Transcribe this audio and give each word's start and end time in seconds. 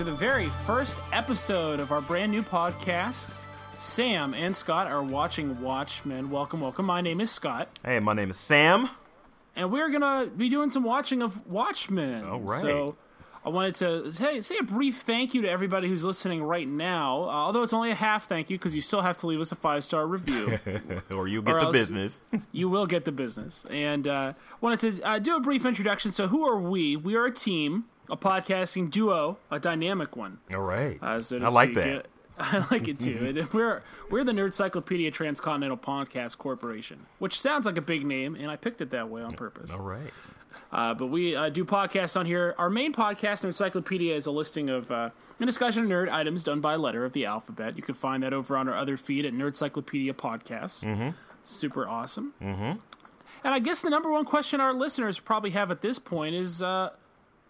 to 0.00 0.04
the 0.04 0.12
very 0.12 0.48
first 0.64 0.96
episode 1.12 1.78
of 1.78 1.92
our 1.92 2.00
brand 2.00 2.32
new 2.32 2.42
podcast. 2.42 3.32
Sam 3.76 4.32
and 4.32 4.56
Scott 4.56 4.86
are 4.86 5.02
watching 5.02 5.60
Watchmen. 5.60 6.30
Welcome, 6.30 6.62
welcome. 6.62 6.86
My 6.86 7.02
name 7.02 7.20
is 7.20 7.30
Scott, 7.30 7.68
Hey, 7.84 8.00
my 8.00 8.14
name 8.14 8.30
is 8.30 8.38
Sam. 8.38 8.88
and 9.54 9.70
we're 9.70 9.90
gonna 9.90 10.24
be 10.34 10.48
doing 10.48 10.70
some 10.70 10.84
watching 10.84 11.20
of 11.20 11.46
Watchmen. 11.46 12.24
All 12.24 12.40
right. 12.40 12.62
So, 12.62 12.96
I 13.44 13.50
wanted 13.50 13.74
to 13.76 14.10
say, 14.14 14.40
say 14.40 14.56
a 14.56 14.62
brief 14.62 15.02
thank 15.02 15.34
you 15.34 15.42
to 15.42 15.50
everybody 15.50 15.86
who's 15.86 16.02
listening 16.02 16.42
right 16.42 16.68
now. 16.68 17.24
Uh, 17.24 17.32
although 17.32 17.62
it's 17.62 17.74
only 17.74 17.90
a 17.90 17.94
half 17.94 18.26
thank 18.26 18.48
you 18.48 18.56
because 18.56 18.74
you 18.74 18.80
still 18.80 19.02
have 19.02 19.18
to 19.18 19.26
leave 19.26 19.40
us 19.40 19.52
a 19.52 19.54
five 19.54 19.84
star 19.84 20.06
review. 20.06 20.58
or 21.14 21.28
you 21.28 21.42
get 21.42 21.56
Or 21.56 21.60
the 21.60 21.72
business. 21.72 22.24
you 22.52 22.70
will 22.70 22.86
get 22.86 23.04
the 23.04 23.12
business. 23.12 23.66
And 23.68 24.08
uh, 24.08 24.32
wanted 24.62 24.80
to 24.80 25.02
uh, 25.06 25.18
do 25.18 25.36
a 25.36 25.40
brief 25.40 25.66
introduction. 25.66 26.12
So, 26.12 26.28
who 26.28 26.48
are 26.48 26.58
we? 26.58 26.96
We 26.96 27.16
are 27.16 27.26
a 27.26 27.32
team, 27.32 27.84
a 28.10 28.16
podcasting 28.16 28.90
duo, 28.90 29.38
a 29.50 29.58
dynamic 29.58 30.16
one. 30.16 30.38
All 30.52 30.60
right. 30.60 30.98
Uh, 31.02 31.20
so 31.20 31.38
I 31.38 31.48
like 31.48 31.74
that. 31.74 32.06
I 32.38 32.64
like 32.70 32.88
it 32.88 32.98
too. 32.98 33.48
We're 33.52 33.82
we're 34.10 34.24
the 34.24 34.32
Nerdcyclopedia 34.32 35.12
Transcontinental 35.12 35.76
Podcast 35.76 36.38
Corporation, 36.38 37.06
which 37.18 37.38
sounds 37.38 37.66
like 37.66 37.76
a 37.76 37.82
big 37.82 38.06
name, 38.06 38.34
and 38.34 38.50
I 38.50 38.56
picked 38.56 38.80
it 38.80 38.90
that 38.90 39.10
way 39.10 39.22
on 39.22 39.32
purpose. 39.34 39.70
All 39.70 39.80
right. 39.80 40.10
Uh, 40.72 40.94
but 40.94 41.06
we 41.06 41.34
uh, 41.34 41.48
do 41.48 41.64
podcasts 41.64 42.18
on 42.18 42.26
here. 42.26 42.54
Our 42.56 42.70
main 42.70 42.92
podcast, 42.92 43.44
Nerdcyclopedia, 43.44 44.14
is 44.14 44.26
a 44.26 44.30
listing 44.30 44.70
of 44.70 44.90
uh, 44.90 45.10
a 45.38 45.46
discussion 45.46 45.84
of 45.84 45.90
nerd 45.90 46.10
items 46.10 46.44
done 46.44 46.60
by 46.60 46.76
letter 46.76 47.04
of 47.04 47.12
the 47.12 47.26
alphabet. 47.26 47.76
You 47.76 47.82
can 47.82 47.94
find 47.94 48.22
that 48.22 48.32
over 48.32 48.56
on 48.56 48.68
our 48.68 48.74
other 48.74 48.96
feed 48.96 49.24
at 49.24 49.32
Nerdcyclopedia 49.32 50.12
Podcasts. 50.14 50.84
Mm-hmm. 50.84 51.10
Super 51.42 51.88
awesome. 51.88 52.34
Mm-hmm. 52.40 52.78
And 53.42 53.54
I 53.54 53.58
guess 53.58 53.82
the 53.82 53.90
number 53.90 54.10
one 54.10 54.24
question 54.24 54.60
our 54.60 54.72
listeners 54.72 55.18
probably 55.18 55.50
have 55.50 55.70
at 55.70 55.82
this 55.82 55.98
point 55.98 56.34
is, 56.34 56.62
uh, 56.62 56.90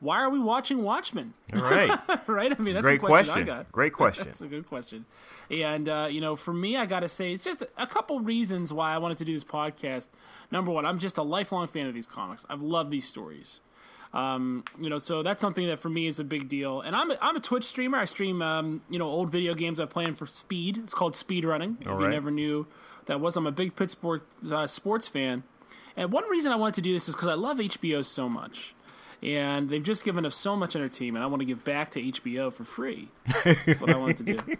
why 0.01 0.21
are 0.23 0.31
we 0.31 0.39
watching 0.39 0.83
Watchmen? 0.83 1.35
All 1.55 1.61
right. 1.61 1.91
right? 2.27 2.59
I 2.59 2.63
mean, 2.63 2.75
that's 2.75 2.87
Great 2.87 3.03
a 3.03 3.07
question, 3.07 3.35
question. 3.35 3.43
I 3.43 3.57
got. 3.59 3.73
Great 3.73 3.93
question. 3.93 4.25
that's 4.27 4.41
a 4.41 4.47
good 4.47 4.67
question. 4.67 5.05
And 5.51 5.89
uh, 5.89 6.09
you 6.11 6.21
know, 6.21 6.37
for 6.37 6.55
me, 6.55 6.77
I 6.77 6.87
got 6.87 7.01
to 7.01 7.09
say, 7.09 7.33
it's 7.33 7.45
just 7.45 7.63
a 7.77 7.87
couple 7.87 8.21
reasons 8.21 8.73
why 8.73 8.95
I 8.95 8.99
wanted 8.99 9.19
to 9.19 9.25
do 9.25 9.35
this 9.35 9.45
podcast. 9.45 10.09
Number 10.51 10.71
one, 10.71 10.87
I'm 10.87 10.99
just 10.99 11.19
a 11.19 11.23
lifelong 11.23 11.69
fan 11.69 11.87
of 11.87 11.95
these 11.95 12.07
comics. 12.07 12.45
I've 12.49 12.63
loved 12.63 12.91
these 12.91 13.07
stories. 13.07 13.61
Um, 14.13 14.65
you 14.81 14.91
know, 14.91 14.99
so 14.99 15.23
that's 15.23 15.41
something 15.41 15.69
that 15.69 15.79
for 15.79 15.89
me 15.89 16.07
is 16.09 16.19
a 16.19 16.25
big 16.25 16.49
deal. 16.49 16.81
And 16.81 16.97
I'm 16.97 17.13
a, 17.13 17.19
I'm 17.21 17.37
a 17.37 17.41
Twitch 17.41 17.65
streamer. 17.65 17.99
I 17.99 18.07
stream 18.07 18.43
um, 18.43 18.81
you 18.89 18.99
know 18.99 19.07
old 19.07 19.31
video 19.31 19.55
games 19.55 19.79
I 19.79 19.85
play 19.85 20.11
for 20.13 20.27
speed. 20.27 20.79
It's 20.79 20.95
called 20.95 21.15
speed 21.15 21.45
running. 21.45 21.77
if 21.81 21.87
you 21.87 22.09
never 22.09 22.31
knew 22.31 22.67
that 23.07 23.21
was, 23.21 23.37
I'm 23.37 23.47
a 23.47 23.53
big 23.53 23.77
Pittsburgh 23.77 24.23
uh, 24.51 24.67
sports 24.67 25.09
fan. 25.09 25.43
And 25.97 26.13
one 26.13 26.29
reason 26.31 26.53
I 26.53 26.57
wanted 26.57 26.77
to 26.77 26.81
do 26.81 26.93
this 26.93 27.09
is 27.09 27.15
because 27.15 27.29
I 27.29 27.35
love 27.35 27.59
HBO 27.59 28.05
so 28.05 28.29
much. 28.29 28.75
And 29.23 29.69
they've 29.69 29.83
just 29.83 30.05
given 30.05 30.25
us 30.25 30.35
so 30.35 30.57
much 30.57 30.75
entertainment. 30.75 31.23
I 31.23 31.27
want 31.27 31.41
to 31.41 31.45
give 31.47 31.63
back 31.65 31.91
to 31.93 32.01
HBO 32.03 32.53
for 32.53 32.65
free. 32.65 33.09
That's 33.45 33.81
what 33.81 33.91
I 33.91 33.97
want 33.97 34.17
to 34.19 34.25
do. 34.25 34.39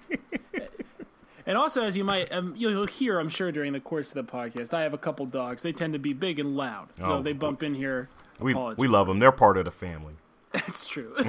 And 1.47 1.59
also, 1.59 1.83
as 1.83 1.97
you 1.97 2.05
might 2.05 2.31
um, 2.31 2.55
you'll 2.57 2.87
hear, 2.87 3.19
I'm 3.19 3.29
sure 3.31 3.51
during 3.51 3.73
the 3.73 3.81
course 3.81 4.15
of 4.15 4.25
the 4.25 4.33
podcast, 4.33 4.73
I 4.73 4.83
have 4.83 4.95
a 4.95 4.99
couple 4.99 5.27
dogs. 5.27 5.63
They 5.63 5.73
tend 5.73 5.95
to 5.95 5.99
be 5.99 6.13
big 6.13 6.39
and 6.39 6.57
loud, 6.57 6.91
so 6.97 7.15
Oh, 7.15 7.23
they 7.23 7.33
bump 7.33 7.65
in 7.65 7.75
here. 7.75 8.09
We, 8.39 8.53
Apologies. 8.53 8.79
we 8.79 8.87
love 8.87 9.09
them. 9.09 9.19
They're 9.19 9.33
part 9.33 9.57
of 9.57 9.65
the 9.65 9.73
family. 9.73 10.15
It's 10.53 10.87
true. 10.87 11.15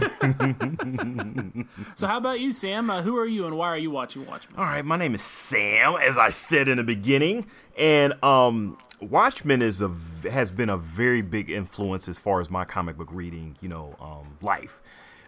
so, 1.95 2.07
how 2.07 2.17
about 2.17 2.39
you, 2.39 2.51
Sam? 2.51 2.89
Uh, 2.89 3.03
who 3.03 3.17
are 3.17 3.25
you, 3.25 3.45
and 3.45 3.55
why 3.55 3.67
are 3.67 3.77
you 3.77 3.91
watching 3.91 4.25
Watchmen? 4.25 4.57
All 4.57 4.65
right. 4.65 4.83
My 4.83 4.97
name 4.97 5.13
is 5.13 5.21
Sam, 5.21 5.95
as 5.95 6.17
I 6.17 6.29
said 6.29 6.67
in 6.67 6.77
the 6.77 6.83
beginning. 6.83 7.45
And 7.77 8.13
um, 8.23 8.77
Watchmen 8.99 9.61
is 9.61 9.81
a, 9.81 9.91
has 10.29 10.49
been 10.49 10.69
a 10.69 10.77
very 10.77 11.21
big 11.21 11.49
influence 11.51 12.09
as 12.09 12.17
far 12.17 12.41
as 12.41 12.49
my 12.49 12.65
comic 12.65 12.97
book 12.97 13.09
reading, 13.11 13.57
you 13.61 13.69
know, 13.69 13.95
um, 14.01 14.37
life. 14.41 14.79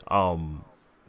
Um, 0.07 0.65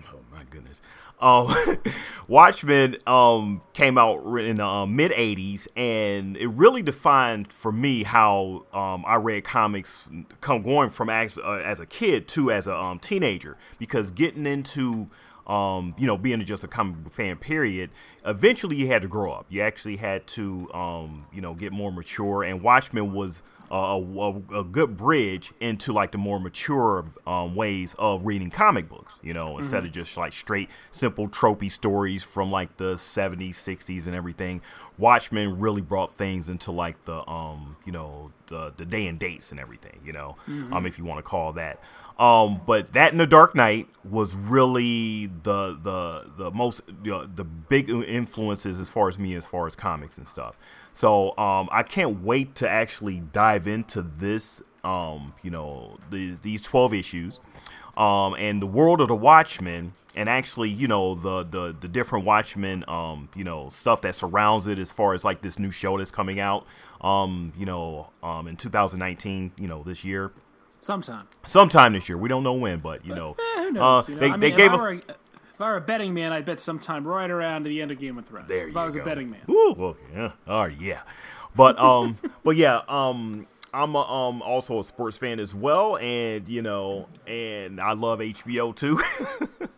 oh, 0.08 0.18
my 0.30 0.44
goodness. 0.50 0.82
Um, 1.24 1.54
Watchmen 2.28 2.96
um, 3.06 3.62
came 3.72 3.98
out 3.98 4.24
in 4.38 4.56
the 4.56 4.64
um, 4.64 4.94
mid 4.94 5.10
80s, 5.10 5.66
and 5.74 6.36
it 6.36 6.48
really 6.48 6.82
defined 6.82 7.52
for 7.52 7.72
me 7.72 8.02
how 8.02 8.66
um, 8.72 9.04
I 9.06 9.16
read 9.16 9.44
comics 9.44 10.08
come 10.40 10.62
going 10.62 10.90
from 10.90 11.08
as, 11.08 11.38
uh, 11.38 11.62
as 11.64 11.80
a 11.80 11.86
kid 11.86 12.28
to 12.28 12.50
as 12.50 12.66
a 12.66 12.76
um, 12.76 12.98
teenager. 12.98 13.56
Because 13.78 14.10
getting 14.10 14.46
into 14.46 15.08
um, 15.46 15.94
you 15.98 16.06
know, 16.06 16.16
being 16.16 16.42
just 16.44 16.64
a 16.64 16.68
comic 16.68 17.04
book 17.04 17.12
fan, 17.12 17.36
period. 17.36 17.90
Eventually, 18.24 18.76
you 18.76 18.86
had 18.86 19.02
to 19.02 19.08
grow 19.08 19.32
up. 19.32 19.44
You 19.50 19.60
actually 19.60 19.96
had 19.96 20.26
to, 20.28 20.72
um, 20.72 21.26
you 21.34 21.42
know, 21.42 21.52
get 21.52 21.70
more 21.70 21.92
mature. 21.92 22.42
And 22.42 22.62
Watchmen 22.62 23.12
was 23.12 23.42
a, 23.74 23.98
a, 24.00 24.60
a 24.60 24.64
good 24.64 24.96
bridge 24.96 25.52
into 25.60 25.92
like 25.92 26.12
the 26.12 26.18
more 26.18 26.38
mature 26.38 27.06
um, 27.26 27.56
ways 27.56 27.94
of 27.98 28.24
reading 28.24 28.50
comic 28.50 28.88
books. 28.88 29.18
You 29.22 29.34
know, 29.34 29.58
instead 29.58 29.84
of 29.84 29.92
just 29.92 30.16
like 30.16 30.32
straight, 30.32 30.70
simple, 30.90 31.28
tropey 31.28 31.70
stories 31.70 32.22
from 32.22 32.50
like 32.50 32.76
the 32.76 32.94
'70s, 32.94 33.54
'60s, 33.54 34.06
and 34.06 34.14
everything. 34.14 34.60
Watchmen 34.96 35.58
really 35.58 35.82
brought 35.82 36.16
things 36.16 36.48
into 36.48 36.70
like 36.70 37.04
the, 37.04 37.28
um, 37.28 37.76
you 37.84 37.90
know, 37.90 38.30
the 38.46 38.72
the 38.76 38.84
day 38.84 39.08
and 39.08 39.18
dates 39.18 39.50
and 39.50 39.58
everything. 39.58 39.98
You 40.04 40.12
know, 40.12 40.36
um, 40.72 40.86
if 40.86 40.98
you 40.98 41.04
want 41.04 41.18
to 41.18 41.22
call 41.22 41.52
that. 41.54 41.80
Um, 42.18 42.60
but 42.64 42.92
that 42.92 43.10
in 43.10 43.18
the 43.18 43.26
Dark 43.26 43.56
Knight 43.56 43.88
was 44.08 44.36
really 44.36 45.26
the 45.26 45.76
the 45.82 46.30
the 46.36 46.50
most 46.52 46.82
you 47.02 47.10
know, 47.10 47.26
the 47.26 47.42
big 47.42 47.90
influences 47.90 48.78
as 48.78 48.88
far 48.88 49.08
as 49.08 49.18
me 49.18 49.34
as 49.34 49.46
far 49.46 49.66
as 49.66 49.74
comics 49.74 50.16
and 50.16 50.28
stuff. 50.28 50.56
So 50.92 51.36
um, 51.36 51.68
I 51.72 51.82
can't 51.82 52.22
wait 52.22 52.54
to 52.56 52.68
actually 52.68 53.20
dive 53.20 53.66
into 53.66 54.02
this. 54.02 54.62
Um, 54.84 55.32
you 55.42 55.50
know 55.50 55.96
the, 56.10 56.36
these 56.42 56.60
twelve 56.60 56.92
issues, 56.92 57.40
um, 57.96 58.34
and 58.34 58.60
the 58.60 58.66
world 58.66 59.00
of 59.00 59.08
the 59.08 59.16
Watchmen, 59.16 59.94
and 60.14 60.28
actually 60.28 60.68
you 60.68 60.86
know 60.86 61.14
the 61.14 61.42
the 61.42 61.74
the 61.80 61.88
different 61.88 62.26
Watchmen, 62.26 62.84
um, 62.86 63.30
you 63.34 63.44
know 63.44 63.70
stuff 63.70 64.02
that 64.02 64.14
surrounds 64.14 64.66
it 64.66 64.78
as 64.78 64.92
far 64.92 65.14
as 65.14 65.24
like 65.24 65.40
this 65.40 65.58
new 65.58 65.70
show 65.70 65.96
that's 65.96 66.10
coming 66.10 66.38
out, 66.38 66.66
um, 67.00 67.54
you 67.56 67.64
know, 67.64 68.10
um, 68.22 68.46
in 68.46 68.56
2019, 68.56 69.52
you 69.56 69.66
know 69.66 69.82
this 69.82 70.04
year 70.04 70.32
Sometime. 70.84 71.26
sometime 71.46 71.94
this 71.94 72.08
year. 72.08 72.18
We 72.18 72.28
don't 72.28 72.42
know 72.44 72.52
when, 72.52 72.80
but 72.80 73.04
you 73.06 73.14
know, 73.14 73.36
Eh, 73.56 73.70
knows? 73.70 74.08
uh, 74.08 74.12
you 74.12 74.14
know? 74.16 74.20
they, 74.20 74.26
I 74.26 74.30
mean, 74.32 74.40
they 74.40 74.50
gave 74.52 74.72
us. 74.72 74.80
A, 74.82 74.92
if 74.92 75.60
I 75.60 75.68
were 75.68 75.76
a 75.76 75.80
betting 75.80 76.12
man, 76.12 76.32
I'd 76.32 76.44
bet 76.44 76.60
sometime 76.60 77.06
right 77.06 77.30
around 77.30 77.64
the 77.64 77.80
end 77.80 77.90
of 77.90 77.98
Game 77.98 78.18
of 78.18 78.26
Thrones. 78.26 78.48
There 78.48 78.68
if 78.68 78.74
you 78.74 78.78
I 78.78 78.84
was 78.84 78.94
go. 78.96 79.02
a 79.02 79.04
betting 79.04 79.30
man. 79.30 79.40
Ooh, 79.48 79.74
well, 79.76 79.96
yeah, 80.14 80.32
oh 80.46 80.64
yeah, 80.64 81.00
but 81.56 81.78
um, 81.78 82.18
but 82.44 82.56
yeah, 82.56 82.80
um, 82.88 83.46
I'm 83.74 83.96
a, 83.96 84.02
um 84.02 84.40
also 84.40 84.78
a 84.78 84.84
sports 84.84 85.16
fan 85.16 85.40
as 85.40 85.54
well, 85.54 85.96
and 85.96 86.48
you 86.48 86.62
know, 86.62 87.08
and 87.26 87.80
I 87.80 87.92
love 87.92 88.20
HBO 88.20 88.74
too. 88.74 89.00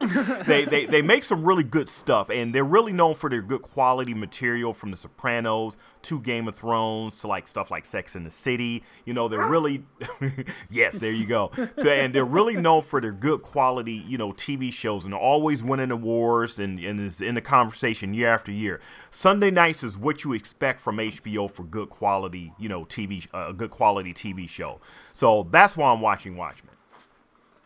they, 0.45 0.67
they 0.67 0.85
they 0.85 1.01
make 1.01 1.25
some 1.25 1.43
really 1.45 1.65
good 1.65 1.89
stuff, 1.89 2.29
and 2.29 2.55
they're 2.55 2.63
really 2.63 2.93
known 2.93 3.15
for 3.15 3.31
their 3.31 3.41
good 3.41 3.63
quality 3.63 4.13
material 4.13 4.75
from 4.75 4.91
The 4.91 4.99
Sopranos 4.99 5.79
to 6.03 6.21
Game 6.21 6.47
of 6.47 6.55
Thrones 6.55 7.17
to 7.17 7.27
like 7.29 7.49
stuff 7.49 7.71
like 7.71 7.87
Sex 7.87 8.15
in 8.15 8.25
the 8.25 8.31
City. 8.31 8.83
You 9.07 9.15
know, 9.15 9.29
they're 9.29 9.49
really 9.49 9.85
yes, 10.71 10.99
there 10.99 11.13
you 11.13 11.27
go, 11.27 11.51
and 11.57 12.15
they're 12.15 12.25
really 12.25 12.57
known 12.57 12.83
for 12.83 13.01
their 13.01 13.13
good 13.13 13.41
quality, 13.41 14.05
you 14.07 14.19
know, 14.19 14.33
TV 14.33 14.71
shows, 14.71 15.07
and 15.07 15.15
always 15.15 15.65
winning 15.65 15.91
awards 15.91 16.59
and 16.59 16.79
and 16.81 17.01
is 17.01 17.23
in 17.23 17.35
the 17.35 17.41
conversation 17.41 18.13
year 18.13 18.29
after 18.29 18.53
year. 18.53 18.79
Sunday 19.11 19.51
nights 19.51 19.83
is 19.83 19.97
what 19.97 20.23
you 20.23 20.35
expect 20.35 20.83
from 20.83 20.99
HBO 20.99 21.51
for 21.51 21.65
good 21.65 21.89
quality, 21.89 22.53
you 22.59 22.69
know, 22.69 22.85
TV 22.85 23.27
uh, 23.33 23.53
good 23.53 23.71
quality 23.71 23.86
TV 23.95 24.49
show. 24.49 24.81
So 25.13 25.47
that's 25.51 25.77
why 25.77 25.93
I'm 25.93 26.01
watching 26.01 26.37
Watchmen. 26.37 26.73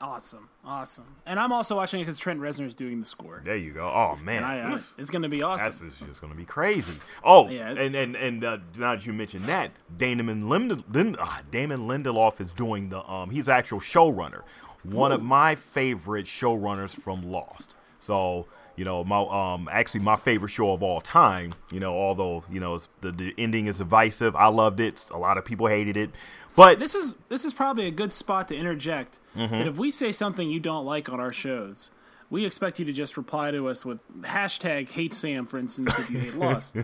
Awesome, 0.02 0.48
awesome. 0.64 1.16
And 1.26 1.38
I'm 1.38 1.52
also 1.52 1.76
watching 1.76 2.00
it 2.00 2.04
because 2.04 2.18
Trent 2.18 2.40
Reznor's 2.40 2.74
doing 2.74 3.00
the 3.00 3.04
score. 3.04 3.42
There 3.44 3.56
you 3.56 3.72
go. 3.72 3.86
Oh 3.86 4.16
man, 4.22 4.42
I, 4.42 4.60
uh, 4.60 4.78
it's 4.96 5.10
going 5.10 5.22
to 5.22 5.28
be 5.28 5.42
awesome. 5.42 5.66
That's 5.66 6.00
just, 6.00 6.22
gonna 6.22 6.34
be 6.34 6.46
crazy. 6.46 6.96
Oh, 7.22 7.50
Yeah. 7.50 7.68
and 7.70 7.94
and 7.94 8.16
and 8.16 8.42
uh, 8.42 8.58
now 8.78 8.94
that 8.94 9.04
you 9.06 9.12
mentioned 9.12 9.44
that, 9.44 9.72
Damon 9.94 10.48
Lind- 10.48 10.84
Lind- 10.94 11.18
uh, 11.20 11.42
Damon 11.50 11.80
Lindelof 11.80 12.40
is 12.40 12.50
doing 12.50 12.88
the 12.88 13.06
um, 13.10 13.28
he's 13.28 13.46
actual 13.46 13.78
showrunner, 13.78 14.40
one 14.84 15.12
of 15.12 15.22
my 15.22 15.54
favorite 15.54 16.24
showrunners 16.24 16.98
from 16.98 17.30
Lost. 17.30 17.76
So 17.98 18.46
you 18.80 18.86
know, 18.86 19.04
my 19.04 19.20
um, 19.20 19.68
actually 19.70 20.00
my 20.00 20.16
favorite 20.16 20.48
show 20.48 20.72
of 20.72 20.82
all 20.82 21.02
time. 21.02 21.54
You 21.70 21.80
know, 21.80 21.92
although 21.92 22.44
you 22.50 22.60
know 22.60 22.76
it's, 22.76 22.88
the 23.02 23.12
the 23.12 23.34
ending 23.36 23.66
is 23.66 23.76
divisive, 23.76 24.34
I 24.34 24.46
loved 24.46 24.80
it. 24.80 25.04
A 25.12 25.18
lot 25.18 25.36
of 25.36 25.44
people 25.44 25.66
hated 25.66 25.98
it, 25.98 26.08
but 26.56 26.78
this 26.78 26.94
is 26.94 27.14
this 27.28 27.44
is 27.44 27.52
probably 27.52 27.84
a 27.84 27.90
good 27.90 28.10
spot 28.10 28.48
to 28.48 28.56
interject. 28.56 29.18
Mm-hmm. 29.36 29.58
That 29.58 29.66
if 29.66 29.76
we 29.76 29.90
say 29.90 30.12
something 30.12 30.48
you 30.48 30.60
don't 30.60 30.86
like 30.86 31.10
on 31.10 31.20
our 31.20 31.30
shows, 31.30 31.90
we 32.30 32.46
expect 32.46 32.78
you 32.78 32.86
to 32.86 32.92
just 32.94 33.18
reply 33.18 33.50
to 33.50 33.68
us 33.68 33.84
with 33.84 34.00
hashtag 34.22 34.88
hate 34.88 35.12
Sam, 35.12 35.44
for 35.44 35.58
instance, 35.58 35.98
if 35.98 36.08
you 36.08 36.18
hate 36.18 36.36
Lost. 36.36 36.74
uh, 36.78 36.82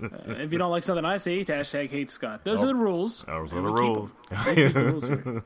if 0.00 0.50
you 0.50 0.58
don't 0.58 0.70
like 0.70 0.82
something 0.82 1.04
I 1.04 1.18
say, 1.18 1.44
hashtag 1.44 1.90
hate 1.90 2.08
Scott. 2.08 2.42
Those 2.46 2.60
oh, 2.60 2.64
are 2.64 2.68
the 2.68 2.74
rules. 2.74 3.22
Those 3.24 3.52
are 3.52 3.56
the 3.56 3.68
rules. 3.68 4.14
the 4.30 4.72
rules 4.74 5.42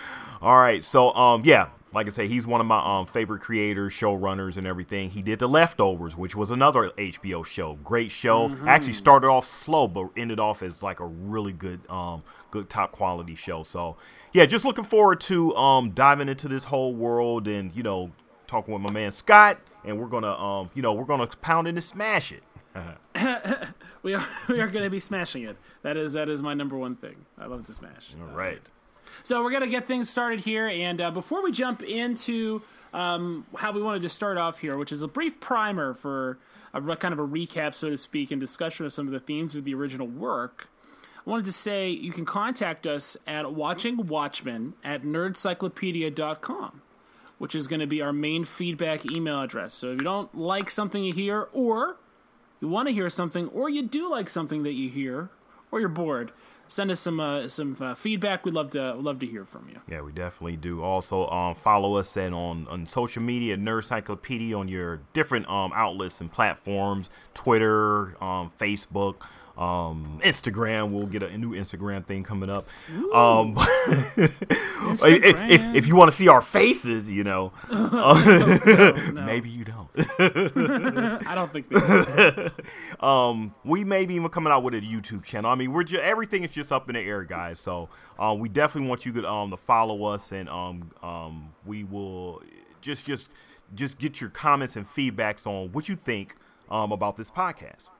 All 0.40 0.58
right, 0.58 0.84
so 0.84 1.12
um, 1.14 1.42
yeah, 1.44 1.70
like 1.92 2.06
I 2.06 2.10
say, 2.10 2.28
he's 2.28 2.46
one 2.46 2.60
of 2.60 2.66
my 2.66 2.78
um 2.78 3.06
favorite 3.06 3.40
creators, 3.40 3.92
showrunners, 3.92 4.56
and 4.56 4.66
everything. 4.66 5.10
He 5.10 5.22
did 5.22 5.38
The 5.38 5.48
Leftovers, 5.48 6.16
which 6.16 6.34
was 6.34 6.50
another 6.50 6.90
HBO 6.90 7.44
show. 7.44 7.78
Great 7.84 8.10
show. 8.10 8.48
Mm-hmm. 8.48 8.68
Actually 8.68 8.94
started 8.94 9.28
off 9.28 9.46
slow, 9.46 9.88
but 9.88 10.10
ended 10.16 10.40
off 10.40 10.62
as 10.62 10.82
like 10.82 11.00
a 11.00 11.06
really 11.06 11.52
good 11.52 11.80
um 11.90 12.22
good 12.50 12.68
top 12.68 12.92
quality 12.92 13.34
show. 13.34 13.62
So 13.62 13.96
yeah, 14.32 14.46
just 14.46 14.64
looking 14.64 14.84
forward 14.84 15.20
to 15.22 15.54
um 15.56 15.90
diving 15.90 16.28
into 16.28 16.48
this 16.48 16.64
whole 16.64 16.94
world 16.94 17.46
and 17.46 17.74
you 17.74 17.82
know 17.82 18.12
talking 18.46 18.72
with 18.72 18.82
my 18.82 18.90
man 18.90 19.12
Scott, 19.12 19.58
and 19.84 19.98
we're 19.98 20.08
gonna 20.08 20.32
um 20.32 20.70
you 20.74 20.82
know 20.82 20.92
we're 20.92 21.04
gonna 21.04 21.26
pound 21.40 21.66
it 21.66 21.70
and 21.70 21.84
smash 21.84 22.32
it. 22.32 22.42
we 24.02 24.14
are 24.14 24.26
we 24.48 24.60
are 24.60 24.68
gonna 24.68 24.90
be 24.90 24.98
smashing 24.98 25.42
it. 25.44 25.56
That 25.82 25.96
is 25.96 26.14
that 26.14 26.28
is 26.28 26.42
my 26.42 26.54
number 26.54 26.76
one 26.76 26.96
thing. 26.96 27.26
I 27.38 27.46
love 27.46 27.66
to 27.66 27.72
smash. 27.72 28.14
All 28.20 28.34
right. 28.34 28.58
Uh, 28.58 28.81
so 29.22 29.42
we're 29.42 29.52
gonna 29.52 29.66
get 29.66 29.86
things 29.86 30.08
started 30.08 30.40
here, 30.40 30.68
and 30.68 31.00
uh, 31.00 31.10
before 31.10 31.42
we 31.42 31.52
jump 31.52 31.82
into 31.82 32.62
um, 32.92 33.46
how 33.56 33.72
we 33.72 33.82
wanted 33.82 34.02
to 34.02 34.08
start 34.08 34.38
off 34.38 34.58
here, 34.58 34.76
which 34.76 34.92
is 34.92 35.02
a 35.02 35.08
brief 35.08 35.40
primer 35.40 35.94
for 35.94 36.38
a 36.74 36.96
kind 36.96 37.12
of 37.12 37.18
a 37.18 37.26
recap, 37.26 37.74
so 37.74 37.90
to 37.90 37.96
speak, 37.96 38.30
and 38.30 38.40
discussion 38.40 38.86
of 38.86 38.92
some 38.92 39.06
of 39.06 39.12
the 39.12 39.20
themes 39.20 39.56
of 39.56 39.64
the 39.64 39.74
original 39.74 40.06
work. 40.06 40.68
I 41.24 41.30
wanted 41.30 41.44
to 41.44 41.52
say 41.52 41.88
you 41.88 42.12
can 42.12 42.24
contact 42.24 42.86
us 42.86 43.16
at 43.26 43.52
Watching 43.52 44.08
Watchmen 44.08 44.74
at 44.82 45.02
nerdcyclopedia.com, 45.02 46.82
which 47.38 47.54
is 47.54 47.66
going 47.68 47.80
to 47.80 47.86
be 47.86 48.02
our 48.02 48.12
main 48.12 48.44
feedback 48.44 49.10
email 49.10 49.40
address. 49.40 49.74
So 49.74 49.88
if 49.88 50.00
you 50.00 50.04
don't 50.04 50.36
like 50.36 50.68
something 50.68 51.04
you 51.04 51.12
hear, 51.12 51.48
or 51.52 51.96
you 52.60 52.68
want 52.68 52.88
to 52.88 52.94
hear 52.94 53.08
something, 53.08 53.48
or 53.48 53.70
you 53.70 53.82
do 53.82 54.10
like 54.10 54.28
something 54.28 54.64
that 54.64 54.72
you 54.72 54.88
hear, 54.88 55.30
or 55.70 55.78
you're 55.78 55.88
bored, 55.88 56.32
send 56.72 56.90
us 56.90 57.00
some 57.00 57.20
uh, 57.20 57.48
some 57.48 57.76
uh, 57.80 57.94
feedback. 57.94 58.44
We'd 58.44 58.54
love 58.54 58.70
to 58.70 58.94
love 58.94 59.18
to 59.20 59.26
hear 59.26 59.44
from 59.44 59.68
you. 59.68 59.80
Yeah, 59.90 60.02
we 60.02 60.12
definitely 60.12 60.56
do. 60.56 60.82
Also, 60.82 61.28
um, 61.28 61.54
follow 61.54 61.96
us 61.96 62.16
and 62.16 62.34
on 62.34 62.66
on 62.68 62.86
social 62.86 63.22
media, 63.22 63.56
Nerdcyclopedia 63.56 64.58
on 64.58 64.68
your 64.68 65.00
different 65.12 65.48
um 65.48 65.72
outlets 65.74 66.20
and 66.20 66.32
platforms, 66.32 67.10
Twitter, 67.34 68.22
um, 68.22 68.50
Facebook 68.58 69.16
um, 69.56 70.20
Instagram. 70.24 70.90
We'll 70.90 71.06
get 71.06 71.22
a, 71.22 71.36
new 71.36 71.50
Instagram 71.50 72.04
thing 72.04 72.24
coming 72.24 72.48
up. 72.48 72.68
Um, 73.12 73.54
if, 74.16 75.12
if, 75.12 75.74
if, 75.74 75.86
you 75.86 75.96
want 75.96 76.10
to 76.10 76.16
see 76.16 76.28
our 76.28 76.40
faces, 76.40 77.10
you 77.10 77.24
know, 77.24 77.52
no, 77.70 78.14
no. 78.14 79.12
maybe 79.12 79.50
you 79.50 79.64
don't. 79.64 79.88
I 81.26 81.34
don't 81.34 81.52
think. 81.52 83.02
um, 83.02 83.54
we 83.64 83.84
may 83.84 84.06
be 84.06 84.14
even 84.14 84.28
coming 84.30 84.52
out 84.52 84.62
with 84.62 84.74
a 84.74 84.80
YouTube 84.80 85.24
channel. 85.24 85.50
I 85.50 85.54
mean, 85.54 85.72
we're 85.72 85.84
just 85.84 86.02
everything 86.02 86.44
is 86.44 86.50
just 86.50 86.72
up 86.72 86.88
in 86.88 86.94
the 86.94 87.00
air, 87.00 87.24
guys. 87.24 87.60
So, 87.60 87.88
um, 88.18 88.38
we 88.38 88.48
definitely 88.48 88.88
want 88.88 89.04
you 89.04 89.12
to 89.12 89.28
um 89.28 89.50
to 89.50 89.56
follow 89.56 90.04
us, 90.04 90.32
and 90.32 90.48
um 90.48 90.90
um 91.02 91.50
we 91.66 91.84
will 91.84 92.42
just 92.80 93.06
just 93.06 93.30
just 93.74 93.98
get 93.98 94.20
your 94.20 94.30
comments 94.30 94.76
and 94.76 94.86
feedbacks 94.88 95.46
on 95.46 95.72
what 95.72 95.88
you 95.88 95.94
think 95.94 96.36
um 96.70 96.92
about 96.92 97.16
this 97.16 97.30
podcast. 97.30 97.91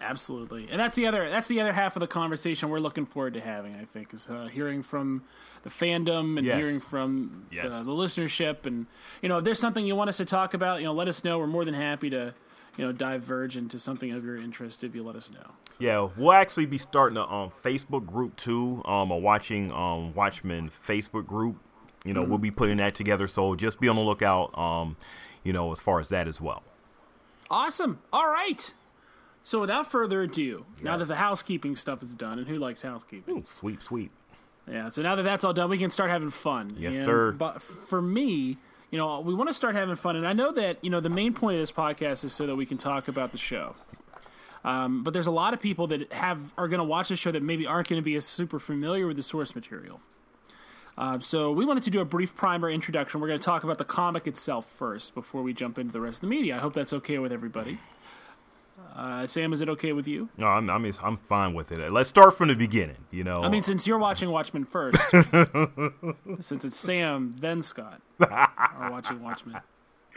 Absolutely, 0.00 0.68
and 0.70 0.78
that's 0.78 0.94
the 0.94 1.06
other 1.06 1.28
that's 1.28 1.48
the 1.48 1.60
other 1.60 1.72
half 1.72 1.96
of 1.96 2.00
the 2.00 2.06
conversation 2.06 2.68
we're 2.68 2.78
looking 2.78 3.04
forward 3.04 3.34
to 3.34 3.40
having. 3.40 3.74
I 3.74 3.84
think 3.84 4.14
is 4.14 4.28
uh, 4.28 4.46
hearing 4.46 4.82
from 4.82 5.24
the 5.64 5.70
fandom 5.70 6.38
and 6.38 6.46
yes. 6.46 6.56
hearing 6.56 6.80
from 6.80 7.46
yes. 7.50 7.64
the, 7.64 7.82
the, 7.82 7.90
listenership, 7.90 8.64
and 8.64 8.86
you 9.22 9.28
know, 9.28 9.38
if 9.38 9.44
there's 9.44 9.58
something 9.58 9.84
you 9.84 9.96
want 9.96 10.08
us 10.08 10.18
to 10.18 10.24
talk 10.24 10.54
about, 10.54 10.78
you 10.78 10.84
know, 10.84 10.92
let 10.92 11.08
us 11.08 11.24
know. 11.24 11.38
We're 11.40 11.48
more 11.48 11.64
than 11.64 11.74
happy 11.74 12.10
to 12.10 12.32
you 12.76 12.86
know 12.86 12.92
diverge 12.92 13.56
into 13.56 13.76
something 13.78 14.12
of 14.12 14.24
your 14.24 14.36
interest 14.36 14.84
if 14.84 14.94
you 14.94 15.02
let 15.02 15.16
us 15.16 15.32
know. 15.32 15.50
So. 15.70 15.76
Yeah, 15.80 16.08
we'll 16.16 16.32
actually 16.32 16.66
be 16.66 16.78
starting 16.78 17.18
a 17.18 17.24
um, 17.24 17.52
Facebook 17.64 18.06
group 18.06 18.36
too, 18.36 18.82
um, 18.84 19.10
a 19.10 19.18
watching 19.18 19.72
um, 19.72 20.14
Watchmen 20.14 20.70
Facebook 20.86 21.26
group. 21.26 21.56
You 22.04 22.14
know, 22.14 22.20
mm-hmm. 22.20 22.30
we'll 22.30 22.38
be 22.38 22.52
putting 22.52 22.76
that 22.76 22.94
together, 22.94 23.26
so 23.26 23.56
just 23.56 23.80
be 23.80 23.88
on 23.88 23.96
the 23.96 24.02
lookout. 24.02 24.56
Um, 24.56 24.96
you 25.42 25.52
know, 25.52 25.72
as 25.72 25.80
far 25.80 25.98
as 25.98 26.08
that 26.10 26.28
as 26.28 26.40
well. 26.40 26.62
Awesome. 27.50 27.98
All 28.12 28.28
right. 28.28 28.72
So 29.48 29.60
without 29.60 29.90
further 29.90 30.20
ado, 30.20 30.66
yes. 30.74 30.84
now 30.84 30.98
that 30.98 31.08
the 31.08 31.14
housekeeping 31.14 31.74
stuff 31.74 32.02
is 32.02 32.14
done, 32.14 32.38
and 32.38 32.46
who 32.46 32.58
likes 32.58 32.82
housekeeping? 32.82 33.34
Ooh, 33.34 33.42
sweet, 33.46 33.82
sweet. 33.82 34.10
Yeah. 34.70 34.90
So 34.90 35.00
now 35.00 35.14
that 35.14 35.22
that's 35.22 35.42
all 35.42 35.54
done, 35.54 35.70
we 35.70 35.78
can 35.78 35.88
start 35.88 36.10
having 36.10 36.28
fun. 36.28 36.76
Yes, 36.78 37.02
sir. 37.02 37.32
But 37.32 37.62
for 37.62 38.02
me, 38.02 38.58
you 38.90 38.98
know, 38.98 39.20
we 39.20 39.32
want 39.32 39.48
to 39.48 39.54
start 39.54 39.74
having 39.74 39.96
fun, 39.96 40.16
and 40.16 40.28
I 40.28 40.34
know 40.34 40.52
that 40.52 40.76
you 40.84 40.90
know 40.90 41.00
the 41.00 41.08
main 41.08 41.32
point 41.32 41.54
of 41.54 41.62
this 41.62 41.72
podcast 41.72 42.24
is 42.24 42.34
so 42.34 42.46
that 42.46 42.56
we 42.56 42.66
can 42.66 42.76
talk 42.76 43.08
about 43.08 43.32
the 43.32 43.38
show. 43.38 43.74
Um, 44.66 45.02
but 45.02 45.14
there's 45.14 45.26
a 45.26 45.32
lot 45.32 45.54
of 45.54 45.60
people 45.60 45.86
that 45.86 46.12
have 46.12 46.52
are 46.58 46.68
going 46.68 46.80
to 46.80 46.84
watch 46.84 47.08
the 47.08 47.16
show 47.16 47.32
that 47.32 47.42
maybe 47.42 47.64
aren't 47.64 47.88
going 47.88 48.02
to 48.02 48.04
be 48.04 48.16
as 48.16 48.26
super 48.26 48.58
familiar 48.58 49.06
with 49.06 49.16
the 49.16 49.22
source 49.22 49.54
material. 49.54 50.02
Uh, 50.98 51.20
so 51.20 51.52
we 51.52 51.64
wanted 51.64 51.84
to 51.84 51.90
do 51.90 52.02
a 52.02 52.04
brief 52.04 52.36
primer 52.36 52.68
introduction. 52.68 53.18
We're 53.18 53.28
going 53.28 53.40
to 53.40 53.44
talk 53.46 53.64
about 53.64 53.78
the 53.78 53.86
comic 53.86 54.26
itself 54.26 54.66
first 54.66 55.14
before 55.14 55.42
we 55.42 55.54
jump 55.54 55.78
into 55.78 55.94
the 55.94 56.02
rest 56.02 56.18
of 56.18 56.20
the 56.22 56.26
media. 56.26 56.56
I 56.56 56.58
hope 56.58 56.74
that's 56.74 56.92
okay 56.92 57.16
with 57.16 57.32
everybody. 57.32 57.78
Uh, 58.98 59.28
Sam, 59.28 59.52
is 59.52 59.60
it 59.60 59.68
okay 59.68 59.92
with 59.92 60.08
you? 60.08 60.28
No, 60.38 60.48
I'm, 60.48 60.68
I 60.68 60.76
mean, 60.76 60.92
I'm 61.04 61.16
fine 61.18 61.54
with 61.54 61.70
it. 61.70 61.92
Let's 61.92 62.08
start 62.08 62.36
from 62.36 62.48
the 62.48 62.56
beginning. 62.56 62.96
You 63.12 63.22
know, 63.22 63.42
I 63.42 63.48
mean, 63.48 63.62
since 63.62 63.86
you're 63.86 63.98
watching 63.98 64.28
Watchmen 64.30 64.64
first, 64.64 65.00
since 66.40 66.64
it's 66.64 66.74
Sam 66.74 67.36
then 67.38 67.62
Scott 67.62 68.02
are 68.20 68.90
watching 68.90 69.22
Watchmen. 69.22 69.60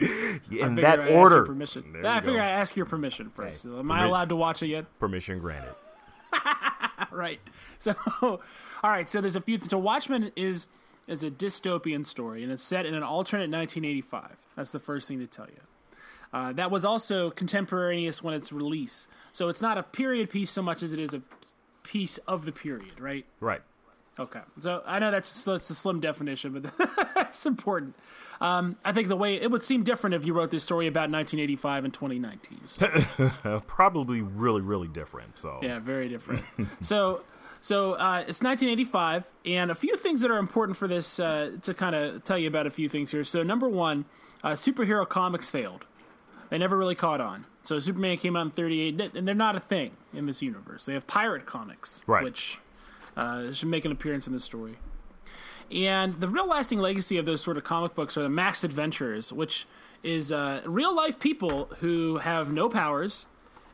In 0.50 0.74
that 0.76 0.98
I 0.98 1.08
order. 1.10 1.46
Permission. 1.46 2.02
I 2.04 2.18
figure 2.18 2.40
go. 2.40 2.44
I 2.44 2.48
ask 2.48 2.74
your 2.74 2.86
permission 2.86 3.30
first. 3.30 3.64
Am 3.66 3.92
I 3.92 4.02
allowed 4.02 4.30
to 4.30 4.36
watch 4.36 4.64
it 4.64 4.66
yet? 4.66 4.86
Permission 4.98 5.38
granted. 5.38 5.76
right. 7.12 7.38
So, 7.78 7.94
all 8.20 8.40
right. 8.82 9.08
So 9.08 9.20
there's 9.20 9.36
a 9.36 9.40
few. 9.40 9.60
So 9.68 9.78
Watchmen 9.78 10.32
is 10.34 10.66
is 11.06 11.22
a 11.22 11.30
dystopian 11.30 12.04
story, 12.04 12.42
and 12.42 12.50
it's 12.50 12.64
set 12.64 12.84
in 12.84 12.94
an 12.94 13.04
alternate 13.04 13.48
1985. 13.50 14.38
That's 14.56 14.72
the 14.72 14.80
first 14.80 15.06
thing 15.06 15.20
to 15.20 15.28
tell 15.28 15.46
you. 15.46 15.60
Uh, 16.32 16.52
that 16.52 16.70
was 16.70 16.84
also 16.84 17.30
contemporaneous 17.30 18.22
when 18.22 18.34
its 18.34 18.52
release. 18.52 19.06
So 19.32 19.48
it's 19.48 19.60
not 19.60 19.76
a 19.76 19.82
period 19.82 20.30
piece 20.30 20.50
so 20.50 20.62
much 20.62 20.82
as 20.82 20.92
it 20.92 20.98
is 20.98 21.12
a 21.12 21.22
piece 21.82 22.18
of 22.18 22.44
the 22.46 22.52
period, 22.52 23.00
right? 23.00 23.26
Right. 23.40 23.62
Okay. 24.18 24.40
So 24.58 24.82
I 24.86 24.98
know 24.98 25.10
that's 25.10 25.44
that's 25.44 25.70
a 25.70 25.74
slim 25.74 26.00
definition, 26.00 26.52
but 26.52 27.14
that's 27.14 27.46
important. 27.46 27.96
Um, 28.40 28.76
I 28.84 28.92
think 28.92 29.08
the 29.08 29.16
way 29.16 29.36
it 29.36 29.50
would 29.50 29.62
seem 29.62 29.84
different 29.84 30.14
if 30.14 30.26
you 30.26 30.34
wrote 30.34 30.50
this 30.50 30.64
story 30.64 30.86
about 30.86 31.10
1985 31.10 31.84
and 31.84 31.94
2019. 31.94 32.66
So. 32.66 33.60
Probably 33.66 34.20
really, 34.20 34.60
really 34.60 34.88
different. 34.88 35.38
So 35.38 35.60
yeah, 35.62 35.78
very 35.78 36.08
different. 36.08 36.44
so. 36.80 37.22
So 37.64 37.92
uh, 37.92 38.24
it's 38.26 38.42
1985, 38.42 39.30
and 39.46 39.70
a 39.70 39.76
few 39.76 39.96
things 39.96 40.20
that 40.22 40.32
are 40.32 40.38
important 40.38 40.76
for 40.76 40.88
this 40.88 41.20
uh, 41.20 41.58
to 41.62 41.72
kind 41.72 41.94
of 41.94 42.24
tell 42.24 42.36
you 42.36 42.48
about 42.48 42.66
a 42.66 42.72
few 42.72 42.88
things 42.88 43.12
here. 43.12 43.22
So 43.22 43.44
number 43.44 43.68
one, 43.68 44.04
uh, 44.42 44.50
superhero 44.54 45.08
comics 45.08 45.48
failed. 45.48 45.86
They 46.52 46.58
never 46.58 46.76
really 46.76 46.94
caught 46.94 47.22
on. 47.22 47.46
So 47.62 47.80
Superman 47.80 48.18
came 48.18 48.36
out 48.36 48.42
in 48.42 48.50
38, 48.50 49.14
and 49.14 49.26
they're 49.26 49.34
not 49.34 49.56
a 49.56 49.60
thing 49.60 49.92
in 50.12 50.26
this 50.26 50.42
universe. 50.42 50.84
They 50.84 50.92
have 50.92 51.06
pirate 51.06 51.46
comics, 51.46 52.04
right. 52.06 52.22
which 52.22 52.58
uh, 53.16 53.52
should 53.52 53.70
make 53.70 53.86
an 53.86 53.90
appearance 53.90 54.26
in 54.26 54.34
the 54.34 54.38
story. 54.38 54.74
And 55.70 56.20
the 56.20 56.28
real 56.28 56.46
lasting 56.46 56.78
legacy 56.78 57.16
of 57.16 57.24
those 57.24 57.40
sort 57.40 57.56
of 57.56 57.64
comic 57.64 57.94
books 57.94 58.18
are 58.18 58.22
the 58.22 58.28
Max 58.28 58.64
Adventures, 58.64 59.32
which 59.32 59.66
is 60.02 60.30
uh, 60.30 60.60
real 60.66 60.94
life 60.94 61.18
people 61.18 61.70
who 61.80 62.18
have 62.18 62.52
no 62.52 62.68
powers 62.68 63.24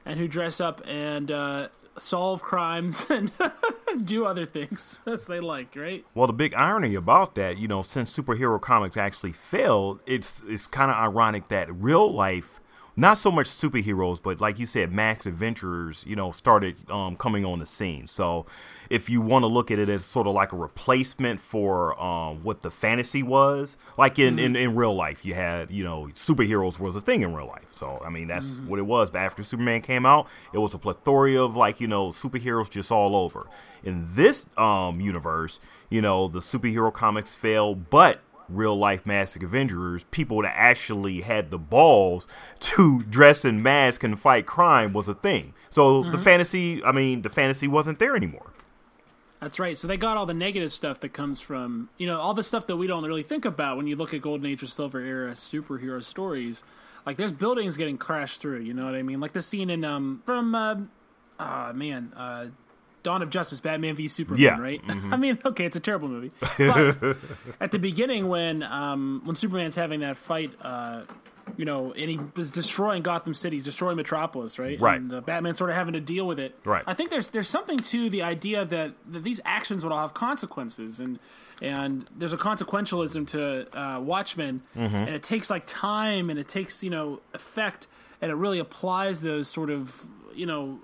and 0.06 0.20
who 0.20 0.28
dress 0.28 0.61
up 0.61 0.80
and 0.87 1.32
uh, 1.32 1.68
solve 1.99 2.42
crimes 2.42 3.06
and 3.11 3.32
do 4.04 4.25
other 4.25 4.47
things 4.47 5.00
as 5.06 5.26
they 5.26 5.40
like, 5.40 5.75
right? 5.75 6.04
Well, 6.14 6.28
the 6.28 6.32
big 6.32 6.54
irony 6.54 6.94
about 6.94 7.35
that, 7.35 7.58
you 7.58 7.66
know, 7.66 7.82
since 7.82 8.16
superhero 8.16 8.61
comics 8.61 8.97
actually 8.97 9.32
failed, 9.32 9.99
it's 10.06 10.44
it's 10.47 10.68
kind 10.68 10.92
of 10.92 10.97
ironic 10.97 11.49
that 11.49 11.75
real 11.75 12.08
life 12.12 12.61
not 12.99 13.17
so 13.17 13.31
much 13.31 13.47
superheroes, 13.47 14.21
but 14.21 14.40
like 14.40 14.59
you 14.59 14.67
said, 14.67 14.93
Masked 14.93 15.26
Adventurers, 15.26 16.05
you 16.05 16.17
know, 16.17 16.33
started 16.33 16.75
um, 16.90 17.14
coming 17.14 17.45
on 17.45 17.61
the 17.61 17.64
scene. 17.64 18.09
So 18.09 18.45
if 18.90 19.09
you 19.09 19.21
want 19.21 19.45
to 19.45 19.47
look 19.47 19.71
at 19.71 19.78
it 19.78 19.88
as 19.88 20.05
sort 20.05 20.26
of 20.26 20.35
like 20.35 20.52
a 20.52 20.57
replacement 20.57 21.38
for 21.38 21.99
um, 22.02 22.43
what 22.43 22.62
the 22.62 22.73
fantasy 22.73 23.23
was, 23.23 23.76
like 23.97 24.19
in, 24.19 24.35
mm-hmm. 24.35 24.47
in, 24.47 24.57
in, 24.57 24.75
real 24.75 24.97
life, 24.97 25.25
you 25.25 25.35
had, 25.35 25.71
you 25.71 25.85
know, 25.85 26.09
superheroes 26.17 26.81
was 26.81 26.97
a 26.97 27.00
thing 27.00 27.23
in 27.23 27.33
real 27.33 27.47
life. 27.47 27.69
So, 27.73 28.02
I 28.05 28.11
mean, 28.11 28.26
that's 28.26 28.55
mm-hmm. 28.55 28.69
what 28.69 28.81
it 28.81 28.87
was. 28.87 29.11
But 29.11 29.21
after 29.21 29.45
Superman 29.45 29.81
came 29.81 30.05
out, 30.05 30.26
it 30.52 30.59
was 30.59 30.75
a 30.75 30.78
plethora 30.78 31.37
of 31.37 31.55
like, 31.55 31.81
you 31.81 31.87
know, 31.87 32.09
superheroes 32.09 32.69
just 32.69 32.90
all 32.90 33.14
over. 33.14 33.47
In 33.85 34.09
this 34.14 34.47
um, 34.57 35.00
universe, 35.00 35.61
you 35.88 36.02
know, 36.02 36.26
the 36.26 36.40
superhero 36.40 36.93
comics 36.93 37.37
failed, 37.37 37.90
but 37.90 38.23
real 38.49 38.76
life 38.76 39.07
Masked 39.07 39.43
Avengers, 39.43 40.05
people 40.05 40.43
that 40.43 40.55
actually 40.57 41.21
had 41.21 41.50
the 41.50 41.59
balls 41.59 42.26
to 42.61 43.02
dress 43.02 43.45
in 43.45 43.62
mask 43.62 44.02
and 44.02 44.19
fight 44.19 44.47
crime 44.47 44.93
was 44.93 45.09
a 45.09 45.14
thing. 45.14 45.55
So 45.71 46.02
mm-hmm. 46.02 46.12
the 46.12 46.19
fantasy, 46.19 46.83
I 46.85 46.93
mean, 46.93 47.23
the 47.23 47.28
fantasy 47.28 47.69
wasn't 47.69 47.99
there 47.99 48.17
anymore. 48.17 48.52
That's 49.40 49.61
right. 49.61 49.78
So 49.78 49.87
they 49.87 49.97
got 49.97 50.17
all 50.17 50.26
the 50.26 50.35
negative 50.35 50.73
stuff 50.73 51.00
that 51.00 51.11
comes 51.11 51.40
from, 51.40 51.90
you 51.97 52.07
know, 52.07 52.21
all 52.21 52.35
the 52.35 52.43
stuff 52.43 52.67
that 52.67 52.76
we 52.76 52.87
don't 52.87 53.05
really 53.05 53.23
think 53.23 53.45
about 53.45 53.76
when 53.76 53.87
you 53.87 53.95
look 53.95 54.12
at 54.12 54.21
Golden 54.21 54.47
Age 54.47 54.62
or 54.62 54.67
Silver 54.67 55.00
Era 55.00 55.33
superhero 55.33 56.02
stories. 56.02 56.64
Like 57.07 57.17
there's 57.17 57.33
buildings 57.33 57.76
getting 57.76 57.99
crashed 57.99 58.40
through, 58.40 58.61
you 58.61 58.75
know 58.75 58.85
what 58.85 58.95
I 58.95 59.02
mean? 59.02 59.21
Like 59.21 59.33
the 59.33 59.43
scene 59.43 59.71
in 59.71 59.85
um 59.85 60.23
from 60.25 60.55
uh 60.55 60.76
oh 61.38 61.73
man, 61.73 62.12
uh 62.17 62.47
Dawn 63.09 63.23
of 63.23 63.31
Justice, 63.31 63.61
Batman 63.61 63.95
v 63.95 64.07
Superman, 64.09 64.43
Yeah. 64.43 64.61
right? 64.61 64.81
I 64.88 65.17
mean, 65.17 65.38
okay, 65.50 65.65
it's 65.65 65.77
a 65.77 65.81
terrible 65.88 66.09
movie. 66.09 66.31
But 66.59 67.17
at 67.61 67.71
the 67.73 67.79
beginning 67.79 68.29
when 68.29 68.62
um 68.62 69.23
when 69.25 69.35
Superman's 69.37 69.77
having 69.77 70.00
that 70.00 70.17
fight 70.19 70.53
uh 70.62 71.03
you 71.57 71.65
know, 71.65 71.93
and 71.95 72.11
he 72.11 72.21
was 72.37 72.50
destroying 72.50 73.00
Gotham 73.03 73.33
City, 73.33 73.57
he's 73.57 73.65
destroying 73.65 73.97
Metropolis, 73.97 74.59
right? 74.59 74.79
Right. 74.79 75.00
And 75.00 75.11
uh, 75.11 75.23
Batman 75.23 75.55
sort 75.55 75.71
of 75.71 75.77
having 75.77 75.95
to 75.95 76.00
deal 76.15 76.27
with 76.27 76.38
it. 76.38 76.55
Right. 76.67 76.83
I 76.87 76.93
think 76.93 77.09
there's 77.09 77.29
there's 77.31 77.49
something 77.49 77.79
to 77.95 78.11
the 78.11 78.21
idea 78.23 78.67
that, 78.67 78.93
that 79.12 79.25
these 79.25 79.41
actions 79.47 79.83
would 79.83 79.91
all 79.95 80.03
have 80.07 80.12
consequences, 80.12 81.00
and 81.00 81.19
and 81.62 82.07
there's 82.19 82.35
a 82.35 82.37
consequentialism 82.50 83.27
to 83.29 83.41
uh, 83.83 83.99
Watchmen, 84.00 84.61
Mm-hmm. 84.77 84.95
and 84.95 85.12
it 85.19 85.23
takes 85.23 85.49
like 85.49 85.65
time, 85.67 86.29
and 86.29 86.38
it 86.38 86.49
takes 86.49 86.85
you 86.85 86.91
know 86.91 87.21
effect, 87.33 87.87
and 88.21 88.31
it 88.31 88.35
really 88.45 88.59
applies 88.59 89.23
those 89.23 89.49
sort 89.49 89.71
of 89.71 90.05
you 90.35 90.45
know 90.45 90.81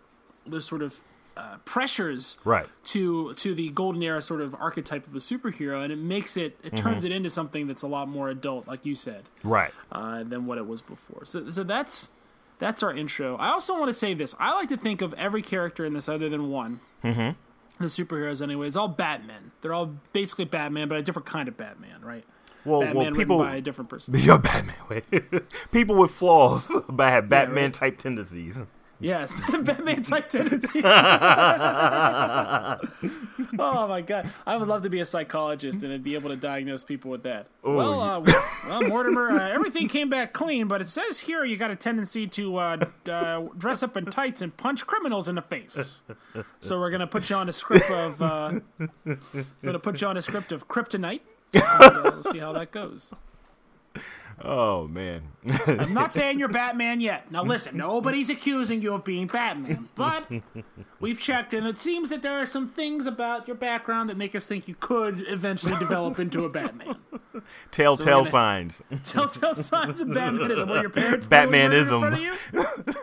those 0.46 0.64
sort 0.64 0.80
of 0.82 0.98
uh, 1.36 1.56
pressures 1.64 2.36
Right. 2.44 2.66
to 2.84 3.34
to 3.34 3.54
the 3.54 3.70
golden 3.70 4.02
era 4.02 4.22
sort 4.22 4.40
of 4.40 4.54
archetype 4.54 5.06
of 5.06 5.14
a 5.14 5.18
superhero, 5.18 5.82
and 5.82 5.92
it 5.92 5.98
makes 5.98 6.36
it 6.36 6.58
it 6.62 6.76
turns 6.76 7.04
Mm-hmm. 7.04 7.12
it 7.12 7.16
into 7.16 7.30
something 7.30 7.66
that's 7.66 7.82
a 7.82 7.88
lot 7.88 8.08
more 8.08 8.28
adult, 8.28 8.66
like 8.68 8.84
you 8.86 8.94
said 8.94 9.24
Right. 9.42 9.72
uh, 9.92 10.22
than 10.22 10.46
what 10.46 10.58
it 10.58 10.66
was 10.66 10.80
before. 10.80 11.24
So, 11.24 11.50
so 11.50 11.62
that's 11.62 12.10
that's 12.60 12.82
our 12.82 12.94
intro. 12.94 13.36
I 13.36 13.48
also 13.50 13.74
want 13.78 13.88
to 13.88 13.94
say 13.94 14.14
this: 14.14 14.34
I 14.38 14.54
like 14.54 14.68
to 14.68 14.76
think 14.76 15.02
of 15.02 15.12
every 15.14 15.42
character 15.42 15.84
in 15.84 15.92
this, 15.92 16.08
other 16.08 16.28
than 16.28 16.50
one, 16.50 16.80
mm-hmm. 17.02 17.30
the 17.82 17.88
superheroes 17.90 18.40
anyway, 18.40 18.68
is 18.68 18.76
all 18.76 18.88
Batman. 18.88 19.50
They're 19.60 19.74
all 19.74 19.94
basically 20.12 20.44
Batman, 20.44 20.88
but 20.88 20.96
a 20.98 21.02
different 21.02 21.26
kind 21.26 21.48
of 21.48 21.56
Batman, 21.56 22.00
right? 22.02 22.24
Well, 22.64 22.80
Batman 22.80 23.04
well, 23.04 23.14
people. 23.14 23.38
by 23.38 23.56
a 23.56 23.60
different 23.60 23.90
person. 23.90 24.14
You're 24.18 24.38
Batman. 24.38 24.76
Wait. 24.88 25.04
people 25.72 25.96
with 25.96 26.12
flaws, 26.12 26.70
bad 26.88 27.28
Batman 27.28 27.64
right. 27.64 27.74
type 27.74 27.98
tendencies. 27.98 28.58
Yes, 29.04 29.34
Batman 29.50 30.02
type 30.02 30.30
tendencies. 30.30 30.82
oh 30.82 30.88
my 33.86 34.00
god, 34.00 34.30
I 34.46 34.56
would 34.56 34.66
love 34.66 34.82
to 34.84 34.88
be 34.88 35.00
a 35.00 35.04
psychologist 35.04 35.82
and 35.82 36.02
be 36.02 36.14
able 36.14 36.30
to 36.30 36.36
diagnose 36.36 36.82
people 36.82 37.10
with 37.10 37.22
that. 37.24 37.48
well, 37.62 38.00
uh, 38.00 38.20
well, 38.66 38.82
Mortimer, 38.88 39.32
uh, 39.32 39.50
everything 39.50 39.88
came 39.88 40.08
back 40.08 40.32
clean, 40.32 40.68
but 40.68 40.80
it 40.80 40.88
says 40.88 41.20
here 41.20 41.44
you 41.44 41.58
got 41.58 41.70
a 41.70 41.76
tendency 41.76 42.26
to 42.28 42.56
uh, 42.56 42.78
uh, 43.06 43.42
dress 43.58 43.82
up 43.82 43.94
in 43.98 44.06
tights 44.06 44.40
and 44.40 44.56
punch 44.56 44.86
criminals 44.86 45.28
in 45.28 45.34
the 45.34 45.42
face. 45.42 46.00
So 46.60 46.80
we're 46.80 46.90
gonna 46.90 47.06
put 47.06 47.28
you 47.28 47.36
on 47.36 47.46
a 47.50 47.52
script 47.52 47.90
of 47.90 48.22
uh, 48.22 48.60
gonna 49.62 49.78
put 49.80 50.00
you 50.00 50.06
on 50.08 50.16
a 50.16 50.22
script 50.22 50.50
of 50.50 50.66
kryptonite. 50.66 51.20
And, 51.52 51.62
uh, 51.62 52.00
we'll 52.04 52.32
see 52.32 52.38
how 52.38 52.54
that 52.54 52.72
goes. 52.72 53.12
Oh 54.42 54.88
man. 54.88 55.22
I'm 55.66 55.92
not 55.94 56.12
saying 56.12 56.38
you're 56.38 56.48
Batman 56.48 57.00
yet. 57.00 57.30
Now 57.30 57.44
listen, 57.44 57.76
nobody's 57.76 58.30
accusing 58.30 58.80
you 58.82 58.94
of 58.94 59.04
being 59.04 59.26
Batman, 59.26 59.88
but 59.94 60.26
we've 61.00 61.20
checked 61.20 61.54
and 61.54 61.66
it 61.66 61.78
seems 61.78 62.10
that 62.10 62.22
there 62.22 62.38
are 62.40 62.46
some 62.46 62.68
things 62.68 63.06
about 63.06 63.46
your 63.46 63.56
background 63.56 64.08
that 64.10 64.16
make 64.16 64.34
us 64.34 64.46
think 64.46 64.66
you 64.68 64.74
could 64.74 65.24
eventually 65.28 65.78
develop 65.78 66.18
into 66.18 66.44
a 66.44 66.48
Batman. 66.48 66.96
Telltale 67.70 68.18
gonna- 68.20 68.30
signs. 68.30 68.82
Telltale 69.04 69.54
signs 69.54 70.00
of 70.00 70.08
Batmanism. 70.08 70.68
Were 70.68 70.80
your 70.80 70.90
parents 70.90 71.26
brutally 71.26 71.68
murdered 71.68 71.76
in 71.76 71.84
Batmanism. 71.84 72.00
front 72.00 72.14
of 72.14 72.20
you? 72.20 72.94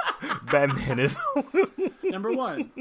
Batman 0.51 1.00
is. 1.00 1.17
Number 2.03 2.31
one, 2.31 2.71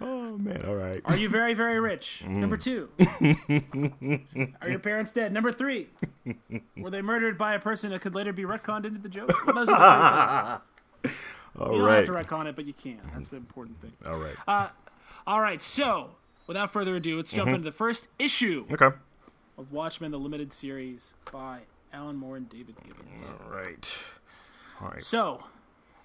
oh 0.00 0.36
man. 0.38 0.64
All 0.66 0.74
right. 0.74 1.00
are 1.04 1.16
you 1.16 1.28
very, 1.28 1.54
very 1.54 1.80
rich? 1.80 2.22
Mm. 2.24 2.30
Number 2.36 2.56
two, 2.56 2.88
are 4.60 4.68
your 4.68 4.78
parents 4.78 5.12
dead? 5.12 5.32
Number 5.32 5.52
three, 5.52 5.88
were 6.76 6.90
they 6.90 7.02
murdered 7.02 7.38
by 7.38 7.54
a 7.54 7.58
person 7.58 7.90
that 7.90 8.00
could 8.00 8.14
later 8.14 8.32
be 8.32 8.44
retconned 8.44 8.84
into 8.84 9.00
the 9.00 9.08
joke? 9.08 9.32
Well, 9.46 9.54
those 9.54 9.68
are 9.68 10.60
the 11.02 11.08
three. 11.08 11.16
All 11.58 11.72
You 11.72 11.78
don't 11.80 11.90
have 11.90 12.06
to 12.06 12.12
retcon 12.12 12.46
it, 12.46 12.56
but 12.56 12.64
you 12.64 12.72
can. 12.72 13.00
That's 13.12 13.30
the 13.30 13.36
important 13.36 13.80
thing. 13.80 13.92
All 14.06 14.18
right. 14.18 14.34
Uh, 14.48 14.68
all 15.26 15.40
right, 15.40 15.60
so 15.60 16.10
without 16.46 16.72
further 16.72 16.96
ado, 16.96 17.16
let's 17.16 17.30
jump 17.30 17.46
mm-hmm. 17.46 17.56
into 17.56 17.64
the 17.64 17.72
first 17.72 18.08
issue 18.18 18.66
okay. 18.72 18.96
of 19.58 19.72
Watchmen, 19.72 20.10
the 20.10 20.18
limited 20.18 20.52
series 20.52 21.14
by 21.30 21.60
Alan 21.92 22.16
Moore 22.16 22.36
and 22.36 22.48
David 22.48 22.76
Gibbons. 22.84 23.32
All 23.32 23.54
right. 23.54 23.98
All 24.80 24.88
right. 24.88 25.02
So, 25.02 25.44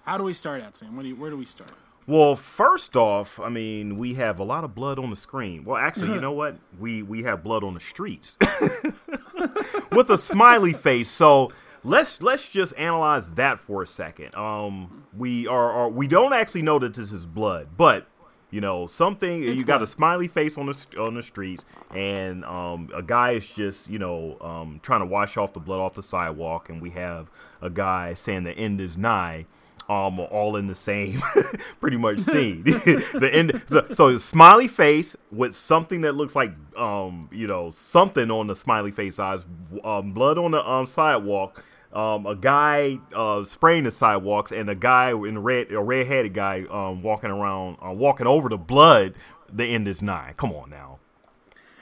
how 0.04 0.18
do 0.18 0.24
we 0.24 0.32
start 0.32 0.62
out, 0.62 0.76
Sam? 0.76 0.96
Do, 1.00 1.08
you, 1.08 1.16
where 1.16 1.30
do 1.30 1.36
we 1.36 1.44
start? 1.44 1.72
Well, 2.08 2.36
first 2.36 2.96
off, 2.96 3.38
I 3.38 3.50
mean, 3.50 3.98
we 3.98 4.14
have 4.14 4.40
a 4.40 4.42
lot 4.42 4.64
of 4.64 4.74
blood 4.74 4.98
on 4.98 5.10
the 5.10 5.16
screen. 5.16 5.64
Well, 5.64 5.76
actually, 5.76 6.14
you 6.14 6.22
know 6.22 6.32
what? 6.32 6.56
We 6.80 7.02
we 7.02 7.24
have 7.24 7.44
blood 7.44 7.62
on 7.62 7.74
the 7.74 7.80
streets 7.80 8.38
with 9.92 10.08
a 10.08 10.16
smiley 10.16 10.72
face. 10.72 11.10
So 11.10 11.52
let's 11.84 12.22
let's 12.22 12.48
just 12.48 12.72
analyze 12.78 13.32
that 13.32 13.58
for 13.58 13.82
a 13.82 13.86
second. 13.86 14.34
Um, 14.34 15.04
we 15.14 15.46
are, 15.46 15.70
are 15.70 15.90
we 15.90 16.08
don't 16.08 16.32
actually 16.32 16.62
know 16.62 16.78
that 16.78 16.94
this 16.94 17.12
is 17.12 17.26
blood, 17.26 17.76
but 17.76 18.06
you 18.50 18.62
know 18.62 18.86
something. 18.86 19.42
you 19.42 19.62
got 19.62 19.82
a 19.82 19.86
smiley 19.86 20.28
face 20.28 20.56
on 20.56 20.64
the 20.64 20.86
on 20.98 21.14
the 21.14 21.22
streets, 21.22 21.66
and 21.94 22.42
um, 22.46 22.88
a 22.94 23.02
guy 23.02 23.32
is 23.32 23.46
just 23.46 23.90
you 23.90 23.98
know 23.98 24.38
um, 24.40 24.80
trying 24.82 25.00
to 25.00 25.06
wash 25.06 25.36
off 25.36 25.52
the 25.52 25.60
blood 25.60 25.80
off 25.80 25.92
the 25.92 26.02
sidewalk, 26.02 26.70
and 26.70 26.80
we 26.80 26.88
have 26.88 27.30
a 27.60 27.68
guy 27.68 28.14
saying 28.14 28.44
the 28.44 28.52
end 28.52 28.80
is 28.80 28.96
nigh 28.96 29.44
um 29.88 30.20
all 30.20 30.56
in 30.56 30.66
the 30.66 30.74
same 30.74 31.22
pretty 31.80 31.96
much 31.96 32.20
scene. 32.20 32.62
the 32.64 33.30
end 33.32 33.62
so, 33.66 33.86
so 33.92 34.18
smiley 34.18 34.68
face 34.68 35.16
with 35.30 35.54
something 35.54 36.02
that 36.02 36.14
looks 36.14 36.36
like 36.36 36.52
um 36.76 37.28
you 37.32 37.46
know 37.46 37.70
something 37.70 38.30
on 38.30 38.46
the 38.46 38.54
smiley 38.54 38.90
face 38.90 39.18
eyes, 39.18 39.46
um, 39.84 40.12
blood 40.12 40.38
on 40.38 40.50
the 40.52 40.68
um 40.68 40.86
sidewalk. 40.86 41.64
Um, 41.90 42.26
a 42.26 42.36
guy 42.36 42.98
uh, 43.14 43.44
spraying 43.44 43.84
the 43.84 43.90
sidewalks, 43.90 44.52
and 44.52 44.68
a 44.68 44.74
guy 44.74 45.10
in 45.12 45.42
red, 45.42 45.72
a 45.72 45.80
red-headed 45.80 46.34
guy, 46.34 46.66
um, 46.68 47.02
walking 47.02 47.30
around, 47.30 47.78
uh, 47.82 47.92
walking 47.92 48.26
over 48.26 48.50
the 48.50 48.58
blood. 48.58 49.14
The 49.50 49.64
end 49.64 49.88
is 49.88 50.02
nigh. 50.02 50.34
Come 50.36 50.52
on 50.52 50.68
now. 50.68 50.98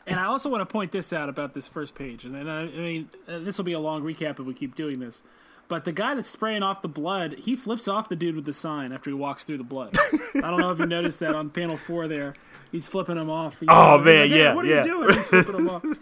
And 0.07 0.21
I 0.21 0.27
also 0.27 0.49
want 0.49 0.61
to 0.61 0.73
point 0.73 0.93
this 0.93 1.13
out 1.13 1.29
about 1.29 1.55
this 1.55 1.67
first 1.67 1.97
page. 1.97 2.25
And 2.25 2.49
I, 2.49 2.61
I 2.61 2.67
mean, 2.67 3.11
this 3.27 3.59
will 3.59 3.65
be 3.65 3.73
a 3.73 3.81
long 3.81 4.03
recap 4.03 4.39
if 4.39 4.47
we 4.47 4.55
keep 4.55 4.77
doing 4.77 5.01
this. 5.01 5.25
But 5.68 5.85
the 5.85 5.92
guy 5.92 6.14
that's 6.14 6.28
spraying 6.28 6.62
off 6.62 6.82
the 6.82 6.88
blood, 6.88 7.35
he 7.38 7.56
flips 7.56 7.88
off 7.88 8.08
the 8.08 8.16
dude 8.16 8.37
with 8.37 8.44
the 8.44 8.52
sign 8.52 8.92
after 8.92 9.11
he 9.11 9.14
walks 9.14 9.44
through 9.44 9.58
the 9.58 9.64
blood. 9.64 9.96
I 10.35 10.40
don't 10.42 10.61
know 10.61 10.70
if 10.70 10.78
you 10.78 10.87
noticed 10.87 11.18
that 11.20 11.35
on 11.35 11.50
panel 11.50 11.76
four 11.76 12.06
there. 12.06 12.35
He's 12.70 12.87
flipping 12.88 13.16
him 13.16 13.30
off. 13.30 13.58
He's 13.61 13.68
Oh, 13.70 13.96
like, 13.96 14.04
man, 14.04 14.28
"Hey, 14.28 14.38
yeah, 14.42 14.54
What 14.54 14.64
are 14.64 14.68
yeah. 14.68 14.85
you 14.85 14.85
doing? 14.85 15.14
He's 15.16 15.28
flipping 15.28 15.54
him 15.56 15.70
off. 15.70 15.85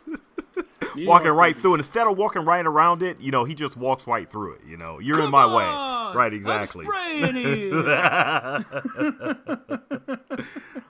Yeah, 0.97 1.09
walking 1.09 1.33
right 1.33 1.57
through 1.57 1.75
it. 1.75 1.79
Instead 1.79 2.07
of 2.07 2.17
walking 2.17 2.45
right 2.45 2.65
around 2.65 3.03
it, 3.03 3.21
you 3.21 3.33
know, 3.33 3.43
he 3.43 3.57
just 3.57 3.77
walks 3.77 4.07
right 4.07 4.31
through 4.31 4.53
it. 4.53 4.61
You 4.65 4.77
know, 4.77 5.01
you're 5.01 5.21
in 5.25 5.31
my 5.33 5.43
Come 5.43 5.55
way. 5.55 5.65
on, 5.65 6.17
Right, 6.17 6.33
exactly. 6.33 6.87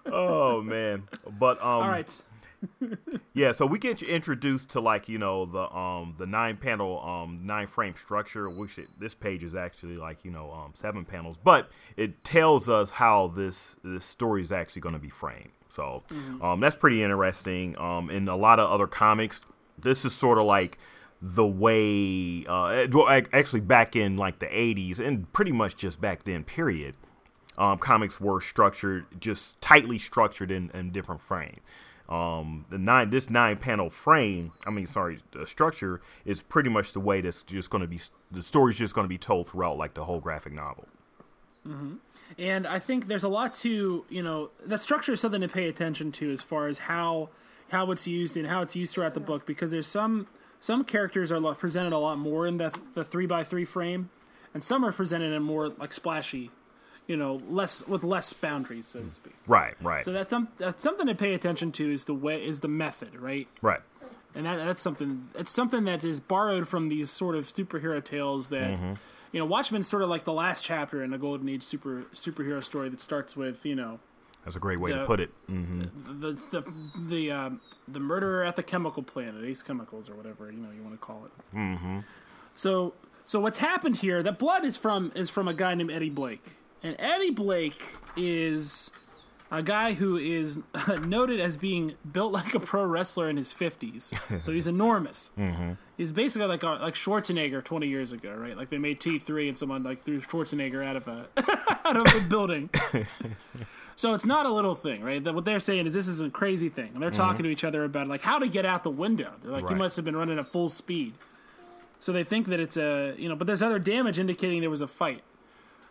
Oh 0.07 0.63
man. 0.63 1.05
But 1.39 1.59
um 1.61 1.67
All 1.67 1.89
right. 1.89 2.23
Yeah, 3.37 3.51
so 3.51 3.67
we 3.67 3.81
get 3.81 4.01
you 4.01 4.07
introduced 4.07 4.71
to 4.71 4.81
like, 4.81 5.09
you 5.09 5.19
know, 5.19 5.45
the 5.45 5.77
um 5.77 6.15
the 6.19 6.27
nine 6.27 6.57
panel 6.57 7.01
um 7.01 7.41
nine 7.45 7.67
frame 7.67 7.97
structure, 7.97 8.49
which 8.49 8.79
it, 8.79 8.89
this 8.99 9.13
page 9.13 9.43
is 9.43 9.57
actually 9.57 9.97
like, 9.97 10.25
you 10.25 10.31
know, 10.31 10.53
um 10.53 10.71
seven 10.75 11.05
panels, 11.05 11.37
but 11.43 11.71
it 11.97 12.23
tells 12.23 12.69
us 12.69 12.91
how 12.91 13.27
this 13.27 13.75
this 13.83 14.05
story 14.05 14.41
is 14.41 14.53
actually 14.53 14.83
going 14.83 14.95
to 14.95 15.01
be 15.01 15.11
framed. 15.11 15.51
So, 15.69 16.05
um 16.41 16.61
that's 16.61 16.77
pretty 16.77 17.03
interesting. 17.03 17.77
Um 17.79 18.09
in 18.09 18.29
a 18.29 18.37
lot 18.37 18.61
of 18.61 18.71
other 18.71 18.87
comics, 18.87 19.41
this 19.77 20.05
is 20.05 20.15
sort 20.15 20.39
of 20.39 20.45
like 20.45 20.79
the 21.21 21.47
way 21.47 22.47
uh 22.47 22.87
well, 22.93 23.09
actually 23.33 23.63
back 23.63 23.97
in 23.97 24.17
like 24.17 24.39
the 24.39 24.47
80s 24.47 25.01
and 25.01 25.31
pretty 25.33 25.53
much 25.53 25.77
just 25.77 26.01
back 26.01 26.23
then 26.23 26.45
period 26.45 26.95
um, 27.57 27.79
comics 27.79 28.21
were 28.21 28.41
structured 28.41 29.07
just 29.21 29.61
tightly 29.61 29.99
structured 29.99 30.51
in, 30.51 30.71
in 30.75 30.91
different 30.91 31.21
frames. 31.21 31.59
Um, 32.09 32.67
the 32.69 32.77
nine 32.79 33.11
this 33.11 33.31
nine 33.31 33.57
panel 33.57 33.89
frame, 33.89 34.53
I 34.67 34.71
mean, 34.71 34.87
sorry, 34.87 35.21
the 35.33 35.47
structure 35.47 36.01
is 36.27 36.43
pretty 36.43 36.69
much 36.69 36.93
the 36.93 37.01
way 37.01 37.21
that's 37.23 37.43
just 37.43 37.71
going 37.71 37.81
to 37.81 37.89
be 37.89 37.99
the 38.31 38.43
story's 38.43 38.77
just 38.77 38.95
going 38.95 39.07
to 39.07 39.09
be 39.09 39.19
told 39.19 39.49
throughout 39.49 39.79
like 39.79 39.95
the 39.95 40.05
whole 40.05 40.21
graphic 40.21 40.53
novel. 40.53 40.87
And 42.39 42.67
I 42.67 42.79
think 42.79 43.09
there's 43.09 43.25
a 43.25 43.29
lot 43.29 43.55
to 43.57 44.05
you 44.09 44.23
know 44.23 44.51
that 44.67 44.83
structure 44.83 45.13
is 45.13 45.21
something 45.21 45.41
to 45.41 45.49
pay 45.49 45.67
attention 45.69 46.13
to 46.13 46.31
as 46.31 46.43
far 46.43 46.67
as 46.67 46.79
how 46.79 47.31
how 47.71 47.91
it's 47.91 48.07
used 48.07 48.37
and 48.37 48.49
how 48.49 48.61
it's 48.61 48.77
used 48.77 48.93
throughout 48.93 49.15
the 49.15 49.21
book 49.21 49.47
because 49.47 49.71
there's 49.71 49.87
some 49.87 50.27
some 50.61 50.85
characters 50.85 51.33
are 51.33 51.55
presented 51.55 51.93
a 51.93 51.99
lot 51.99 52.19
more 52.19 52.47
in 52.47 52.59
the 52.59 52.73
the 52.95 53.05
three 53.05 53.27
by 53.27 53.45
three 53.45 53.65
frame, 53.65 54.11
and 54.53 54.63
some 54.63 54.85
are 54.85 54.93
presented 54.93 55.33
in 55.33 55.43
more 55.43 55.69
like 55.69 55.93
splashy, 55.95 56.51
you 57.07 57.17
know, 57.17 57.39
less 57.49 57.87
with 57.87 58.03
less 58.05 58.33
boundaries 58.33 58.87
so 58.87 59.01
to 59.03 59.11
speak. 59.11 59.35
Right, 59.47 59.75
right, 59.83 60.05
So 60.05 60.13
that's 60.13 60.31
some 60.31 60.49
that's 60.59 60.83
something 60.83 61.07
to 61.07 61.15
pay 61.15 61.35
attention 61.35 61.71
to 61.73 61.93
is 61.93 62.05
the 62.05 62.15
way 62.15 62.45
is 62.45 62.61
the 62.61 62.69
method 62.69 63.15
right. 63.21 63.47
right. 63.63 63.81
and 64.35 64.47
that, 64.47 64.57
that's 64.57 64.81
something 64.83 65.29
it's 65.35 65.53
something 65.53 65.85
that 65.85 66.03
is 66.05 66.19
borrowed 66.21 66.67
from 66.67 66.89
these 66.89 67.11
sort 67.11 67.35
of 67.37 67.47
superhero 67.47 68.03
tales 68.03 68.49
that 68.49 68.71
you 69.33 69.39
know 69.41 69.45
Watchmen's 69.45 69.87
sort 69.87 70.03
of 70.03 70.09
like 70.09 70.25
the 70.25 70.33
last 70.33 70.65
chapter 70.65 71.03
in 71.05 71.13
a 71.13 71.19
golden 71.19 71.49
age 71.49 71.63
super 71.63 72.05
superhero 72.15 72.63
story 72.65 72.89
that 72.89 73.01
starts 73.01 73.37
with 73.37 73.67
you 73.67 73.75
know 73.75 73.99
That's 74.45 74.57
a 74.57 74.61
great 74.61 74.81
way 74.81 74.93
The- 74.93 74.99
to 75.01 75.07
put 75.07 75.21
it. 75.21 75.31
hmm 75.47 75.83
the 76.21 76.33
the 76.51 76.65
the, 77.07 77.31
um, 77.33 77.61
the 77.87 78.01
murderer 78.01 78.45
at 78.45 78.57
the 78.57 78.63
chemical 78.63 79.03
plant, 79.03 79.37
at 79.37 79.45
Ace 79.45 79.61
Chemicals 79.63 80.09
or 80.09 80.15
whatever 80.15 80.51
you 80.51 80.59
know 80.59 80.71
you 80.75 80.83
want 80.83 80.95
to 80.95 81.05
call 81.07 81.27
it. 81.27 81.57
Mm-hmm. 81.57 81.99
So 82.57 82.95
so 83.27 83.41
what's 83.41 83.59
happened 83.59 83.97
here? 83.99 84.23
That 84.23 84.39
blood 84.39 84.65
is 84.65 84.77
from 84.79 85.13
is 85.15 85.29
from 85.31 85.49
a 85.49 85.55
guy 85.55 85.75
named 85.75 85.91
Eddie 85.91 86.11
Blake, 86.11 86.53
and 86.85 86.95
Eddie 87.01 87.31
Blake 87.33 87.83
is 88.17 88.91
a 89.51 89.63
guy 89.63 89.95
who 89.95 90.17
is 90.17 90.61
noted 91.05 91.41
as 91.41 91.57
being 91.57 91.95
built 92.11 92.33
like 92.33 92.55
a 92.55 92.61
pro 92.61 92.85
wrestler 92.85 93.29
in 93.29 93.37
his 93.37 93.53
fifties. 93.53 94.13
so 94.41 94.53
he's 94.53 94.67
enormous. 94.69 95.31
Mm-hmm. 95.39 95.73
He's 95.97 96.13
basically 96.13 96.47
like 96.49 96.63
a, 96.63 96.71
like 96.71 96.95
Schwarzenegger 96.95 97.63
twenty 97.65 97.89
years 97.89 98.13
ago, 98.13 98.35
right? 98.35 98.57
Like 98.57 98.71
they 98.71 98.79
made 98.79 99.01
T 99.01 99.19
three 99.19 99.49
and 99.49 99.57
someone 99.59 99.83
like 99.83 100.03
threw 100.05 100.21
Schwarzenegger 100.21 100.85
out 100.85 100.97
of 100.97 101.09
a 101.09 101.27
out 101.87 101.97
of 101.97 102.07
a 102.15 102.21
building. 102.29 102.71
So 103.97 104.13
it's 104.13 104.25
not 104.25 104.45
a 104.45 104.51
little 104.53 104.75
thing, 104.75 105.03
right? 105.05 105.23
That 105.23 105.35
what 105.37 105.45
they're 105.45 105.61
saying 105.61 105.87
is 105.87 105.95
this 105.95 106.09
is 106.09 106.21
a 106.21 106.29
crazy 106.29 106.69
thing, 106.69 106.91
and 106.95 107.03
they're 107.03 107.13
talking 107.13 107.45
to 107.45 107.49
each 107.49 107.63
other 107.63 107.85
about 107.85 108.09
like 108.09 108.23
how 108.23 108.41
to 108.41 108.49
get 108.49 108.67
out 108.67 108.83
the 108.83 108.91
window. 108.91 109.31
They're 109.43 109.53
like, 109.53 109.63
you 109.63 109.69
Right. 109.69 109.79
must 109.79 109.95
have 109.97 110.05
been 110.05 110.17
running 110.17 110.37
at 110.39 110.47
full 110.49 110.69
speed. 110.69 111.13
So 112.01 112.13
they 112.13 112.25
think 112.25 112.49
that 112.49 112.59
it's 112.59 112.77
a 112.77 113.15
you 113.17 113.29
know, 113.29 113.37
but 113.37 113.47
there's 113.47 113.63
other 113.63 113.79
damage 113.79 114.19
indicating 114.19 114.61
there 114.63 114.71
was 114.71 114.81
a 114.83 114.89
fight. 114.89 115.23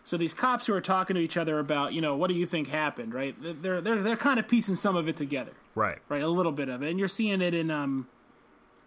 So 0.05 0.17
these 0.17 0.33
cops 0.33 0.65
who 0.67 0.73
are 0.73 0.81
talking 0.81 1.15
to 1.15 1.21
each 1.21 1.37
other 1.37 1.59
about 1.59 1.93
you 1.93 2.01
know 2.01 2.15
what 2.15 2.27
do 2.27 2.33
you 2.33 2.45
think 2.45 2.67
happened, 2.67 3.13
right? 3.13 3.35
They're 3.41 3.79
they're 3.81 4.01
they're 4.01 4.15
kind 4.17 4.39
of 4.39 4.47
piecing 4.47 4.75
some 4.75 4.95
of 4.95 5.07
it 5.07 5.15
together, 5.15 5.53
Right. 5.75 5.99
right? 6.09 6.21
A 6.21 6.27
little 6.27 6.51
bit 6.51 6.67
of 6.69 6.81
it, 6.83 6.89
and 6.89 6.99
you're 6.99 7.07
seeing 7.07 7.41
it 7.41 7.53
in 7.53 7.71
um 7.71 8.07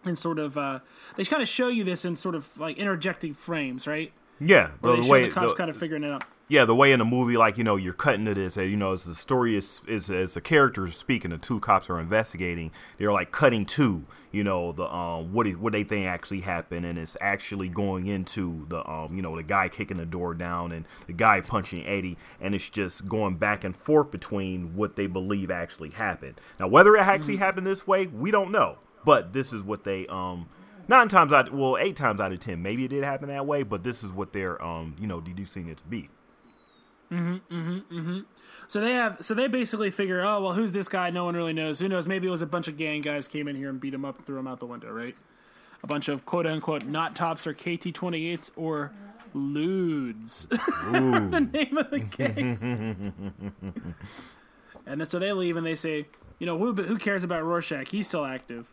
in 0.04 0.14
sort 0.16 0.38
of 0.38 0.56
uh 0.58 0.80
they 1.16 1.24
kind 1.24 1.42
of 1.42 1.48
show 1.48 1.68
you 1.68 1.84
this 1.84 2.04
in 2.04 2.16
sort 2.16 2.34
of 2.34 2.58
like 2.58 2.76
interjecting 2.76 3.32
frames, 3.34 3.86
right? 3.86 4.12
Yeah. 4.40 4.70
The, 4.82 4.96
the 4.96 5.08
way 5.08 5.26
the 5.26 5.32
cops 5.32 5.52
the- 5.52 5.56
kind 5.56 5.70
of 5.70 5.76
figuring 5.76 6.04
it 6.04 6.10
out. 6.10 6.24
yeah, 6.48 6.64
the 6.64 6.74
way 6.74 6.92
in 6.92 6.98
the 6.98 7.04
movie, 7.04 7.36
like 7.36 7.56
you 7.58 7.64
know, 7.64 7.76
you're 7.76 7.92
cutting 7.92 8.24
to 8.26 8.34
this, 8.34 8.56
and 8.56 8.70
you 8.70 8.76
know, 8.76 8.92
as 8.92 9.04
the 9.04 9.14
story 9.14 9.56
is 9.56 9.80
is 9.88 10.10
as 10.10 10.34
the 10.34 10.40
characters 10.40 10.90
are 10.90 10.92
speaking, 10.92 11.30
the 11.30 11.38
two 11.38 11.58
cops 11.60 11.88
are 11.88 11.98
investigating. 11.98 12.70
They're 12.98 13.12
like 13.12 13.32
cutting 13.32 13.64
to, 13.66 14.04
you 14.32 14.44
know, 14.44 14.72
the 14.72 14.84
um 14.94 15.32
what 15.32 15.46
is 15.46 15.56
what 15.56 15.72
they 15.72 15.84
think 15.84 16.06
actually 16.06 16.40
happened, 16.40 16.84
and 16.84 16.98
it's 16.98 17.16
actually 17.20 17.68
going 17.70 18.06
into 18.06 18.66
the 18.68 18.86
um 18.88 19.16
you 19.16 19.22
know 19.22 19.34
the 19.36 19.42
guy 19.42 19.68
kicking 19.68 19.96
the 19.96 20.06
door 20.06 20.34
down 20.34 20.70
and 20.70 20.86
the 21.06 21.14
guy 21.14 21.40
punching 21.40 21.86
Eddie, 21.86 22.18
and 22.40 22.54
it's 22.54 22.68
just 22.68 23.08
going 23.08 23.36
back 23.36 23.64
and 23.64 23.74
forth 23.74 24.10
between 24.10 24.76
what 24.76 24.96
they 24.96 25.06
believe 25.06 25.50
actually 25.50 25.90
happened. 25.90 26.40
Now, 26.60 26.68
whether 26.68 26.94
it 26.94 27.00
actually 27.00 27.36
happened 27.36 27.66
this 27.66 27.86
way, 27.86 28.06
we 28.06 28.30
don't 28.30 28.52
know, 28.52 28.78
but 29.04 29.32
this 29.32 29.52
is 29.52 29.62
what 29.62 29.84
they 29.84 30.06
um 30.08 30.48
nine 30.88 31.08
times 31.08 31.32
out 31.32 31.52
well 31.52 31.76
eight 31.78 31.96
times 31.96 32.20
out 32.20 32.32
of 32.32 32.40
ten 32.40 32.62
maybe 32.62 32.84
it 32.84 32.88
did 32.88 33.04
happen 33.04 33.28
that 33.28 33.46
way 33.46 33.62
but 33.62 33.82
this 33.84 34.02
is 34.02 34.12
what 34.12 34.32
they're 34.32 34.62
um 34.62 34.94
you 34.98 35.06
know 35.06 35.20
deducing 35.20 35.68
it 35.68 35.78
to 35.78 35.84
be 35.84 36.08
Mm-hmm, 37.10 37.54
mm-hmm, 37.54 37.98
mm-hmm. 37.98 38.20
So 38.68 38.80
they 38.80 38.94
have, 38.94 39.18
so 39.20 39.34
they 39.34 39.46
basically 39.46 39.90
figure, 39.90 40.22
oh 40.22 40.40
well, 40.42 40.52
who's 40.54 40.72
this 40.72 40.88
guy? 40.88 41.10
No 41.10 41.24
one 41.24 41.36
really 41.36 41.52
knows. 41.52 41.78
Who 41.78 41.88
knows? 41.88 42.06
Maybe 42.06 42.26
it 42.26 42.30
was 42.30 42.42
a 42.42 42.46
bunch 42.46 42.68
of 42.68 42.76
gang 42.76 43.00
guys 43.00 43.28
came 43.28 43.46
in 43.48 43.56
here 43.56 43.68
and 43.68 43.80
beat 43.80 43.94
him 43.94 44.04
up 44.04 44.16
and 44.16 44.26
threw 44.26 44.38
him 44.38 44.48
out 44.48 44.58
the 44.58 44.66
window, 44.66 44.90
right? 44.90 45.14
A 45.82 45.86
bunch 45.86 46.08
of 46.08 46.26
quote 46.26 46.46
unquote 46.46 46.84
not 46.84 47.14
tops 47.14 47.46
or 47.46 47.54
KT 47.54 47.94
twenty 47.94 48.26
eights 48.26 48.50
or 48.56 48.92
lewds, 49.34 50.46
the 50.90 51.48
name 51.52 51.78
of 51.78 51.90
the 51.90 52.00
gangs. 52.00 52.62
and 52.62 53.94
then 55.00 55.08
so 55.08 55.18
they 55.20 55.32
leave 55.32 55.56
and 55.56 55.64
they 55.64 55.76
say, 55.76 56.06
you 56.40 56.46
know, 56.46 56.58
who 56.58 56.72
who 56.72 56.96
cares 56.96 57.22
about 57.22 57.44
Rorschach? 57.44 57.88
He's 57.88 58.08
still 58.08 58.24
active. 58.24 58.72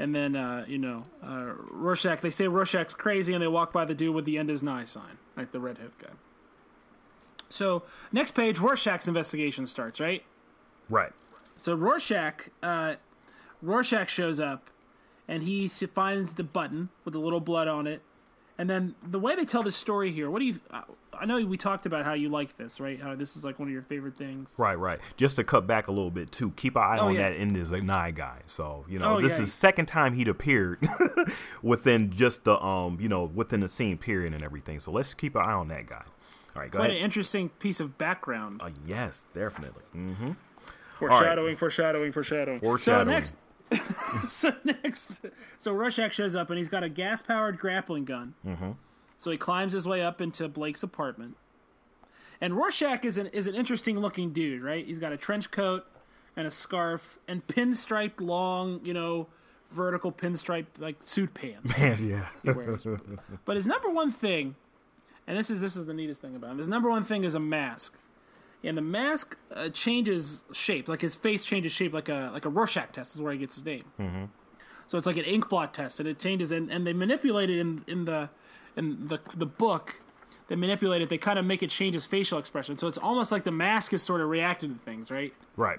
And 0.00 0.14
then 0.14 0.34
uh, 0.34 0.64
you 0.66 0.78
know, 0.78 1.04
uh, 1.22 1.52
Rorschach. 1.70 2.22
They 2.22 2.30
say 2.30 2.48
Rorschach's 2.48 2.94
crazy, 2.94 3.34
and 3.34 3.42
they 3.42 3.46
walk 3.46 3.70
by 3.70 3.84
the 3.84 3.94
dude 3.94 4.14
with 4.14 4.24
the 4.24 4.38
end 4.38 4.50
is 4.50 4.62
nigh 4.62 4.84
sign, 4.84 5.18
like 5.36 5.52
the 5.52 5.60
redhead 5.60 5.90
guy. 5.98 6.08
So 7.50 7.82
next 8.10 8.30
page, 8.30 8.58
Rorschach's 8.58 9.06
investigation 9.06 9.66
starts, 9.66 10.00
right? 10.00 10.24
right 10.88 11.12
So 11.58 11.74
Rorschach, 11.74 12.48
uh, 12.62 12.94
Rorschach 13.60 14.08
shows 14.08 14.40
up, 14.40 14.70
and 15.28 15.42
he 15.42 15.68
finds 15.68 16.32
the 16.32 16.44
button 16.44 16.88
with 17.04 17.14
a 17.14 17.18
little 17.18 17.40
blood 17.40 17.68
on 17.68 17.86
it. 17.86 18.00
And 18.60 18.68
then 18.68 18.94
the 19.02 19.18
way 19.18 19.34
they 19.36 19.46
tell 19.46 19.62
this 19.62 19.74
story 19.76 20.12
here, 20.12 20.28
what 20.30 20.40
do 20.40 20.44
you? 20.44 20.60
I- 20.70 20.82
know 21.26 21.44
we 21.44 21.56
talked 21.58 21.84
about 21.84 22.04
how 22.06 22.14
you 22.14 22.28
like 22.30 22.56
this, 22.56 22.80
right? 22.80 22.98
How 23.00 23.14
this 23.14 23.36
is 23.36 23.44
like 23.44 23.58
one 23.58 23.68
of 23.68 23.72
your 23.72 23.82
favorite 23.82 24.16
things. 24.16 24.54
right 24.56 24.78
right 24.78 24.98
just 25.18 25.36
to 25.36 25.44
cut 25.44 25.66
back 25.66 25.86
a 25.88 25.90
little 25.92 26.10
bit 26.10 26.30
too 26.32 26.50
keep 26.52 26.76
an 26.76 26.82
eye 26.82 26.96
Oh, 26.98 27.08
on 27.08 27.14
yeah. 27.14 27.28
that 27.28 27.36
in 27.36 27.52
this 27.52 27.70
nye 27.70 28.10
guy 28.10 28.38
so 28.46 28.86
you 28.88 28.98
know 28.98 29.16
Oh, 29.16 29.20
this 29.20 29.36
yeah. 29.36 29.44
is 29.44 29.52
second 29.52 29.84
time 29.86 30.14
he'd 30.14 30.28
appeared 30.28 30.78
within 31.62 32.10
just 32.10 32.44
the 32.44 32.58
um 32.62 32.96
you 33.00 33.08
know 33.08 33.24
within 33.24 33.60
the 33.60 33.68
scene 33.68 33.98
period 33.98 34.32
and 34.32 34.42
everything 34.42 34.80
so 34.80 34.90
let's 34.90 35.12
keep 35.12 35.34
an 35.34 35.42
eye 35.42 35.52
on 35.52 35.68
that 35.68 35.86
guy 35.86 36.02
all 36.56 36.62
right 36.62 36.70
go 36.70 36.78
Quite 36.78 36.90
an 36.92 36.96
interesting 36.96 37.50
piece 37.50 37.80
of 37.80 37.98
background. 37.98 38.62
uh, 38.62 38.70
yes 38.86 39.26
definitely 39.34 39.82
mm-hmm. 39.94 40.30
Foreshadowing, 40.98 41.56
foreshadowing, 41.56 42.12
foreshadowing. 42.12 42.60
Foreshadowing. 42.60 43.06
So 43.06 43.10
next, 43.10 43.36
so 44.28 44.52
next, 44.64 45.20
so 45.58 45.72
Rorschach 45.72 46.12
shows 46.12 46.34
up 46.34 46.50
and 46.50 46.58
he's 46.58 46.68
got 46.68 46.82
a 46.82 46.88
gas-powered 46.88 47.58
grappling 47.58 48.04
gun. 48.04 48.34
Mm-hmm. 48.44 48.72
So 49.18 49.30
he 49.30 49.36
climbs 49.36 49.72
his 49.72 49.86
way 49.86 50.02
up 50.02 50.20
into 50.20 50.48
Blake's 50.48 50.82
apartment. 50.82 51.36
And 52.40 52.56
Rorschach 52.56 53.04
is 53.04 53.18
an 53.18 53.26
is 53.28 53.46
an 53.46 53.54
interesting 53.54 53.98
looking 54.00 54.32
dude, 54.32 54.62
right? 54.62 54.86
He's 54.86 54.98
got 54.98 55.12
a 55.12 55.16
trench 55.16 55.50
coat 55.50 55.86
and 56.36 56.46
a 56.46 56.50
scarf 56.50 57.18
and 57.28 57.46
pinstriped 57.46 58.20
long, 58.20 58.80
you 58.82 58.94
know, 58.94 59.28
vertical 59.70 60.10
pinstripe 60.10 60.66
like 60.78 60.96
suit 61.00 61.34
pants. 61.34 61.78
yeah 62.00 62.26
he 62.42 62.50
wears. 62.50 62.86
But 63.44 63.56
his 63.56 63.66
number 63.66 63.90
one 63.90 64.10
thing, 64.10 64.56
and 65.26 65.36
this 65.36 65.50
is 65.50 65.60
this 65.60 65.76
is 65.76 65.86
the 65.86 65.94
neatest 65.94 66.20
thing 66.20 66.34
about 66.34 66.52
him. 66.52 66.58
His 66.58 66.68
number 66.68 66.88
one 66.88 67.04
thing 67.04 67.24
is 67.24 67.34
a 67.34 67.40
mask, 67.40 67.98
and 68.62 68.76
the 68.76 68.82
mask 68.82 69.36
uh, 69.54 69.68
changes 69.70 70.44
shape. 70.52 70.88
Like 70.88 71.00
his 71.00 71.16
face 71.16 71.44
changes 71.44 71.72
shape, 71.72 71.92
like 71.92 72.08
a 72.08 72.30
like 72.32 72.44
a 72.44 72.48
Rorschach 72.48 72.92
test 72.92 73.14
is 73.14 73.22
where 73.22 73.32
he 73.32 73.38
gets 73.38 73.56
his 73.56 73.64
name. 73.64 73.82
Mm-hmm. 73.98 74.24
So 74.86 74.98
it's 74.98 75.06
like 75.06 75.16
an 75.16 75.24
ink 75.24 75.48
blot 75.48 75.72
test, 75.72 76.00
and 76.00 76.08
it 76.08 76.18
changes, 76.18 76.52
and, 76.52 76.70
and 76.70 76.86
they 76.86 76.92
manipulate 76.92 77.48
it 77.50 77.58
in 77.58 77.84
in 77.86 78.04
the 78.04 78.28
in 78.76 79.06
the 79.08 79.20
the 79.36 79.46
book. 79.46 80.00
They 80.48 80.56
manipulate 80.56 81.00
it. 81.00 81.08
They 81.08 81.18
kind 81.18 81.38
of 81.38 81.44
make 81.44 81.62
it 81.62 81.70
change 81.70 81.94
his 81.94 82.06
facial 82.06 82.38
expression. 82.38 82.76
So 82.76 82.88
it's 82.88 82.98
almost 82.98 83.30
like 83.30 83.44
the 83.44 83.52
mask 83.52 83.92
is 83.92 84.02
sort 84.02 84.20
of 84.20 84.28
reacting 84.28 84.74
to 84.74 84.84
things, 84.84 85.08
right? 85.10 85.32
right 85.56 85.78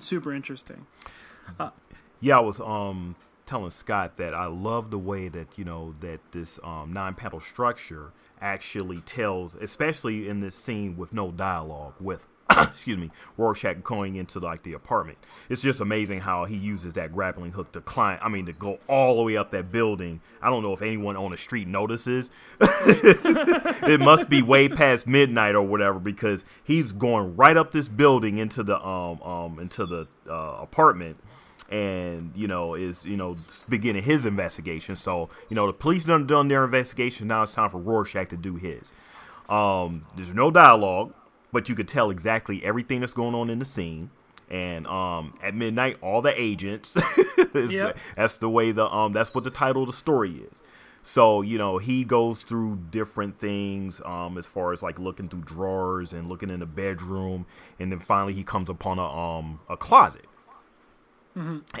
Super 0.00 0.34
interesting. 0.34 0.86
Yeah, 2.20 2.38
I 2.38 2.40
was 2.40 2.60
um 2.60 3.16
telling 3.46 3.70
Scott 3.70 4.16
that 4.16 4.34
I 4.34 4.46
love 4.46 4.90
the 4.90 4.98
way 4.98 5.28
that 5.28 5.58
you 5.58 5.64
know 5.64 5.94
that 6.00 6.20
this 6.32 6.58
um, 6.64 6.92
nine-panel 6.92 7.40
structure 7.40 8.12
actually 8.42 9.00
tells, 9.00 9.54
especially 9.54 10.28
in 10.28 10.40
this 10.40 10.54
scene 10.54 10.96
with 10.96 11.14
no 11.14 11.30
dialogue 11.30 11.94
with. 12.00 12.26
excuse 12.60 12.98
me, 12.98 13.10
Rorschach 13.36 13.82
going 13.82 14.16
into 14.16 14.38
like 14.38 14.62
the 14.62 14.72
apartment. 14.74 15.18
It's 15.48 15.62
just 15.62 15.80
amazing 15.80 16.20
how 16.20 16.44
he 16.44 16.56
uses 16.56 16.92
that 16.94 17.12
grappling 17.12 17.52
hook 17.52 17.72
to 17.72 17.80
climb. 17.80 18.18
I 18.20 18.28
mean, 18.28 18.46
to 18.46 18.52
go 18.52 18.78
all 18.88 19.16
the 19.16 19.22
way 19.22 19.36
up 19.36 19.52
that 19.52 19.70
building. 19.70 20.20
I 20.42 20.50
don't 20.50 20.62
know 20.62 20.72
if 20.72 20.82
anyone 20.82 21.16
on 21.16 21.30
the 21.30 21.36
street 21.36 21.68
notices. 21.68 22.30
it 22.60 24.00
must 24.00 24.28
be 24.28 24.42
way 24.42 24.68
past 24.68 25.06
midnight 25.06 25.54
or 25.54 25.62
whatever 25.62 25.98
because 25.98 26.44
he's 26.62 26.92
going 26.92 27.36
right 27.36 27.56
up 27.56 27.70
this 27.72 27.88
building 27.88 28.38
into 28.38 28.62
the 28.62 28.76
um 28.84 29.22
um 29.22 29.58
into 29.58 29.86
the 29.86 30.08
uh, 30.28 30.58
apartment 30.60 31.18
and 31.72 32.30
you 32.36 32.46
know 32.46 32.74
is 32.74 33.06
you 33.06 33.16
know 33.16 33.36
beginning 33.68 34.02
his 34.02 34.26
investigation. 34.26 34.94
So 34.94 35.30
you 35.48 35.56
know 35.56 35.66
the 35.66 35.72
police 35.72 36.04
done 36.04 36.26
done 36.26 36.48
their 36.48 36.64
investigation. 36.64 37.26
Now 37.28 37.44
it's 37.44 37.54
time 37.54 37.70
for 37.70 37.78
Rorschach 37.80 38.28
to 38.28 38.36
do 38.36 38.56
his. 38.56 38.92
Um 39.48 40.06
there's 40.14 40.34
no 40.34 40.50
dialogue 40.50 41.14
but 41.52 41.68
you 41.68 41.74
could 41.74 41.88
tell 41.88 42.10
exactly 42.10 42.64
everything 42.64 43.00
that's 43.00 43.12
going 43.14 43.34
on 43.34 43.50
in 43.50 43.58
the 43.58 43.64
scene. 43.64 44.10
And 44.50 44.86
um 44.86 45.34
at 45.42 45.54
midnight 45.54 45.96
all 46.02 46.20
the 46.20 46.38
agents 46.40 46.94
is 47.54 47.72
Yep. 47.72 47.98
that's 48.16 48.36
the 48.36 48.50
way 48.50 48.70
the 48.70 48.86
um 48.94 49.14
that's 49.14 49.34
what 49.34 49.44
the 49.44 49.50
title 49.50 49.82
of 49.82 49.88
the 49.88 49.94
story 49.94 50.42
is. 50.52 50.62
So 51.00 51.40
you 51.40 51.56
know 51.56 51.78
he 51.78 52.04
goes 52.04 52.42
through 52.42 52.80
different 52.90 53.38
things 53.38 54.02
um 54.04 54.36
as 54.36 54.46
far 54.46 54.74
as 54.74 54.82
like 54.82 54.98
looking 54.98 55.30
through 55.30 55.44
drawers 55.44 56.12
and 56.12 56.28
looking 56.28 56.50
in 56.50 56.60
the 56.60 56.66
bedroom. 56.66 57.46
And 57.80 57.90
then 57.90 57.98
finally 57.98 58.34
he 58.34 58.44
comes 58.44 58.68
upon 58.68 58.98
a 58.98 59.06
um 59.06 59.60
a 59.70 59.76
closet 59.78 60.26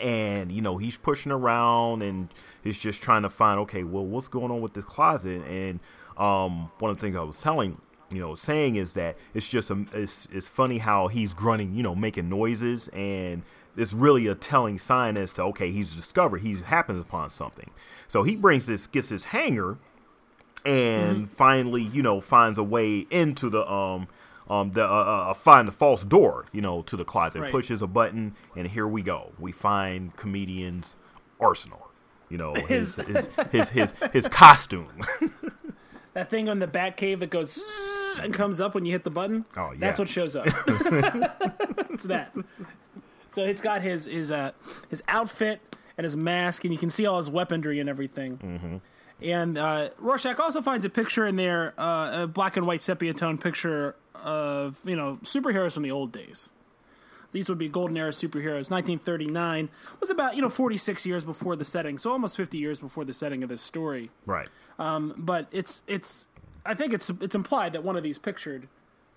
and 0.00 0.50
you 0.50 0.62
know 0.62 0.78
he's 0.78 0.96
pushing 0.96 1.32
around 1.32 2.02
and 2.02 2.28
he's 2.62 2.78
just 2.78 3.02
trying 3.02 3.22
to 3.22 3.28
find 3.28 3.60
okay 3.60 3.84
well 3.84 4.04
what's 4.04 4.28
going 4.28 4.50
on 4.50 4.60
with 4.60 4.74
this 4.74 4.84
closet? 4.84 5.42
And 5.46 5.80
um 6.16 6.70
one 6.78 6.90
of 6.90 6.98
the 6.98 7.00
things 7.00 7.16
i 7.16 7.22
was 7.22 7.40
telling 7.40 7.80
you 8.12 8.20
know 8.20 8.34
saying 8.34 8.76
is 8.76 8.92
that 8.94 9.16
it's 9.32 9.48
just 9.48 9.70
um, 9.70 9.86
it's, 9.94 10.28
it's 10.32 10.48
funny 10.48 10.78
how 10.78 11.08
he's 11.08 11.34
grunting 11.34 11.74
you 11.74 11.82
know 11.82 11.94
making 11.94 12.28
noises. 12.28 12.88
And 12.88 13.42
it's 13.76 13.92
really 13.94 14.26
a 14.26 14.34
telling 14.34 14.78
sign 14.78 15.16
as 15.16 15.32
to 15.34 15.42
okay 15.44 15.70
he's 15.70 15.94
discovered 15.94 16.38
he's 16.38 16.60
happened 16.60 17.00
upon 17.00 17.30
something. 17.30 17.70
So 18.08 18.22
he 18.22 18.36
brings 18.36 18.66
this 18.66 18.86
gets 18.86 19.08
his 19.08 19.24
hanger 19.24 19.78
and 20.64 21.28
finally, 21.28 21.82
you 21.82 22.02
know, 22.02 22.20
finds 22.20 22.58
a 22.58 22.62
way 22.62 23.06
into 23.10 23.50
the 23.50 23.70
um 23.70 24.08
um 24.52 24.72
the 24.72 24.84
uh, 24.84 24.88
uh, 25.30 25.34
find 25.34 25.66
the 25.66 25.72
false 25.72 26.04
door, 26.04 26.46
you 26.52 26.60
know, 26.60 26.82
to 26.82 26.96
the 26.96 27.04
closet. 27.04 27.40
Right. 27.40 27.50
Pushes 27.50 27.80
a 27.80 27.86
button, 27.86 28.34
and 28.54 28.68
here 28.68 28.86
we 28.86 29.02
go. 29.02 29.32
We 29.38 29.52
find 29.52 30.14
comedian's 30.16 30.96
arsenal. 31.40 31.90
You 32.28 32.38
know, 32.38 32.54
his 32.68 32.96
his 32.96 33.28
his 33.50 33.68
his, 33.70 33.94
his 34.12 34.28
costume. 34.28 35.00
That 36.14 36.28
thing 36.28 36.50
on 36.50 36.58
the 36.58 36.66
bat 36.66 36.98
cave 36.98 37.20
that 37.20 37.30
goes 37.30 37.58
and 38.20 38.34
comes 38.34 38.60
up 38.60 38.74
when 38.74 38.84
you 38.84 38.92
hit 38.92 39.02
the 39.02 39.08
button. 39.08 39.46
Oh, 39.56 39.72
yeah. 39.72 39.78
That's 39.78 39.98
what 39.98 40.10
shows 40.10 40.36
up. 40.36 40.46
What's 41.88 42.04
that? 42.04 42.34
so 43.30 43.42
it's 43.42 43.62
got 43.62 43.80
his 43.80 44.04
his 44.04 44.30
uh 44.30 44.50
his 44.90 45.02
outfit 45.08 45.62
and 45.96 46.04
his 46.04 46.14
mask, 46.14 46.64
and 46.64 46.72
you 46.74 46.78
can 46.78 46.90
see 46.90 47.06
all 47.06 47.16
his 47.16 47.30
weaponry 47.30 47.80
and 47.80 47.88
everything. 47.88 48.36
Mm-hmm. 48.36 48.76
And 49.24 49.56
uh, 49.56 49.88
Rorschach 49.98 50.38
also 50.38 50.60
finds 50.60 50.84
a 50.84 50.90
picture 50.90 51.26
in 51.26 51.36
there, 51.36 51.72
uh, 51.78 52.24
a 52.24 52.26
black 52.26 52.58
and 52.58 52.66
white 52.66 52.82
sepia 52.82 53.14
tone 53.14 53.38
picture 53.38 53.94
of 54.14 54.80
you 54.84 54.96
know 54.96 55.18
superheroes 55.22 55.74
from 55.74 55.82
the 55.82 55.90
old 55.90 56.12
days. 56.12 56.52
These 57.32 57.48
would 57.48 57.56
be 57.58 57.68
golden 57.68 57.96
era 57.96 58.10
superheroes. 58.10 58.70
1939 58.70 59.70
was 60.00 60.10
about 60.10 60.36
you 60.36 60.42
know 60.42 60.50
46 60.50 61.06
years 61.06 61.24
before 61.24 61.56
the 61.56 61.64
setting, 61.64 61.96
so 61.98 62.12
almost 62.12 62.36
50 62.36 62.58
years 62.58 62.78
before 62.78 63.04
the 63.04 63.14
setting 63.14 63.42
of 63.42 63.48
this 63.48 63.62
story. 63.62 64.10
Right. 64.26 64.48
Um, 64.78 65.14
But 65.16 65.46
it's 65.50 65.82
it's 65.86 66.28
I 66.66 66.74
think 66.74 66.92
it's 66.92 67.08
it's 67.20 67.34
implied 67.34 67.72
that 67.72 67.82
one 67.84 67.96
of 67.96 68.02
these 68.02 68.18
pictured 68.18 68.68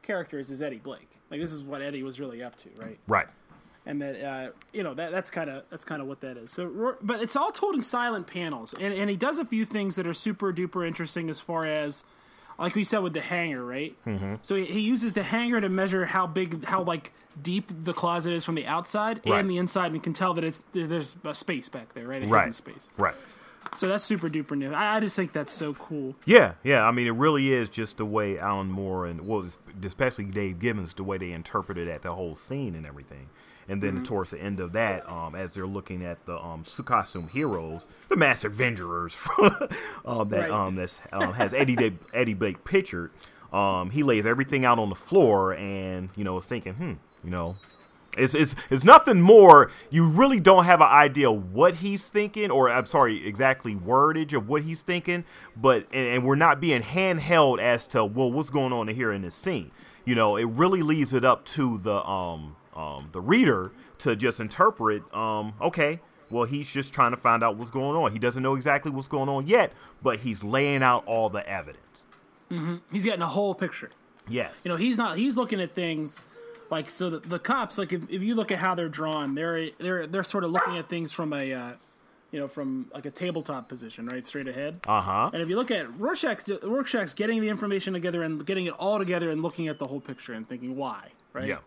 characters 0.01 0.49
is 0.49 0.61
Eddie 0.61 0.77
Blake. 0.77 1.09
Like 1.29 1.39
this 1.41 1.51
is 1.51 1.61
what 1.63 1.81
Eddie 1.81 2.03
was 2.03 2.19
really 2.19 2.41
up 2.41 2.55
to, 2.57 2.69
right? 2.81 2.97
Right. 3.07 3.27
and 3.85 4.01
that 4.01 4.23
uh, 4.23 4.49
you 4.71 4.81
know 4.83 4.93
that 4.93 5.11
that's 5.11 5.29
kind 5.29 5.49
of 5.49 5.63
that's 5.69 5.83
kind 5.83 6.01
of 6.01 6.07
what 6.07 6.21
that 6.21 6.37
is. 6.37 6.51
So, 6.51 6.95
but 7.01 7.21
it's 7.21 7.35
all 7.35 7.51
told 7.51 7.75
in 7.75 7.81
silent 7.81 8.27
panels, 8.27 8.73
and 8.79 8.93
and 8.93 9.09
he 9.09 9.17
does 9.17 9.39
a 9.39 9.45
few 9.45 9.65
things 9.65 9.95
that 9.97 10.07
are 10.07 10.13
super 10.13 10.53
duper 10.53 10.87
interesting 10.87 11.29
as 11.29 11.39
far 11.41 11.65
as, 11.65 12.03
like 12.57 12.75
we 12.75 12.83
said 12.83 12.99
with 12.99 13.13
the 13.13 13.21
hanger, 13.21 13.63
right? 13.65 13.95
Mm-hmm. 14.05 14.35
So 14.41 14.55
he, 14.55 14.65
he 14.65 14.79
uses 14.81 15.13
the 15.13 15.23
hanger 15.23 15.59
to 15.61 15.69
measure 15.69 16.05
how 16.05 16.27
big, 16.27 16.63
how 16.65 16.83
like 16.83 17.11
deep 17.41 17.69
the 17.83 17.93
closet 17.93 18.31
is 18.33 18.45
from 18.45 18.55
the 18.55 18.65
outside 18.65 19.19
Right. 19.25 19.39
and 19.39 19.49
the 19.49 19.57
inside, 19.57 19.91
and 19.91 20.01
can 20.01 20.13
tell 20.13 20.33
that 20.35 20.43
it's 20.43 20.61
there's 20.71 21.15
a 21.23 21.33
space 21.35 21.67
back 21.69 21.93
there, 21.93 22.07
right? 22.07 22.17
A 22.17 22.25
hidden 22.25 22.29
Right. 22.31 22.55
space. 22.55 22.89
Right. 22.97 23.15
So 23.75 23.87
that's 23.89 24.03
super 24.03 24.29
duper 24.29 24.55
new. 24.57 24.71
I, 24.73 24.97
I 24.97 24.99
just 25.01 25.15
think 25.15 25.33
that's 25.33 25.51
so 25.51 25.73
cool. 25.73 26.15
Yeah, 26.25 26.53
yeah. 26.63 26.87
I 26.87 26.91
mean, 26.91 27.07
it 27.07 27.11
really 27.15 27.51
is 27.51 27.67
just 27.67 27.97
the 27.97 28.05
way 28.05 28.37
Alan 28.39 28.67
Moore 28.71 29.05
and 29.05 29.27
well, 29.27 29.45
especially 29.83 30.25
Dave 30.25 30.59
Gibbons, 30.59 30.93
the 30.93 31.03
way 31.03 31.17
they 31.17 31.31
interpreted 31.31 31.87
at 31.89 32.03
the 32.03 32.13
whole 32.13 32.35
scene 32.35 32.75
and 32.75 32.85
everything. 32.85 33.27
And 33.67 33.81
then 33.81 34.03
towards 34.03 34.29
the 34.29 34.39
end 34.39 34.59
of 34.59 34.73
that, 34.73 35.09
um, 35.09 35.33
as 35.33 35.51
they're 35.51 35.65
looking 35.65 36.03
at 36.05 36.23
the 36.25 36.37
um, 36.37 36.63
costume 36.85 37.27
heroes, 37.29 37.87
the 38.09 38.15
Master 38.15 38.49
Vengerers, 38.49 39.17
um, 40.05 40.29
that 40.29 40.41
Right. 40.41 40.51
um, 40.51 40.75
that's, 40.75 41.01
um, 41.11 41.33
has 41.33 41.53
Eddie 41.53 41.75
Da- 41.75 41.97
Eddie 42.13 42.35
Blake 42.35 42.63
pictured. 42.63 43.09
Um, 43.51 43.89
he 43.89 44.03
lays 44.03 44.25
everything 44.25 44.65
out 44.65 44.77
on 44.79 44.89
the 44.89 44.95
floor, 44.95 45.53
and 45.55 46.09
you 46.15 46.23
know, 46.23 46.37
is 46.37 46.45
thinking, 46.45 46.73
hmm, 46.73 46.93
you 47.23 47.31
know, 47.31 47.55
it's, 48.17 48.33
it's, 48.35 48.55
it's 48.69 48.83
nothing 48.83 49.19
more. 49.19 49.71
You 49.89 50.07
really 50.09 50.39
don't 50.39 50.65
have 50.65 50.79
an 50.81 50.87
idea 50.87 51.31
what 51.31 51.75
he's 51.75 52.07
thinking, 52.07 52.51
or 52.51 52.69
I'm 52.69 52.85
sorry, 52.85 53.25
exactly 53.27 53.75
wordage 53.75 54.33
of 54.33 54.47
what 54.47 54.61
he's 54.63 54.83
thinking. 54.83 55.25
But 55.57 55.87
and, 55.91 56.07
and 56.07 56.23
we're 56.25 56.35
not 56.35 56.61
being 56.61 56.81
handheld 56.83 57.59
as 57.59 57.85
to 57.87 58.05
well, 58.05 58.31
what's 58.31 58.49
going 58.51 58.73
on 58.73 58.87
here 58.89 59.11
in 59.11 59.21
this 59.23 59.35
scene. 59.35 59.71
You 60.05 60.13
know, 60.15 60.35
it 60.35 60.45
really 60.45 60.81
leaves 60.83 61.13
it 61.13 61.23
up 61.25 61.45
to 61.45 61.77
the 61.79 62.05
um 62.05 62.55
um 62.75 63.09
the 63.11 63.21
reader 63.21 63.71
to 63.99 64.15
just 64.15 64.39
interpret. 64.39 65.03
Um, 65.13 65.53
okay, 65.61 65.99
well, 66.29 66.45
he's 66.45 66.69
just 66.69 66.93
trying 66.93 67.11
to 67.11 67.17
find 67.17 67.43
out 67.43 67.55
what's 67.57 67.71
going 67.71 67.95
on. 67.95 68.11
He 68.11 68.19
doesn't 68.19 68.41
know 68.43 68.55
exactly 68.55 68.91
what's 68.91 69.07
going 69.07 69.29
on 69.29 69.47
yet, 69.47 69.71
but 70.01 70.19
he's 70.19 70.43
laying 70.43 70.83
out 70.83 71.05
all 71.05 71.29
the 71.29 71.47
evidence. 71.47 72.03
He's 72.91 73.03
getting 73.03 73.21
a 73.21 73.27
whole 73.27 73.53
picture. 73.55 73.91
Yes. 74.27 74.61
you 74.63 74.69
know 74.69 74.75
he's 74.77 74.97
not 74.97 75.17
he's 75.17 75.35
looking 75.35 75.61
at 75.61 75.75
things 75.75 76.23
like 76.71 76.89
so 76.89 77.11
the, 77.11 77.19
the 77.19 77.37
cops 77.37 77.77
like 77.77 77.93
if, 77.93 78.09
if 78.09 78.23
you 78.23 78.33
look 78.33 78.51
at 78.51 78.57
how 78.57 78.73
they're 78.73 78.89
drawn 78.89 79.35
they're 79.35 79.69
they're 79.77 80.07
they're 80.07 80.23
sort 80.23 80.43
of 80.43 80.49
looking 80.49 80.79
at 80.79 80.89
things 80.89 81.11
from 81.11 81.31
a 81.31 81.53
uh, 81.53 81.71
you 82.31 82.39
know 82.39 82.47
from 82.47 82.89
like 82.91 83.05
a 83.05 83.11
tabletop 83.11 83.69
position 83.69 84.07
right 84.07 84.25
straight 84.25 84.47
ahead 84.47 84.79
uh 84.87 84.99
huh. 84.99 85.29
and 85.31 85.43
if 85.43 85.47
you 85.49 85.55
look 85.55 85.69
at 85.69 85.99
Rorschach 85.99 86.39
Rorschach's 86.63 87.13
getting 87.13 87.39
the 87.39 87.49
information 87.49 87.93
together 87.93 88.23
and 88.23 88.43
getting 88.43 88.65
it 88.65 88.73
all 88.79 88.97
together 88.97 89.29
and 89.29 89.43
looking 89.43 89.67
at 89.67 89.77
the 89.77 89.85
whole 89.85 90.01
picture 90.01 90.33
and 90.33 90.49
thinking 90.49 90.75
why 90.75 91.09
right 91.33 91.47
Yeah. 91.47 91.59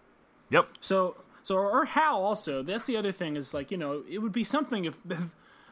Yep. 0.51 0.69
so 0.81 1.17
so 1.43 1.57
or 1.57 1.85
how 1.85 2.19
also 2.19 2.63
that's 2.63 2.87
the 2.87 2.97
other 2.97 3.13
thing 3.13 3.37
is 3.37 3.53
like 3.55 3.71
you 3.71 3.77
know 3.77 4.03
it 4.09 4.19
would 4.19 4.33
be 4.33 4.45
something 4.45 4.85
if, 4.85 4.99
if 5.09 5.19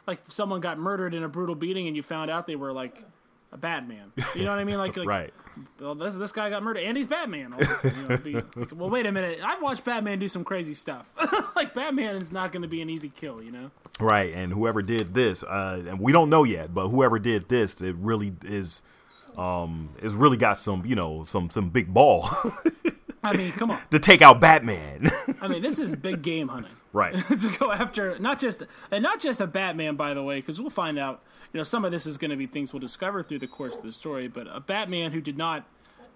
like 0.07 0.21
someone 0.29 0.61
got 0.61 0.79
murdered 0.79 1.15
in 1.15 1.23
a 1.23 1.29
brutal 1.29 1.55
beating 1.55 1.87
and 1.87 1.97
you 1.97 2.03
found 2.03 2.31
out 2.31 2.47
they 2.47 2.57
were 2.57 2.73
like 2.73 3.05
a 3.53 3.57
Batman 3.57 4.13
you 4.35 4.45
know 4.45 4.51
what 4.51 4.59
I 4.59 4.65
mean 4.65 4.79
like, 4.79 4.97
like 4.97 5.07
Right. 5.09 5.35
well, 5.81 5.95
this 5.95 6.15
this 6.15 6.33
guy 6.33 6.51
got 6.51 6.63
murdered, 6.63 6.83
and 6.83 6.97
he's 6.99 7.07
Batman. 7.07 7.55
All 7.55 7.63
of 7.63 7.71
a 7.71 7.75
sudden, 7.77 7.99
you 8.03 8.09
know, 8.09 8.17
be, 8.19 8.33
like, 8.61 8.73
well, 8.75 8.91
wait 8.91 9.07
a 9.07 9.13
minute. 9.13 9.41
I've 9.43 9.63
watched 9.63 9.85
Batman 9.85 10.19
do 10.19 10.29
some 10.29 10.45
crazy 10.45 10.75
stuff. 10.75 11.09
like 11.57 11.73
Batman 11.75 12.17
is 12.17 12.31
not 12.31 12.53
going 12.53 12.61
to 12.61 12.69
be 12.69 12.83
an 12.83 12.91
easy 12.91 13.09
kill, 13.09 13.43
you 13.43 13.51
know. 13.51 13.71
Right, 13.99 14.35
and 14.35 14.53
whoever 14.53 14.83
did 14.83 15.15
this, 15.15 15.43
uh, 15.43 15.83
and 15.89 15.99
we 15.99 16.13
don't 16.13 16.29
know 16.29 16.45
yet, 16.45 16.75
but 16.75 16.89
whoever 16.89 17.19
did 17.19 17.49
this, 17.49 17.81
it 17.81 17.97
really 17.97 18.35
is, 18.45 18.83
um, 19.39 19.89
it's 20.03 20.13
really 20.13 20.37
got 20.37 20.59
some, 20.59 20.85
you 20.85 20.95
know, 20.95 21.25
some 21.25 21.49
some 21.49 21.71
big 21.71 21.95
ball 21.95 22.29
I 23.27 23.37
mean, 23.37 23.53
come 23.53 23.71
on. 23.71 23.81
to 23.91 23.99
take 23.99 24.23
out 24.23 24.41
Batman. 24.41 25.11
I 25.41 25.49
mean, 25.49 25.63
this 25.63 25.79
is 25.79 25.95
big 25.95 26.23
game 26.23 26.49
hunting. 26.49 26.73
right, 26.93 27.15
to 27.29 27.57
go 27.59 27.73
after 27.73 28.19
not 28.19 28.39
just 28.39 28.63
and 28.91 29.03
not 29.03 29.21
just 29.21 29.41
a 29.41 29.47
Batman, 29.47 29.97
by 29.97 30.15
the 30.15 30.23
way, 30.23 30.37
because 30.37 30.61
we'll 30.61 30.71
find 30.71 30.99
out. 30.99 31.23
You 31.53 31.59
know, 31.59 31.65
some 31.65 31.85
of 31.85 31.93
this 31.93 32.07
is 32.07 32.19
going 32.19 32.31
to 32.33 32.37
be 32.37 32.47
things 32.47 32.73
we'll 32.75 32.81
discover 32.81 33.23
through 33.23 33.39
the 33.39 33.47
course 33.47 33.75
of 33.77 33.83
the 33.83 33.93
story. 33.93 34.29
But 34.29 34.47
a 34.51 34.61
Batman 34.61 35.13
who 35.13 35.21
did 35.21 35.39
not 35.39 35.65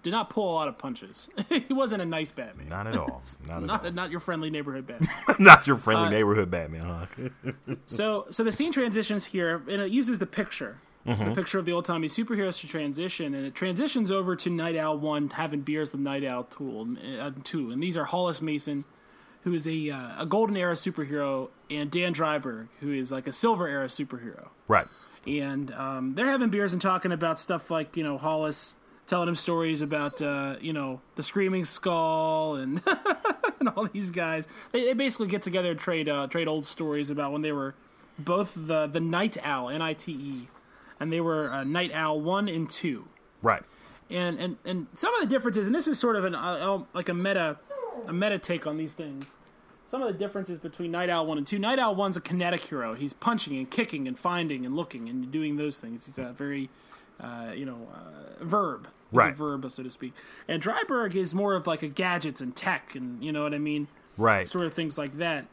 did 0.03 0.11
not 0.11 0.29
pull 0.29 0.51
a 0.51 0.55
lot 0.55 0.67
of 0.67 0.77
punches. 0.77 1.29
he 1.49 1.65
wasn't 1.73 2.01
a 2.01 2.05
nice 2.05 2.31
Batman. 2.31 2.69
not 2.69 2.85
at 2.87 2.97
all, 2.97 3.21
not 3.47 3.57
at 3.57 3.63
Not, 3.63 3.85
all, 3.85 3.91
not 3.91 4.11
your 4.11 4.19
friendly 4.19 4.49
neighborhood 4.49 4.85
Batman. 4.87 5.09
not 5.39 5.67
your 5.67 5.77
friendly 5.77 6.07
uh, 6.07 6.09
neighborhood 6.09 6.49
Batman, 6.51 7.07
huh? 7.45 7.51
So, 7.85 8.25
so 8.31 8.43
the 8.43 8.51
scene 8.51 8.71
transitions 8.71 9.25
here, 9.25 9.61
and 9.69 9.81
it 9.81 9.91
uses 9.91 10.19
the 10.19 10.25
picture, 10.25 10.77
Mm-hmm. 11.05 11.25
the 11.25 11.31
picture 11.31 11.57
of 11.57 11.65
the 11.65 11.71
old 11.71 11.85
timey 11.85 12.07
superheroes 12.07 12.59
to 12.61 12.67
transition, 12.67 13.33
and 13.33 13.45
it 13.45 13.55
transitions 13.55 14.11
over 14.11 14.35
to 14.35 14.49
Nite 14.49 14.75
Owl 14.77 14.99
One 14.99 15.29
having 15.29 15.61
beers 15.61 15.91
with 15.91 16.01
Nite 16.01 16.25
Owl 16.25 16.43
Tool 16.43 16.95
uh, 17.19 17.31
Two, 17.43 17.71
and 17.71 17.81
these 17.81 17.97
are 17.97 18.05
Hollis 18.05 18.41
Mason, 18.41 18.85
who 19.43 19.53
is 19.53 19.67
a 19.67 19.89
uh, 19.89 20.21
a 20.21 20.25
golden 20.27 20.55
era 20.55 20.75
superhero, 20.75 21.49
and 21.71 21.89
Dan 21.89 22.13
Dreiberg, 22.13 22.67
who 22.81 22.91
is 22.93 23.11
like 23.11 23.25
a 23.27 23.31
silver 23.31 23.67
era 23.67 23.87
superhero, 23.87 24.49
right, 24.67 24.87
and 25.25 25.71
um, 25.73 26.13
they're 26.13 26.29
having 26.29 26.49
beers 26.49 26.73
and 26.73 26.81
talking 26.81 27.11
about 27.11 27.39
stuff 27.39 27.71
like 27.71 27.97
you 27.97 28.03
know 28.03 28.19
Hollis 28.19 28.75
telling 29.07 29.27
him 29.27 29.35
stories 29.35 29.81
about 29.81 30.21
uh, 30.21 30.55
you 30.61 30.71
know 30.71 31.01
the 31.15 31.23
Screaming 31.23 31.65
Skull 31.65 32.55
and 32.55 32.81
and 33.59 33.69
all 33.69 33.87
these 33.87 34.11
guys. 34.11 34.47
They, 34.71 34.85
they 34.85 34.93
basically 34.93 35.27
get 35.27 35.41
together 35.41 35.71
and 35.71 35.79
trade 35.79 36.07
uh, 36.07 36.27
trade 36.27 36.47
old 36.47 36.65
stories 36.65 37.09
about 37.09 37.31
when 37.31 37.41
they 37.41 37.51
were 37.51 37.75
both 38.19 38.53
the 38.55 38.87
the 38.87 38.99
Nite 38.99 39.43
Owl 39.43 39.69
N 39.69 39.81
I 39.81 39.93
T 39.93 40.11
E, 40.11 40.47
and 41.01 41.11
they 41.11 41.19
were 41.19 41.51
uh, 41.51 41.63
Nite 41.65 41.91
Owl 41.93 42.21
one 42.21 42.47
and 42.47 42.69
two. 42.69 43.07
right, 43.41 43.63
And, 44.09 44.39
and 44.39 44.57
and 44.63 44.87
some 44.93 45.13
of 45.15 45.21
the 45.21 45.27
differences, 45.27 45.65
and 45.67 45.75
this 45.75 45.87
is 45.87 45.99
sort 45.99 46.15
of 46.15 46.23
an 46.25 46.35
uh, 46.35 46.83
like 46.93 47.09
a 47.09 47.13
meta 47.13 47.57
a 48.07 48.13
meta 48.13 48.37
take 48.39 48.65
on 48.67 48.77
these 48.77 48.93
things. 48.93 49.35
Some 49.87 50.01
of 50.01 50.07
the 50.07 50.17
differences 50.17 50.57
between 50.57 50.91
Nite 50.91 51.09
Owl 51.09 51.25
one 51.25 51.37
and 51.37 51.45
two. 51.45 51.59
Nite 51.59 51.79
Owl 51.79 51.95
one's 51.95 52.15
a 52.15 52.21
kinetic 52.21 52.61
hero. 52.61 52.93
He's 52.93 53.11
punching 53.11 53.57
and 53.57 53.69
kicking 53.69 54.07
and 54.07 54.17
finding 54.17 54.65
and 54.65 54.73
looking 54.75 55.09
and 55.09 55.29
doing 55.31 55.57
those 55.57 55.79
things. 55.79 56.05
He's 56.05 56.17
a 56.17 56.31
very 56.31 56.69
uh, 57.19 57.51
you 57.53 57.65
know, 57.65 57.87
uh, 57.93 58.43
verb. 58.43 58.87
He's 59.11 59.21
a 59.21 59.25
Right. 59.25 59.35
verb, 59.35 59.69
so 59.69 59.83
to 59.83 59.91
speak. 59.91 60.13
And 60.47 60.63
Dreiberg 60.63 61.13
is 61.13 61.35
more 61.35 61.53
of 61.55 61.67
like 61.67 61.83
a 61.83 61.87
gadgets 61.89 62.39
and 62.41 62.55
tech 62.55 62.95
and 62.95 63.21
you 63.23 63.31
know 63.31 63.43
what 63.43 63.53
I 63.53 63.57
mean, 63.59 63.89
right. 64.17 64.47
sort 64.47 64.65
of 64.65 64.73
things 64.73 64.97
like 64.97 65.17
that. 65.17 65.45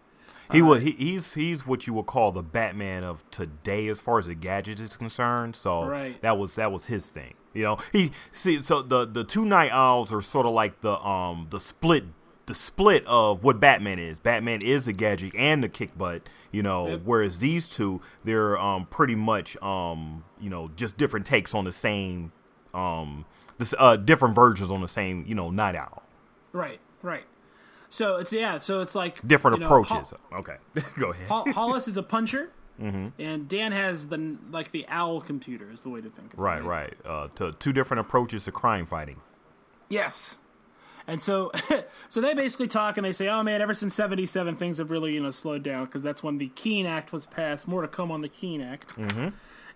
He 0.52 0.62
would. 0.62 0.82
He, 0.82 0.92
he's 0.92 1.34
he's 1.34 1.66
what 1.66 1.86
you 1.86 1.92
would 1.94 2.06
call 2.06 2.32
the 2.32 2.42
Batman 2.42 3.04
of 3.04 3.22
today, 3.30 3.88
as 3.88 4.00
far 4.00 4.18
as 4.18 4.26
the 4.26 4.34
gadgets 4.34 4.80
is 4.80 4.96
concerned. 4.96 5.56
So 5.56 5.84
Right. 5.84 6.20
that 6.22 6.38
was 6.38 6.54
that 6.54 6.72
was 6.72 6.86
his 6.86 7.10
thing. 7.10 7.34
You 7.54 7.64
know, 7.64 7.78
he 7.92 8.12
see. 8.32 8.62
So 8.62 8.82
the 8.82 9.04
the 9.06 9.24
two 9.24 9.44
Nite 9.44 9.72
Owls 9.72 10.12
are 10.12 10.20
sort 10.22 10.46
of 10.46 10.52
like 10.52 10.80
the 10.80 10.98
um 11.00 11.48
the 11.50 11.60
split 11.60 12.04
the 12.46 12.54
split 12.54 13.04
of 13.06 13.44
what 13.44 13.60
Batman 13.60 13.98
is. 13.98 14.16
Batman 14.16 14.62
is 14.62 14.88
a 14.88 14.92
gadget 14.94 15.34
and 15.34 15.62
the 15.62 15.68
kick 15.68 15.96
butt. 15.98 16.28
You 16.50 16.62
know, 16.62 16.88
Yep. 16.88 17.00
whereas 17.04 17.38
these 17.40 17.68
two, 17.68 18.00
they're 18.24 18.58
um 18.58 18.86
pretty 18.86 19.14
much 19.14 19.56
um 19.62 20.24
you 20.40 20.48
know 20.48 20.70
just 20.76 20.96
different 20.96 21.26
takes 21.26 21.54
on 21.54 21.64
the 21.64 21.72
same 21.72 22.32
um 22.72 23.26
this 23.58 23.74
uh 23.78 23.96
different 23.96 24.34
versions 24.34 24.70
on 24.70 24.80
the 24.80 24.88
same 24.88 25.24
you 25.26 25.34
know 25.34 25.50
Nite 25.50 25.76
Owl. 25.76 26.02
Right, 26.52 26.80
right. 27.02 27.24
So 27.90 28.16
it's 28.16 28.32
yeah, 28.32 28.58
so 28.58 28.80
it's 28.82 28.94
like 28.94 29.26
Different 29.26 29.58
you 29.58 29.62
know, 29.64 29.68
Hol- 29.68 29.80
approaches. 29.82 30.12
okay, 30.32 30.56
go 30.98 31.10
ahead. 31.10 31.28
Hol- 31.28 31.52
Hollis 31.52 31.88
is 31.88 31.96
a 31.96 32.02
puncher, 32.02 32.50
Mm-hmm. 32.80 33.08
and 33.20 33.48
Dan 33.48 33.72
has 33.72 34.06
the 34.06 34.36
like 34.52 34.70
the 34.70 34.86
owl 34.88 35.20
computer 35.20 35.72
is 35.72 35.82
the 35.82 35.88
way 35.88 36.00
to 36.00 36.08
think 36.10 36.32
of 36.32 36.38
it. 36.38 36.42
Right, 36.42 36.62
right. 36.62 36.94
Uh, 37.04 37.26
to 37.34 37.50
two 37.52 37.72
different 37.72 38.00
approaches 38.02 38.44
to 38.44 38.52
crime 38.52 38.86
fighting. 38.86 39.20
Yes. 39.88 40.38
And 41.08 41.20
so, 41.22 41.50
so 42.10 42.20
they 42.20 42.34
basically 42.34 42.68
talk 42.68 42.96
and 42.98 43.04
they 43.06 43.12
say, 43.12 43.28
"Oh 43.28 43.42
man, 43.42 43.62
ever 43.62 43.72
since 43.74 43.94
'77, 43.94 44.56
things 44.56 44.78
have 44.78 44.90
really 44.90 45.14
you 45.14 45.20
know 45.22 45.30
slowed 45.30 45.62
down 45.62 45.86
because 45.86 46.02
that's 46.02 46.22
when 46.22 46.38
the 46.38 46.48
Keene 46.48 46.84
Act 46.86 47.12
was 47.12 47.24
passed. 47.26 47.66
More 47.66 47.82
to 47.82 47.88
come 47.88 48.12
on 48.12 48.20
the 48.20 48.28
Keene 48.28 48.60
Act." 48.60 48.94
Mm-hmm. 48.96 49.28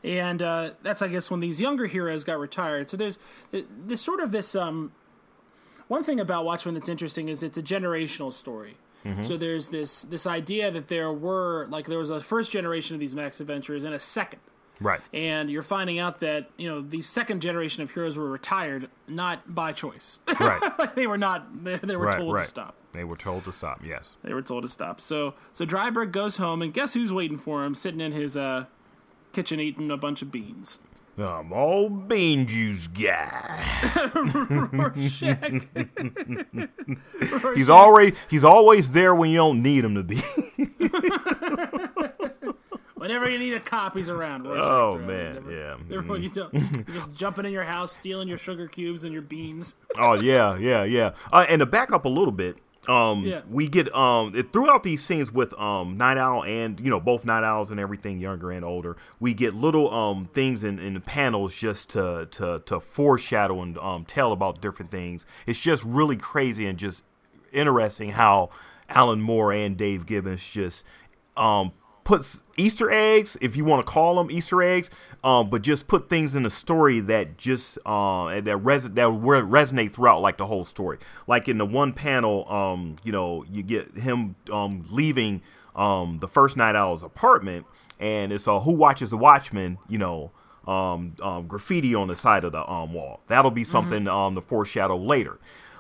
And 0.05 0.42
uh, 0.42 0.70
that's, 0.83 1.01
I 1.01 1.07
guess, 1.09 1.31
when 1.31 1.38
these 1.40 1.61
younger 1.61 1.87
heroes 1.87 2.25
got 2.25 2.38
retired. 2.40 2.90
So 2.90 2.96
there's 2.96 3.18
this 3.53 4.01
sort 4.01 4.18
of 4.20 4.31
this 4.33 4.55
um, 4.57 4.92
one 5.92 6.02
thing 6.02 6.18
about 6.20 6.44
Watchmen 6.44 6.74
that's 6.74 6.88
interesting 6.88 7.28
is 7.28 7.42
it's 7.42 7.59
a 7.59 7.62
generational 7.62 8.33
story. 8.33 8.76
So 9.22 9.37
there's 9.37 9.68
this 9.68 10.02
this 10.02 10.26
idea 10.28 10.70
that 10.70 10.87
there 10.87 11.12
were 11.12 11.66
like 11.68 11.87
there 11.88 11.98
was 11.98 12.11
a 12.11 12.20
first 12.20 12.52
generation 12.52 12.94
of 12.94 13.00
these 13.00 13.14
Masked 13.16 13.40
Adventurers 13.40 13.83
and 13.85 13.92
a 13.94 13.98
second 14.00 14.38
Right. 14.81 15.00
and 15.12 15.50
you're 15.50 15.64
finding 15.64 15.98
out 15.98 16.20
that 16.20 16.50
you 16.57 16.68
know 16.70 16.81
the 16.81 17.02
second 17.02 17.40
generation 17.42 17.83
of 17.83 17.90
heroes 17.90 18.16
were 18.16 18.31
retired 18.31 18.88
not 19.09 19.55
by 19.55 19.72
choice 19.72 20.20
Right. 20.40 20.62
like 20.78 20.94
they 20.94 21.09
were 21.09 21.18
not 21.18 21.64
they, 21.64 21.76
they 21.78 21.96
were 21.96 22.07
Right, 22.07 22.16
told 22.18 22.33
right. 22.35 22.44
to 22.44 22.48
stop 22.48 22.74
They 22.92 23.02
were 23.05 23.16
told 23.16 23.44
to 23.44 23.52
stop. 23.52 23.81
Yes. 23.85 24.14
They 24.22 24.33
were 24.35 24.42
told 24.42 24.62
to 24.62 24.68
stop. 24.68 25.00
So 25.00 25.35
so 25.52 25.66
Dreiberg 25.66 26.12
goes 26.12 26.37
home, 26.37 26.62
and 26.62 26.72
guess 26.72 26.94
who's 26.94 27.12
waiting 27.12 27.38
for 27.38 27.64
him, 27.64 27.74
sitting 27.74 28.00
in 28.00 28.12
his 28.12 28.37
uh, 28.37 28.66
kitchen 29.33 29.59
eating 29.59 29.90
a 29.90 29.96
bunch 29.96 30.22
of 30.22 30.31
beans. 30.31 30.78
I'm 31.18 31.53
all 31.53 31.90
bean 31.90 32.46
juice 32.46 32.87
guy. 32.87 33.62
Rorschach. 34.72 35.68
He's 37.55 37.68
always 37.68 38.14
he's 38.31 38.44
always 38.44 38.92
there 38.92 39.14
when 39.14 39.29
you 39.31 39.37
don't 39.37 39.62
need 39.62 39.85
him 39.85 39.94
to 39.94 40.03
be. 40.03 40.16
Whenever 42.94 43.29
you 43.29 43.38
need 43.38 43.53
a 43.53 43.61
cop, 43.61 43.96
he's 43.96 44.09
around. 44.09 44.44
Rorschach's 44.44 44.68
oh 44.70 44.94
around. 44.94 45.07
man, 45.09 45.44
yeah. 45.51 45.77
mhm. 45.98 46.22
you 46.22 46.29
don't, 46.29 46.55
he's 46.55 46.94
just 46.94 47.12
jumping 47.12 47.44
in 47.44 47.51
your 47.53 47.64
house, 47.64 47.96
stealing 47.96 48.29
your 48.29 48.38
sugar 48.38 48.68
cubes 48.68 49.03
and 49.03 49.12
your 49.12 49.22
beans. 49.22 49.75
Oh 49.98 50.14
yeah, 50.14 50.57
yeah, 50.57 50.85
yeah. 50.85 51.11
Uh, 51.33 51.44
and 51.48 51.59
to 51.59 51.66
back 51.66 51.90
up 51.90 52.05
a 52.05 52.09
little 52.09 52.31
bit, 52.33 52.59
um, 52.88 53.25
Yeah. 53.25 53.42
we 53.49 53.68
get 53.68 53.95
um 53.95 54.35
it, 54.35 54.53
throughout 54.53 54.83
these 54.83 55.05
scenes 55.05 55.31
with 55.33 55.55
um 55.55 55.97
Nite 55.97 56.18
Owl 56.18 56.45
and 56.45 56.81
you 56.81 56.90
know 56.90 56.99
both 57.01 57.25
Nite 57.25 57.45
Owls 57.45 57.71
and 57.71 57.79
everything, 57.79 58.18
younger 58.18 58.51
and 58.51 58.64
older. 58.64 58.97
We 59.21 59.35
get 59.35 59.55
little 59.55 59.92
um 59.92 60.25
things 60.27 60.64
in, 60.64 60.79
in 60.79 60.95
the 60.95 61.01
panels 61.01 61.55
just 61.55 61.90
to 61.90 62.27
to 62.33 62.62
to 62.66 62.81
foreshadow 62.81 63.62
and 63.62 63.79
um 63.79 64.05
tell 64.05 64.33
about 64.33 64.61
different 64.61 64.90
things. 64.90 65.25
It's 65.47 65.59
just 65.61 65.85
really 65.85 66.16
crazy 66.16 66.66
and 66.66 66.79
just 66.79 67.05
interesting 67.53 68.11
how 68.11 68.51
Alan 68.88 69.21
Moore 69.23 69.53
and 69.53 69.77
Dave 69.77 70.05
Gibbons 70.07 70.47
just 70.49 70.85
um 71.37 71.73
puts 72.04 72.42
Easter 72.56 72.90
eggs, 72.90 73.36
if 73.40 73.56
you 73.56 73.64
want 73.64 73.84
to 73.84 73.90
call 73.90 74.16
them 74.16 74.30
Easter 74.30 74.62
eggs, 74.62 74.90
um, 75.24 75.50
but 75.50 75.62
just 75.62 75.88
put 75.88 76.08
things 76.08 76.34
in 76.34 76.42
the 76.42 76.50
story 76.50 77.00
that 77.00 77.36
just 77.38 77.78
uh, 77.86 78.40
that 78.40 78.56
res- 78.58 78.90
that 78.90 79.08
re- 79.08 79.40
resonate 79.40 79.92
throughout 79.92 80.20
like 80.20 80.36
the 80.36 80.46
whole 80.46 80.64
story. 80.64 80.98
Like 81.26 81.48
in 81.48 81.58
the 81.58 81.66
one 81.66 81.92
panel, 81.92 82.50
um, 82.52 82.96
you 83.04 83.12
know, 83.12 83.44
you 83.50 83.62
get 83.62 83.96
him 83.96 84.36
um, 84.50 84.84
leaving 84.90 85.42
um, 85.76 86.18
the 86.18 86.28
first 86.28 86.56
Nite 86.56 86.76
Owl's 86.76 87.02
apartment, 87.02 87.66
and 87.98 88.32
it's 88.32 88.46
a 88.46 88.60
Who 88.60 88.72
Watches 88.72 89.10
the 89.10 89.16
Watchmen, 89.16 89.78
you 89.88 89.98
know, 89.98 90.32
um, 90.66 91.14
um, 91.22 91.46
graffiti 91.46 91.94
on 91.94 92.08
the 92.08 92.16
side 92.16 92.44
of 92.44 92.52
the 92.52 92.68
um, 92.70 92.92
wall. 92.92 93.20
That'll 93.26 93.50
be 93.50 93.64
something 93.64 94.08
um, 94.08 94.34
to 94.34 94.40
foreshadow 94.40 94.96
later. 94.96 95.38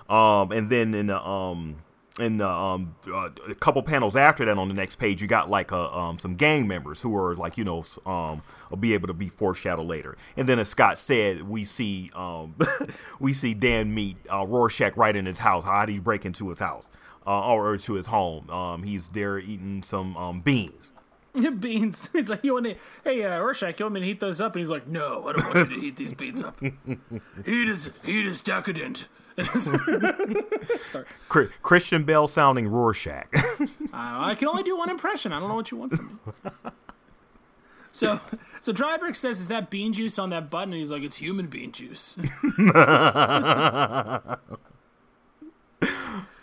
Um, 0.08 0.52
and 0.52 0.68
then 0.68 0.94
in 0.94 1.06
the 1.06 1.24
um, 1.26 1.76
in 2.18 2.38
the 2.38 2.48
um, 2.48 2.94
uh, 3.12 3.30
a 3.48 3.54
couple 3.54 3.82
panels 3.82 4.16
after 4.16 4.44
that 4.44 4.58
on 4.58 4.68
the 4.68 4.74
next 4.74 4.96
page, 4.96 5.22
you 5.22 5.28
got 5.28 5.48
like 5.48 5.72
a, 5.72 5.96
um, 5.96 6.18
some 6.18 6.34
gang 6.34 6.66
members 6.68 7.00
who 7.00 7.16
are 7.16 7.34
like 7.34 7.56
you 7.56 7.64
know 7.64 7.84
um, 8.06 8.42
will 8.70 8.76
be 8.76 8.94
able 8.94 9.08
to 9.08 9.14
be 9.14 9.28
foreshadowed 9.28 9.86
later. 9.86 10.16
And 10.36 10.48
then 10.48 10.58
as 10.58 10.68
Scott 10.68 10.98
said, 10.98 11.48
we 11.48 11.64
see 11.64 12.10
um, 12.14 12.54
we 13.20 13.32
see 13.32 13.54
Dan 13.54 13.94
meet 13.94 14.16
uh, 14.30 14.46
Rorschach 14.46 14.96
right 14.96 15.14
in 15.14 15.26
his 15.26 15.38
house. 15.38 15.64
How 15.64 15.84
did 15.86 15.92
he 15.92 16.00
break 16.00 16.24
into 16.26 16.48
his 16.48 16.58
house 16.58 16.90
uh, 17.26 17.52
or 17.52 17.76
to 17.76 17.92
his 17.94 18.06
home? 18.06 18.50
Um, 18.50 18.82
he's 18.82 19.08
there 19.08 19.38
eating 19.38 19.82
some 19.82 20.16
um, 20.16 20.40
beans. 20.40 20.92
beans. 21.58 22.10
He's 22.12 22.28
like, 22.28 22.44
you 22.44 22.52
want 22.52 22.66
to? 22.66 22.74
Hey, 23.04 23.24
uh, 23.24 23.40
Rorschach, 23.40 23.78
you 23.78 23.86
want 23.86 23.94
me 23.94 24.00
to 24.00 24.06
heat 24.06 24.20
those 24.20 24.38
up? 24.40 24.54
And 24.54 24.60
he's 24.60 24.70
like, 24.70 24.86
No, 24.86 25.28
I 25.28 25.32
don't 25.32 25.54
want 25.54 25.70
you 25.70 25.76
to 25.76 25.80
heat 25.80 25.96
these 25.96 26.12
beans 26.12 26.42
up. 26.42 26.60
heat 26.60 27.68
is 27.68 27.90
heat 28.04 28.26
is 28.26 28.42
decadent. 28.42 29.06
Sorry, 30.84 31.06
Christian 31.62 32.04
Bale 32.04 32.28
sounding 32.28 32.68
Rorschach. 32.68 33.28
I, 33.92 34.30
I 34.30 34.34
can 34.34 34.48
only 34.48 34.62
do 34.62 34.76
one 34.76 34.90
impression. 34.90 35.32
I 35.32 35.40
don't 35.40 35.48
know 35.48 35.54
what 35.54 35.70
you 35.70 35.78
want 35.78 35.94
from 35.94 36.20
me. 36.44 36.70
So, 37.92 38.20
so 38.60 38.72
Dreiberg 38.72 39.16
says, 39.16 39.40
"Is 39.40 39.48
that 39.48 39.70
bean 39.70 39.92
juice 39.92 40.18
on 40.18 40.30
that 40.30 40.50
button?" 40.50 40.72
And 40.72 40.80
he's 40.80 40.90
like, 40.90 41.02
"It's 41.02 41.18
human 41.18 41.46
bean 41.46 41.72
juice." 41.72 42.16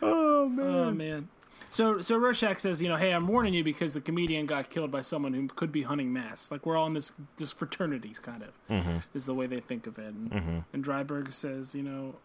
Oh, 0.02 0.43
oh 0.43 0.49
man. 0.49 0.65
Oh 0.65 0.91
man. 0.91 1.30
So 1.69 2.02
so 2.02 2.17
Rorschach 2.17 2.60
says, 2.60 2.82
you 2.82 2.89
know, 2.89 2.95
hey, 2.95 3.12
I'm 3.12 3.28
warning 3.28 3.54
you 3.54 3.63
because 3.63 3.93
the 3.93 4.02
comedian 4.02 4.45
got 4.45 4.69
killed 4.69 4.91
by 4.91 5.02
someone 5.02 5.34
who 5.34 5.47
could 5.47 5.71
be 5.71 5.84
hunting 5.84 6.12
masks. 6.12 6.52
Like 6.52 6.65
we're 6.65 6.78
all 6.78 6.88
in 6.88 6.93
this 6.93 7.12
this 7.38 7.52
fraternities 7.52 8.19
kind 8.19 8.43
of 8.43 8.49
mm-hmm. 8.69 8.97
is 9.13 9.25
the 9.25 9.34
way 9.34 9.47
they 9.47 9.60
think 9.60 9.88
of 9.88 9.99
it. 9.99 10.13
And, 10.13 10.32
mm-hmm. 10.32 10.58
and 10.73 10.84
Dreiberg 10.84 11.32
says, 11.32 11.75
you 11.75 11.84
know, 11.84 12.15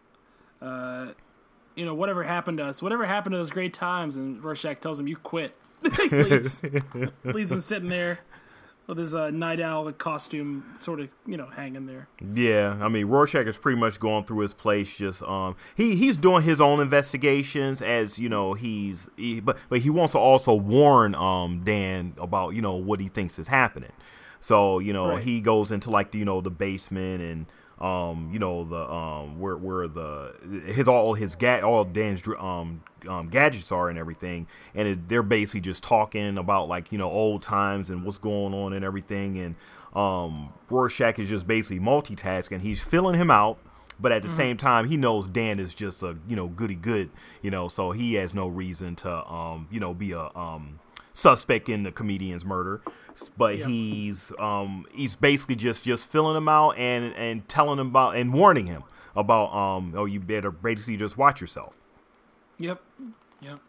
uh, 0.61 1.07
you 1.75 1.85
know, 1.85 1.93
whatever 1.93 2.23
happened 2.23 2.57
to 2.59 2.65
us, 2.65 2.81
whatever 2.81 3.05
happened 3.05 3.33
to 3.33 3.37
those 3.37 3.49
great 3.51 3.73
times, 3.73 4.15
and 4.15 4.43
Rorschach 4.43 4.79
tells 4.79 4.99
him, 4.99 5.07
you 5.07 5.17
quit. 5.17 5.55
Leaves, 6.11 6.63
leaves 7.23 7.51
him 7.51 7.59
sitting 7.59 7.89
there 7.89 8.19
with 8.87 8.97
his 8.97 9.13
uh, 9.13 9.29
nite 9.29 9.59
owl 9.59 9.91
costume, 9.91 10.63
sort 10.79 10.99
of, 10.99 11.13
you 11.27 11.35
know, 11.37 11.47
hanging 11.47 11.85
there. 11.85 12.07
Yeah, 12.33 12.77
I 12.81 12.87
mean 12.87 13.07
Rorschach 13.07 13.45
is 13.45 13.57
pretty 13.57 13.79
much 13.79 13.99
going 13.99 14.23
through 14.23 14.39
his 14.39 14.53
place. 14.53 14.95
Just 14.95 15.21
um, 15.23 15.55
he 15.75 15.95
he's 15.95 16.17
doing 16.17 16.43
his 16.43 16.61
own 16.61 16.79
investigations 16.79 17.81
as 17.81 18.17
you 18.17 18.29
know 18.29 18.53
he's 18.53 19.09
he, 19.17 19.39
but 19.41 19.57
but 19.69 19.81
he 19.81 19.89
wants 19.89 20.13
to 20.13 20.19
also 20.19 20.53
warn 20.55 21.13
um 21.15 21.61
Dan 21.63 22.13
about 22.19 22.55
you 22.55 22.61
know 22.61 22.75
what 22.75 22.99
he 22.99 23.07
thinks 23.09 23.37
is 23.37 23.47
happening. 23.47 23.91
So 24.39 24.79
you 24.79 24.93
know 24.93 25.09
Right. 25.09 25.21
he 25.23 25.41
goes 25.41 25.71
into 25.71 25.89
like 25.89 26.11
the, 26.11 26.19
you 26.19 26.25
know 26.25 26.41
the 26.41 26.51
basement 26.51 27.21
and 27.23 27.45
um 27.79 28.29
you 28.31 28.39
know 28.39 28.63
the 28.63 28.89
um 28.89 29.39
where 29.39 29.57
where 29.57 29.87
the 29.87 30.33
his 30.65 30.87
all 30.87 31.13
his 31.13 31.35
ga- 31.35 31.61
all 31.61 31.83
Dan's 31.83 32.21
um 32.39 32.81
um 33.07 33.27
gadgets 33.27 33.71
are 33.71 33.89
and 33.89 33.99
everything. 33.99 34.47
And 34.73 34.87
it, 34.87 35.07
they're 35.07 35.23
basically 35.23 35.61
just 35.61 35.83
talking 35.83 36.37
about 36.37 36.67
like 36.69 36.91
you 36.91 36.97
know 36.97 37.09
old 37.09 37.41
times 37.41 37.89
and 37.89 38.03
what's 38.03 38.17
going 38.17 38.53
on 38.53 38.73
and 38.73 38.85
everything. 38.85 39.37
And 39.39 39.55
um 39.93 40.53
Rorschach 40.69 41.19
is 41.19 41.29
just 41.29 41.47
basically 41.47 41.79
multitasking. 41.79 42.61
He's 42.61 42.81
filling 42.81 43.15
him 43.19 43.29
out 43.29 43.57
but 43.99 44.11
at 44.11 44.21
the 44.23 44.29
same 44.29 44.57
time 44.57 44.87
he 44.89 44.97
knows 44.97 45.25
Dan 45.27 45.57
is 45.59 45.73
just 45.73 46.03
a 46.03 46.17
you 46.27 46.35
know 46.35 46.47
goody 46.47 46.75
good 46.75 47.09
you 47.41 47.49
know 47.49 47.67
so 47.69 47.91
he 47.91 48.15
has 48.15 48.33
no 48.33 48.47
reason 48.47 48.95
to 48.97 49.25
um 49.31 49.67
you 49.71 49.79
know 49.79 49.93
be 49.93 50.11
a 50.11 50.29
um 50.35 50.79
suspect 51.17 51.69
in 51.69 51.83
the 51.83 51.91
comedian's 51.93 52.43
murder 52.43 52.81
but 53.37 53.57
Yep. 53.57 53.67
he's 53.69 54.33
um 54.37 54.85
he's 54.93 55.15
basically 55.15 55.55
just 55.55 55.85
just 55.85 56.05
filling 56.05 56.35
him 56.35 56.49
out 56.49 56.71
and 56.77 57.13
and 57.15 57.47
telling 57.47 57.79
him 57.79 57.87
about 57.87 58.17
and 58.17 58.33
warning 58.33 58.65
him 58.65 58.83
about 59.15 59.53
um 59.55 59.93
oh 59.95 60.03
you 60.03 60.19
better 60.19 60.51
basically 60.51 60.97
just 60.97 61.17
watch 61.17 61.39
yourself 61.39 61.73
Yep. 62.57 62.81
Yep. 63.41 63.59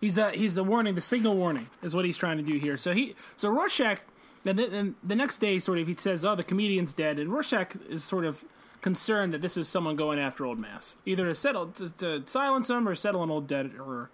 He's 0.00 0.16
uh, 0.18 0.30
he's 0.30 0.54
the 0.54 0.64
warning, 0.64 0.94
the 0.94 1.00
signal 1.00 1.34
warning 1.36 1.68
is 1.82 1.94
what 1.94 2.04
he's 2.06 2.16
trying 2.16 2.36
to 2.38 2.42
do 2.42 2.58
here. 2.58 2.76
So 2.76 2.92
he 2.92 3.14
so 3.36 3.48
Rorschach 3.50 4.00
and 4.46 4.58
then 4.58 4.72
and 4.74 4.94
the 5.02 5.14
next 5.14 5.38
day 5.38 5.58
sort 5.58 5.78
of 5.78 5.86
he 5.86 5.94
says, 5.96 6.24
"Oh, 6.24 6.34
the 6.34 6.42
comedian's 6.42 6.92
dead." 6.94 7.18
And 7.18 7.30
Rorschach 7.32 7.76
is 7.88 8.02
sort 8.04 8.24
of 8.24 8.44
concerned 8.82 9.32
that 9.34 9.40
this 9.42 9.56
is 9.58 9.68
someone 9.68 9.96
going 9.96 10.18
after 10.18 10.44
old 10.46 10.58
Mass, 10.58 10.96
either 11.06 11.26
to 11.26 11.34
settle 11.34 11.66
to, 11.68 11.90
to 11.96 12.22
silence 12.26 12.68
him 12.70 12.86
or 12.88 12.94
settle 12.94 13.22
an 13.22 13.30
old 13.30 13.46
debt 13.46 13.66
or 13.78 14.10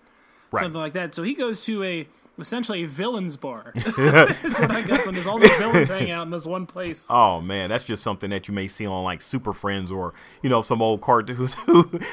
Right. 0.53 0.63
something 0.63 0.81
like 0.81 0.93
that. 0.93 1.15
So 1.15 1.25
he 1.25 1.35
goes 1.35 1.65
to 1.65 1.83
a 1.83 2.07
essentially 2.39 2.85
a 2.85 2.89
villains 2.89 3.37
bar. 3.37 3.73
That's 3.97 4.61
what 4.61 4.71
I 4.71 4.83
got 4.83 5.01
from 5.01 5.15
this. 5.15 5.27
All 5.27 5.39
the 5.39 5.49
villains 5.59 5.89
hang 5.89 6.11
out 6.11 6.25
in 6.27 6.31
this 6.31 6.47
one 6.47 6.67
place. 6.67 7.07
Oh 7.17 7.41
man, 7.41 7.71
that's 7.71 7.85
just 7.85 8.03
something 8.03 8.31
that 8.31 8.47
you 8.47 8.53
may 8.53 8.67
see 8.67 8.87
on 8.87 9.03
like 9.03 9.23
Super 9.23 9.53
Friends 9.53 9.91
or 9.91 10.13
you 10.43 10.51
know 10.51 10.61
some 10.61 10.83
old 10.83 11.01
cartoons 11.01 11.55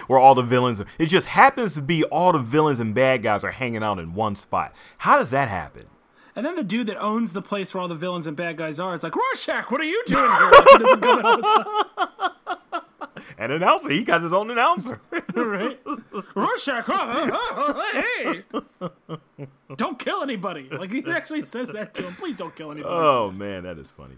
where 0.07 0.19
all 0.19 0.33
the 0.33 0.41
villains. 0.43 0.79
Are, 0.81 0.85
it 0.97 1.07
just 1.07 1.27
happens 1.27 1.73
to 1.75 1.81
be 1.81 2.03
all 2.05 2.31
the 2.31 2.39
villains 2.39 2.79
and 2.79 2.95
bad 2.95 3.21
guys 3.21 3.43
are 3.43 3.51
hanging 3.51 3.83
out 3.83 3.99
in 3.99 4.13
one 4.13 4.35
spot. 4.35 4.73
How 4.99 5.17
does 5.17 5.29
that 5.31 5.49
happen? 5.49 5.87
And 6.35 6.45
then 6.45 6.55
the 6.55 6.63
dude 6.63 6.87
that 6.87 7.01
owns 7.01 7.33
the 7.33 7.41
place 7.41 7.73
where 7.73 7.81
all 7.81 7.87
the 7.87 7.95
villains 7.95 8.25
and 8.27 8.35
bad 8.35 8.57
guys 8.57 8.79
are 8.79 8.93
is 8.95 9.03
like, 9.03 9.15
Rorschach, 9.15 9.69
what 9.69 9.81
are 9.81 9.85
you 9.85 10.01
doing 10.07 10.31
here? 10.31 10.51
Like, 10.51 12.31
An 13.37 13.51
announcer, 13.51 13.89
he 13.89 14.03
got 14.03 14.21
his 14.21 14.33
own 14.33 14.51
announcer. 14.51 15.01
right? 15.33 15.79
Rorschach, 16.35 16.85
oh, 16.87 17.29
oh, 17.33 17.73
oh, 17.77 18.03
hey, 18.21 18.43
don't 19.77 19.99
kill 19.99 20.21
anybody. 20.21 20.69
Like 20.69 20.91
he 20.91 21.03
actually 21.07 21.41
says 21.43 21.69
that 21.69 21.93
to 21.95 22.03
him. 22.03 22.13
Please 22.15 22.35
don't 22.35 22.55
kill 22.55 22.71
anybody. 22.71 22.93
oh 22.93 23.31
man, 23.31 23.63
that 23.63 23.77
is 23.77 23.91
funny. 23.91 24.15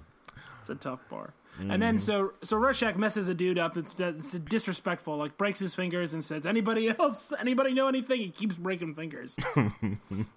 It's 0.59 0.69
a 0.69 0.75
tough 0.75 0.99
bar. 1.09 1.33
And 1.59 1.81
then 1.81 1.99
so 1.99 2.33
so 2.43 2.57
Rorschach 2.57 2.97
messes 2.97 3.29
a 3.29 3.33
dude 3.33 3.57
up. 3.57 3.77
It's, 3.77 3.97
it's 3.99 4.33
disrespectful. 4.33 5.15
Like 5.17 5.37
breaks 5.37 5.59
his 5.59 5.73
fingers 5.73 6.13
and 6.13 6.23
says, 6.23 6.45
"Anybody 6.45 6.89
else? 6.89 7.31
Anybody 7.39 7.73
know 7.73 7.87
anything?" 7.87 8.19
He 8.19 8.29
keeps 8.29 8.55
breaking 8.55 8.95
fingers. 8.95 9.37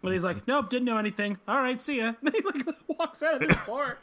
but 0.02 0.12
he's 0.12 0.24
like, 0.24 0.46
"Nope, 0.46 0.70
didn't 0.70 0.84
know 0.84 0.98
anything. 0.98 1.38
All 1.48 1.60
right, 1.60 1.80
see 1.82 1.98
ya." 1.98 2.12
Then 2.22 2.32
he 2.36 2.40
like 2.42 2.76
walks 2.86 3.22
out 3.22 3.42
of 3.42 3.48
this 3.48 3.66
bar. 3.66 3.98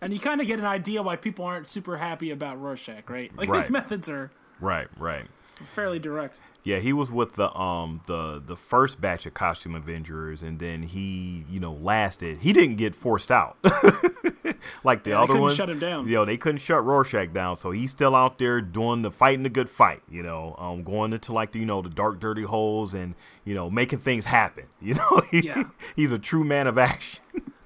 And 0.00 0.12
you 0.12 0.20
kind 0.20 0.40
of 0.40 0.46
get 0.46 0.58
an 0.58 0.64
idea 0.64 1.02
why 1.02 1.16
people 1.16 1.44
aren't 1.44 1.68
super 1.68 1.96
happy 1.98 2.30
about 2.30 2.60
Rorschach, 2.60 3.08
right? 3.10 3.30
Like 3.36 3.52
his 3.52 3.70
methods 3.70 4.08
are 4.08 4.30
Right, 4.60 4.88
right. 4.98 5.26
fairly 5.74 5.98
direct. 5.98 6.38
Yeah, 6.64 6.80
he 6.80 6.92
was 6.92 7.12
with 7.12 7.34
the 7.34 7.56
um 7.56 8.02
the 8.06 8.42
the 8.44 8.56
first 8.56 9.00
batch 9.00 9.24
of 9.26 9.32
costume 9.34 9.74
Avengers, 9.74 10.42
and 10.42 10.58
then 10.58 10.82
he 10.82 11.44
you 11.48 11.60
know 11.60 11.72
lasted. 11.72 12.38
He 12.40 12.52
didn't 12.52 12.76
get 12.76 12.94
forced 12.94 13.30
out 13.30 13.56
like 14.84 15.04
the 15.04 15.10
Yeah, 15.10 15.18
other 15.20 15.26
couldn't 15.28 15.42
ones. 15.42 15.54
shut 15.56 15.70
him 15.70 15.78
down. 15.78 16.06
You 16.08 16.14
know, 16.14 16.24
they 16.24 16.36
couldn't 16.36 16.58
shut 16.60 16.84
Rorschach 16.84 17.32
down, 17.32 17.56
so 17.56 17.70
he's 17.70 17.90
still 17.90 18.14
out 18.14 18.38
there 18.38 18.60
doing 18.60 19.02
the 19.02 19.10
fighting 19.10 19.44
the 19.44 19.48
good 19.48 19.70
fight. 19.70 20.02
You 20.10 20.22
know, 20.22 20.56
um, 20.58 20.82
going 20.82 21.12
into 21.12 21.32
like 21.32 21.52
the, 21.52 21.60
you 21.60 21.66
know 21.66 21.80
the 21.80 21.88
dark, 21.88 22.20
dirty 22.20 22.42
holes, 22.42 22.92
and 22.92 23.14
you 23.44 23.54
know 23.54 23.70
making 23.70 24.00
things 24.00 24.24
happen. 24.26 24.64
You 24.82 24.94
know, 24.94 25.22
He- 25.30 25.46
Yeah. 25.46 25.64
he's 25.96 26.12
a 26.12 26.18
true 26.18 26.44
man 26.44 26.66
of 26.66 26.76
action. 26.78 27.22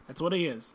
That's 0.06 0.20
what 0.20 0.32
he 0.32 0.46
is. 0.46 0.74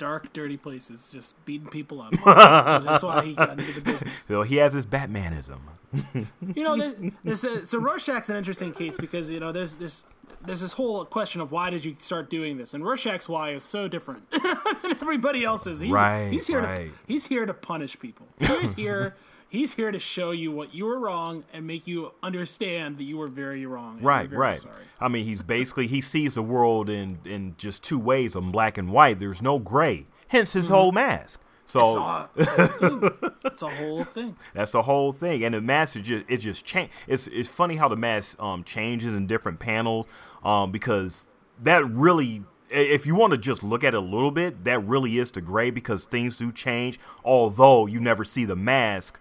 Dark, 0.00 0.32
dirty 0.32 0.56
places, 0.56 1.10
just 1.12 1.42
beating 1.44 1.68
people 1.68 2.00
up. 2.00 2.14
so 2.24 2.24
that's 2.24 3.04
why 3.04 3.24
he 3.24 3.34
got 3.34 3.60
into 3.60 3.72
the 3.72 3.82
business. 3.82 4.22
So 4.22 4.42
he 4.42 4.56
has 4.56 4.72
his 4.72 4.86
Batmanism. 4.86 5.60
You 6.54 6.64
know, 6.64 6.76
there, 6.76 6.94
there's 7.24 7.44
a, 7.44 7.66
so 7.66 7.78
Rorschach's 7.78 8.30
an 8.30 8.36
interesting 8.36 8.72
case 8.72 8.96
because 8.96 9.30
you 9.30 9.40
know 9.40 9.50
there's 9.52 9.74
this 9.74 10.04
there's 10.40 10.60
this 10.60 10.72
whole 10.72 11.04
question 11.04 11.40
of 11.40 11.50
why 11.52 11.68
did 11.68 11.84
you 11.84 11.96
start 11.98 12.30
doing 12.30 12.56
this, 12.56 12.74
and 12.74 12.84
Rorschach's 12.84 13.28
why 13.28 13.50
is 13.50 13.62
so 13.62 13.88
different 13.88 14.28
than 14.30 14.56
everybody 14.84 15.44
else's. 15.44 15.80
He's, 15.80 15.90
Right, 15.90 16.28
he's 16.30 16.46
here 16.46 16.60
to 16.60 16.66
right. 16.66 16.90
he's 17.06 17.26
here 17.26 17.44
to 17.44 17.52
punish 17.54 17.98
people. 17.98 18.28
He's 18.38 18.74
here. 18.74 19.16
He's 19.50 19.74
here 19.74 19.90
to 19.90 19.98
show 19.98 20.30
you 20.30 20.52
what 20.52 20.72
you 20.74 20.84
were 20.86 20.98
wrong 20.98 21.44
and 21.52 21.66
make 21.66 21.86
you 21.86 22.12
understand 22.22 22.98
that 22.98 23.04
you 23.04 23.18
were 23.18 23.26
very 23.26 23.66
wrong. 23.66 23.98
Right, 24.00 24.28
very 24.28 24.40
right. 24.40 24.56
Sorry. 24.56 24.84
I 25.00 25.08
mean, 25.08 25.24
he's 25.24 25.42
basically 25.42 25.88
he 25.88 26.00
sees 26.00 26.34
the 26.34 26.42
world 26.42 26.88
in 26.88 27.18
in 27.24 27.54
just 27.58 27.82
two 27.82 27.98
ways, 27.98 28.36
in 28.36 28.52
black 28.52 28.78
and 28.78 28.90
white. 28.90 29.18
There's 29.18 29.42
no 29.42 29.58
gray. 29.58 30.06
Hence 30.28 30.52
his 30.52 30.68
whole 30.68 30.92
mask. 30.92 31.40
So 31.64 32.28
It's 32.36 32.46
a, 32.48 32.48
whole 32.48 33.08
thing. 33.10 33.30
it's 33.44 33.62
a 33.62 33.68
whole 33.68 34.04
thing. 34.04 34.36
That's 34.54 34.70
the 34.72 34.82
whole 34.82 35.12
thing, 35.12 35.44
and 35.44 35.54
the 35.54 35.60
mask 35.60 35.96
is 35.96 36.02
just 36.02 36.24
it 36.28 36.36
just 36.38 36.64
change. 36.64 36.90
It's 37.06 37.26
it's 37.28 37.48
funny 37.48 37.76
how 37.76 37.88
the 37.88 37.96
mask 37.96 38.40
um 38.40 38.64
changes 38.64 39.12
in 39.12 39.26
different 39.26 39.58
panels, 39.60 40.06
um 40.44 40.70
because 40.72 41.26
that 41.62 41.84
really, 41.88 42.42
if 42.70 43.06
you 43.06 43.14
want 43.14 43.32
to 43.32 43.38
just 43.38 43.62
look 43.62 43.84
at 43.84 43.94
it 43.94 43.98
a 43.98 44.00
little 44.00 44.30
bit, 44.30 44.64
that 44.64 44.80
really 44.84 45.18
is 45.18 45.30
the 45.30 45.40
gray 45.40 45.70
because 45.70 46.06
things 46.06 46.36
do 46.36 46.50
change. 46.52 46.98
Although 47.24 47.86
you 47.86 48.00
never 48.00 48.24
see 48.24 48.44
the 48.44 48.56
mask, 48.56 49.20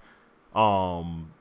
um, 0.56 1.32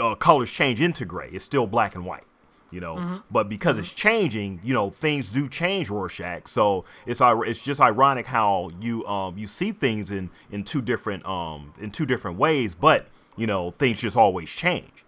uh, 0.00 0.14
colors 0.14 0.50
change 0.50 0.80
into 0.80 1.04
gray. 1.04 1.28
It's 1.32 1.44
still 1.44 1.66
black 1.66 1.94
and 1.94 2.04
white. 2.04 2.24
You 2.70 2.80
know, 2.80 3.22
but 3.30 3.48
because 3.48 3.78
it's 3.78 3.90
changing, 3.90 4.60
you 4.62 4.74
know, 4.74 4.90
things 4.90 5.32
do 5.32 5.48
change 5.48 5.88
Rorschach. 5.88 6.48
So 6.48 6.84
it's 7.06 7.22
it's 7.24 7.62
just 7.62 7.80
ironic 7.80 8.26
how 8.26 8.70
you 8.82 9.06
um 9.06 9.38
you 9.38 9.46
see 9.46 9.72
things 9.72 10.10
in 10.10 10.28
in 10.50 10.64
two 10.64 10.82
different 10.82 11.24
um 11.24 11.72
in 11.80 11.90
two 11.90 12.04
different 12.04 12.36
ways, 12.36 12.74
but 12.74 13.06
you 13.38 13.46
know 13.46 13.70
things 13.70 14.02
just 14.02 14.18
always 14.18 14.50
change. 14.50 15.02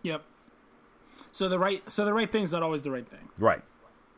Yep. 0.00 0.22
So 1.30 1.46
the 1.50 1.58
right 1.58 1.82
so 1.90 2.06
the 2.06 2.14
right 2.14 2.32
thing's 2.32 2.52
not 2.52 2.62
always 2.62 2.80
the 2.80 2.90
right 2.90 3.06
thing, 3.06 3.28
Right. 3.38 3.60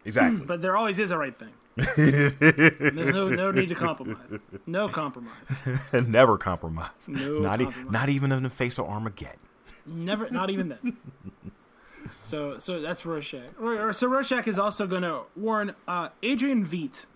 Exactly. 0.04 0.46
but 0.46 0.62
there 0.62 0.76
always 0.76 1.00
is 1.00 1.10
a 1.10 1.18
right 1.18 1.36
thing. 1.36 1.54
There's 1.96 3.14
no 3.14 3.28
no 3.28 3.50
need 3.50 3.68
to 3.68 3.74
compromise. 3.74 4.40
No 4.66 4.88
compromise. 4.88 5.62
Never 5.92 6.36
compromise. 6.38 6.90
No 7.06 7.38
not 7.38 7.60
e- 7.60 7.68
not 7.90 8.08
even 8.08 8.32
in 8.32 8.42
the 8.42 8.50
face 8.50 8.78
of 8.78 8.86
Armageddon. 8.86 9.38
Never, 9.86 10.28
not 10.30 10.50
even 10.50 10.68
then. 10.70 10.96
So, 12.22 12.58
so 12.58 12.80
that's 12.82 13.06
Rorschach. 13.06 13.58
Or- 13.58 13.88
or- 13.88 13.92
So 13.94 14.06
Rorschach 14.06 14.46
is 14.46 14.58
also 14.58 14.86
going 14.86 15.00
to 15.02 15.20
warn 15.34 15.74
uh, 15.86 16.10
Adrian 16.22 16.66
Veidt, 16.66 17.06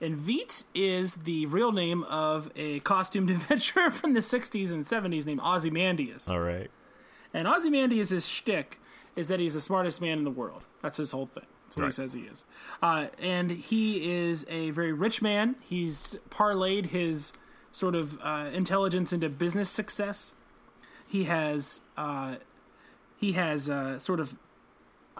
and 0.00 0.18
Veidt 0.18 0.64
is 0.74 1.16
the 1.16 1.44
real 1.46 1.72
name 1.72 2.04
of 2.04 2.50
a 2.56 2.80
costumed 2.80 3.28
adventurer 3.30 3.90
from 3.90 4.14
the 4.14 4.20
'60s 4.20 4.72
and 4.72 4.84
'70s 4.86 5.26
named 5.26 5.40
Ozymandias. 5.40 6.26
All 6.28 6.40
right. 6.40 6.70
And 7.34 7.46
Ozymandias' 7.46 8.26
shtick 8.26 8.80
is 9.14 9.28
that 9.28 9.40
he's 9.40 9.52
the 9.54 9.60
smartest 9.60 10.00
man 10.00 10.16
in 10.18 10.24
the 10.24 10.30
world. 10.30 10.62
That's 10.82 10.96
his 10.96 11.12
whole 11.12 11.26
thing. 11.26 11.44
That's 11.70 11.76
what 11.76 11.82
Right. 11.84 11.88
he 11.88 11.92
says 11.92 12.12
he 12.14 12.20
is. 12.22 12.44
Uh, 12.82 13.06
and 13.20 13.50
he 13.52 14.12
is 14.12 14.44
a 14.48 14.70
very 14.70 14.92
rich 14.92 15.22
man. 15.22 15.54
He's 15.60 16.16
parlayed 16.28 16.86
his 16.86 17.32
sort 17.70 17.94
of 17.94 18.18
uh, 18.20 18.50
intelligence 18.52 19.12
into 19.12 19.28
business 19.28 19.70
success. 19.70 20.34
He 21.06 21.24
has 21.24 21.82
uh, 21.96 22.36
he 23.16 23.32
has 23.32 23.70
uh, 23.70 23.98
sort 24.00 24.18
of 24.18 24.34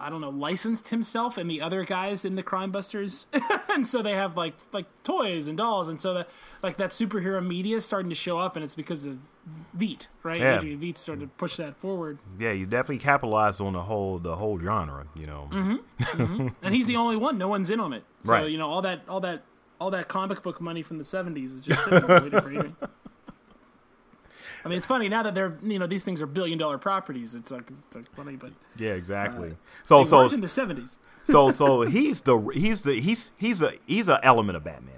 I 0.01 0.09
don't 0.09 0.21
know 0.21 0.29
licensed 0.29 0.87
himself 0.89 1.37
and 1.37 1.49
the 1.49 1.61
other 1.61 1.83
guys 1.85 2.25
in 2.25 2.35
the 2.35 2.43
Crime 2.43 2.71
Busters, 2.71 3.27
and 3.69 3.87
so 3.87 4.01
they 4.01 4.13
have 4.13 4.35
like 4.35 4.53
like 4.73 4.85
toys 5.03 5.47
and 5.47 5.57
dolls, 5.57 5.87
and 5.89 6.01
so 6.01 6.13
that 6.15 6.29
like 6.63 6.77
that 6.77 6.89
superhero 6.91 7.45
media 7.45 7.77
is 7.77 7.85
starting 7.85 8.09
to 8.09 8.15
show 8.15 8.37
up, 8.37 8.55
and 8.55 8.63
it's 8.65 8.75
because 8.75 9.05
of 9.05 9.19
Veidt, 9.77 10.07
right? 10.23 10.39
Yeah. 10.39 10.57
Adrian 10.57 10.79
Veidt 10.79 10.97
started 10.97 11.21
to 11.21 11.27
push 11.27 11.57
that 11.57 11.75
forward. 11.77 12.17
Yeah, 12.39 12.51
you 12.51 12.65
definitely 12.65 12.97
capitalized 12.99 13.61
on 13.61 13.73
the 13.73 13.81
whole 13.83 14.17
the 14.19 14.35
whole 14.35 14.59
genre. 14.59 15.05
You 15.19 15.27
know. 15.27 15.49
Mm-hmm. 15.51 16.47
and 16.61 16.75
he's 16.75 16.87
the 16.87 16.95
only 16.95 17.15
one. 17.17 17.37
No 17.37 17.47
one's 17.47 17.69
in 17.69 17.79
on 17.79 17.93
it. 17.93 18.03
So 18.23 18.33
Right. 18.33 18.49
you 18.51 18.57
know 18.57 18.69
all 18.69 18.81
that 18.81 19.01
all 19.07 19.19
that 19.21 19.43
all 19.79 19.91
that 19.91 20.07
comic 20.07 20.41
book 20.43 20.59
money 20.61 20.81
from 20.81 20.97
the 20.97 21.03
seventies 21.03 21.53
is 21.53 21.61
just 21.61 21.83
sitting 21.83 22.07
there 22.07 22.21
waiting 22.21 22.41
for 22.41 22.51
you. 22.51 22.75
I 24.63 24.69
mean, 24.69 24.77
it's 24.77 24.85
funny 24.85 25.09
now 25.09 25.23
that 25.23 25.33
they're 25.35 25.57
you 25.63 25.79
know 25.79 25.87
these 25.87 26.03
things 26.03 26.21
are 26.21 26.27
billion 26.27 26.57
dollar 26.57 26.77
properties. 26.77 27.35
It's 27.35 27.51
like, 27.51 27.69
it's 27.69 27.95
like 27.95 28.13
funny, 28.15 28.35
but 28.35 28.51
Yeah, 28.77 28.91
exactly. 28.91 29.55
so 29.83 30.03
so 30.03 30.19
weren't 30.19 30.33
in 30.33 30.41
the 30.41 30.47
seventies. 30.47 30.99
so 31.23 31.51
so 31.51 31.81
he's 31.81 32.21
the 32.21 32.37
he's 32.53 32.83
the 32.83 32.99
he's 32.99 33.31
he's 33.37 33.61
a 33.61 33.73
he's 33.85 34.07
an 34.07 34.19
element 34.23 34.55
of 34.57 34.63
Batman, 34.63 34.95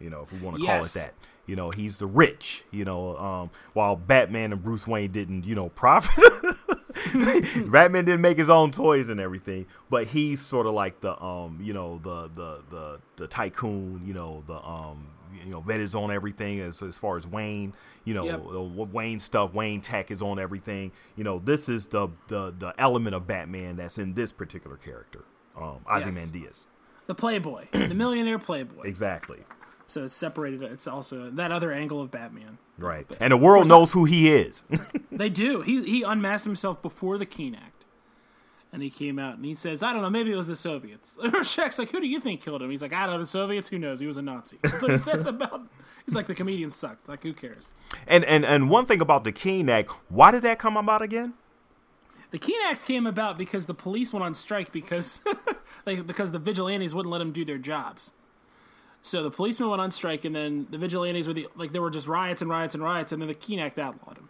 you 0.00 0.10
know, 0.10 0.22
if 0.22 0.32
we 0.32 0.38
want 0.38 0.58
to 0.58 0.64
call 0.66 0.84
it 0.84 0.92
that. 0.92 1.14
You 1.46 1.54
know, 1.54 1.70
he's 1.70 1.98
the 1.98 2.08
rich. 2.08 2.64
You 2.72 2.84
know, 2.84 3.16
um, 3.16 3.50
while 3.72 3.94
Batman 3.94 4.52
and 4.52 4.60
Bruce 4.60 4.84
Wayne 4.84 5.12
didn't, 5.12 5.44
you 5.46 5.54
know, 5.54 5.68
profit. 5.68 6.24
Batman 7.14 8.04
didn't 8.04 8.20
make 8.20 8.36
his 8.38 8.50
own 8.50 8.72
toys 8.72 9.08
and 9.08 9.20
everything, 9.20 9.66
but 9.88 10.08
he's 10.08 10.40
sort 10.40 10.66
of 10.66 10.74
like 10.74 11.00
the 11.02 11.20
um, 11.22 11.60
you 11.62 11.72
know, 11.72 12.00
the 12.02 12.28
the 12.34 12.62
the 12.70 13.00
the 13.16 13.26
tycoon. 13.28 14.02
You 14.04 14.14
know, 14.14 14.42
the 14.48 14.54
um, 14.54 15.06
you 15.44 15.50
know, 15.50 15.60
Veidt 15.62 15.78
is 15.80 15.94
on 15.94 16.10
everything 16.10 16.60
as 16.60 16.82
as 16.82 16.98
far 16.98 17.16
as 17.16 17.26
Wayne. 17.26 17.74
You 18.04 18.14
know, 18.14 18.24
Yep. 18.24 18.42
the 18.50 18.62
Wayne 18.62 19.18
stuff, 19.20 19.52
Wayne 19.52 19.80
Tech 19.80 20.10
is 20.10 20.22
on 20.22 20.38
everything. 20.38 20.92
You 21.16 21.24
know, 21.24 21.38
this 21.38 21.68
is 21.68 21.86
the 21.86 22.08
the 22.28 22.54
the 22.56 22.74
element 22.78 23.14
of 23.16 23.26
Batman 23.26 23.76
that's 23.76 23.98
in 23.98 24.14
this 24.14 24.32
particular 24.32 24.76
character, 24.76 25.24
um, 25.60 25.80
Ozymandias. 25.90 26.66
The 27.06 27.14
Playboy, 27.14 27.66
the 27.72 27.94
millionaire 27.94 28.38
Playboy. 28.38 28.82
Exactly. 28.84 29.40
So 29.88 30.04
it's 30.04 30.14
separated. 30.14 30.62
It's 30.64 30.88
also 30.88 31.30
that 31.30 31.52
other 31.52 31.70
angle 31.70 32.00
of 32.00 32.10
Batman. 32.10 32.58
Right. 32.78 33.06
And 33.20 33.32
the 33.32 33.36
world 33.36 33.68
knows 33.68 33.92
who 33.92 34.04
he 34.04 34.28
is. 34.32 34.64
They 35.12 35.30
do. 35.30 35.62
He 35.62 35.82
he 35.84 36.02
unmasked 36.02 36.44
himself 36.44 36.82
before 36.82 37.16
the 37.16 37.24
Keene 37.24 37.54
Act, 37.54 37.75
and 38.72 38.82
he 38.82 38.90
came 38.90 39.18
out 39.18 39.36
and 39.36 39.44
he 39.44 39.54
says, 39.54 39.82
"I 39.82 39.92
don't 39.92 40.02
know. 40.02 40.10
Maybe 40.10 40.32
it 40.32 40.36
was 40.36 40.46
the 40.46 40.56
Soviets." 40.56 41.16
Rorschach's 41.32 41.78
like, 41.78 41.90
"Who 41.90 42.00
do 42.00 42.06
you 42.06 42.20
think 42.20 42.40
killed 42.40 42.62
him?" 42.62 42.70
He's 42.70 42.82
like, 42.82 42.92
"I 42.92 43.06
don't 43.06 43.14
know. 43.14 43.20
The 43.20 43.26
Soviets. 43.26 43.68
Who 43.68 43.78
knows? 43.78 44.00
He 44.00 44.06
was 44.06 44.16
a 44.16 44.22
Nazi." 44.22 44.58
That's 44.62 44.82
what 44.82 44.90
he 44.90 44.98
says 44.98 45.26
about. 45.26 45.62
He's 46.04 46.14
like, 46.14 46.26
"The 46.26 46.34
comedian 46.34 46.70
sucked. 46.70 47.08
Like, 47.08 47.22
who 47.22 47.32
cares?" 47.32 47.72
and, 48.06 48.24
and 48.24 48.44
and 48.44 48.70
one 48.70 48.86
thing 48.86 49.00
about 49.00 49.24
the 49.24 49.32
Keene 49.32 49.68
Act, 49.68 49.92
why 50.08 50.30
did 50.30 50.42
that 50.42 50.58
come 50.58 50.76
about 50.76 51.02
again? 51.02 51.34
The 52.30 52.38
Keene 52.38 52.60
Act 52.66 52.84
came 52.84 53.06
about 53.06 53.38
because 53.38 53.66
the 53.66 53.74
police 53.74 54.12
went 54.12 54.24
on 54.24 54.34
strike 54.34 54.72
because, 54.72 55.20
like, 55.86 56.06
because 56.06 56.32
the 56.32 56.38
vigilantes 56.38 56.94
wouldn't 56.94 57.10
let 57.10 57.18
them 57.18 57.32
do 57.32 57.44
their 57.44 57.58
jobs. 57.58 58.12
So 59.00 59.22
the 59.22 59.30
policemen 59.30 59.70
went 59.70 59.80
on 59.80 59.92
strike, 59.92 60.24
and 60.24 60.34
then 60.34 60.66
the 60.70 60.78
vigilantes 60.78 61.28
were 61.28 61.34
the 61.34 61.46
like 61.54 61.72
there 61.72 61.82
were 61.82 61.90
just 61.90 62.08
riots 62.08 62.42
and 62.42 62.50
riots 62.50 62.74
and 62.74 62.82
riots, 62.82 63.12
and 63.12 63.22
then 63.22 63.28
the 63.28 63.34
Keene 63.34 63.60
Act 63.60 63.78
outlawed 63.78 64.16
them. 64.16 64.28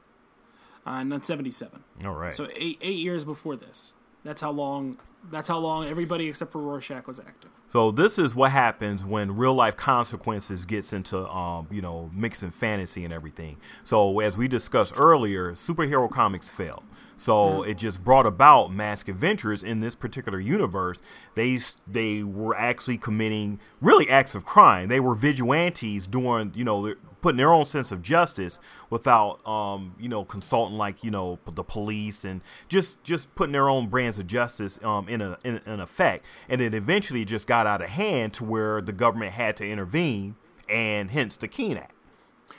Uh, 0.87 1.01
in 1.01 1.23
'77. 1.23 1.83
All 2.05 2.13
right. 2.13 2.35
So 2.35 2.49
eight 2.55 2.79
eight 2.83 2.99
years 2.99 3.25
before 3.25 3.57
this. 3.57 3.95
That's 4.27 4.43
how 4.43 4.51
long. 4.51 4.99
That's 5.29 5.49
how 5.49 5.59
long 5.59 5.87
everybody 5.87 6.29
except 6.29 6.53
for 6.53 6.61
Rorschach 6.61 7.09
was 7.09 7.19
active. 7.19 7.51
So 7.69 7.91
this 7.91 8.17
is 8.17 8.37
what 8.37 8.53
happens 8.53 9.05
when 9.05 9.37
real 9.37 9.55
life 9.55 9.77
consequences 9.77 10.65
gets 10.65 10.93
into 10.93 11.29
um, 11.29 11.67
you 11.69 11.83
know, 11.83 12.11
mixing 12.15 12.53
fantasy 12.53 13.05
and 13.05 13.13
everything. 13.13 13.57
So 13.83 14.21
as 14.21 14.39
we 14.39 14.47
discussed 14.47 14.95
earlier, 14.97 15.53
superhero 15.53 16.09
comics 16.09 16.49
failed. 16.49 16.85
So 17.17 17.63
it 17.63 17.79
just 17.79 18.05
brought 18.05 18.27
about 18.27 18.73
mask 18.73 19.09
adventures 19.09 19.63
in 19.63 19.81
this 19.81 19.95
particular 19.95 20.39
universe. 20.39 20.99
They 21.35 21.59
they 21.87 22.23
were 22.23 22.55
actually 22.55 22.99
committing 22.99 23.59
really 23.81 24.09
acts 24.09 24.35
of 24.35 24.45
crime. 24.45 24.89
They 24.89 25.01
were 25.01 25.15
vigilantes 25.15 26.07
doing, 26.07 26.53
you 26.55 26.65
know, 26.65 26.95
putting 27.21 27.37
their 27.39 27.53
own 27.53 27.65
sense 27.65 27.91
of 27.93 28.03
justice 28.03 28.61
without 28.91 29.47
um, 29.47 29.95
you 29.99 30.09
know, 30.09 30.25
consulting 30.25 30.77
like, 30.77 31.03
you 31.03 31.11
know, 31.11 31.39
the 31.51 31.65
police 31.65 32.25
and 32.25 32.41
just 32.69 33.03
just 33.03 33.35
putting 33.35 33.53
their 33.53 33.69
own 33.69 33.89
brands 33.89 34.19
of 34.19 34.27
justice 34.27 34.79
um 34.83 35.09
in 35.09 35.21
a 35.21 35.39
in, 35.45 35.61
in 35.67 35.81
effect. 35.81 36.25
And 36.49 36.61
it 36.61 36.75
eventually 36.75 37.25
just 37.25 37.47
got 37.47 37.67
out 37.67 37.83
of 37.83 37.89
hand 37.91 38.33
to 38.35 38.45
where 38.45 38.81
the 38.81 38.93
government 38.93 39.33
had 39.33 39.57
to 39.59 39.69
intervene 39.69 40.37
and 40.69 41.11
hence 41.11 41.37
the 41.37 41.49
Keene 41.49 41.77
Act. 41.79 41.93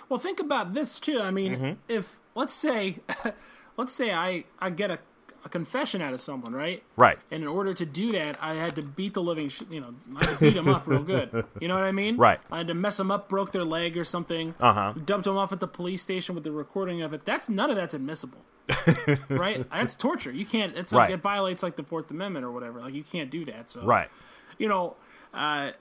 Well, 0.10 0.20
think 0.20 0.40
about 0.40 0.74
this 0.74 1.00
too. 1.00 1.20
I 1.22 1.32
mean, 1.32 1.56
Mm-hmm. 1.56 1.72
if 1.90 2.20
let's 2.36 2.54
say, 2.54 3.00
let's 3.78 3.94
say 3.94 4.12
I 4.14 4.46
I 4.60 4.70
get 4.70 4.92
a, 4.92 5.00
a 5.46 5.50
confession 5.50 6.02
out 6.02 6.14
of 6.14 6.20
someone, 6.22 6.54
right? 6.54 6.84
Right. 6.96 7.18
And 7.32 7.42
in 7.44 7.48
order 7.48 7.74
to 7.74 7.86
do 7.86 8.12
that, 8.14 8.38
I 8.42 8.54
had 8.56 8.76
to 8.76 8.82
beat 8.82 9.14
the 9.14 9.22
living, 9.22 9.50
sh- 9.50 9.64
you 9.70 9.80
know, 9.80 9.94
I 10.16 10.26
had 10.26 10.34
to 10.36 10.40
beat 10.40 10.54
them 10.56 10.68
up 10.68 10.88
real 10.88 11.04
good. 11.04 11.46
You 11.62 11.68
know 11.68 11.76
what 11.76 11.84
I 11.86 11.92
mean? 11.92 12.18
Right. 12.18 12.40
I 12.52 12.58
had 12.58 12.68
to 12.68 12.74
mess 12.74 12.98
them 12.98 13.12
up, 13.12 13.30
broke 13.30 13.52
their 13.52 13.64
leg 13.64 13.98
or 13.98 14.04
something. 14.06 14.54
Uh-huh. 14.60 14.94
Dumped 15.06 15.26
them 15.26 15.38
off 15.38 15.52
at 15.52 15.60
the 15.60 15.68
police 15.68 16.02
station 16.02 16.36
with 16.36 16.44
the 16.44 16.52
recording 16.52 17.02
of 17.02 17.14
it. 17.14 17.26
That's 17.26 17.48
none 17.50 17.70
of 17.70 17.76
that's 17.76 17.94
admissible. 17.94 18.40
right? 19.30 19.70
That's 19.72 19.96
torture. 19.96 20.32
You 20.32 20.46
can't. 20.46 20.76
It's 20.76 20.92
like 20.92 21.10
Right. 21.10 21.14
it 21.16 21.22
violates 21.22 21.64
like 21.64 21.76
the 21.78 21.84
Fourth 21.84 22.12
Amendment 22.12 22.46
or 22.46 22.52
whatever. 22.52 22.80
Like 22.82 22.94
you 22.94 23.04
can't 23.04 23.30
do 23.30 23.46
that. 23.46 23.70
So 23.70 23.82
Right. 23.84 24.10
you 24.58 24.68
know, 24.68 24.96
uh, 25.34 25.72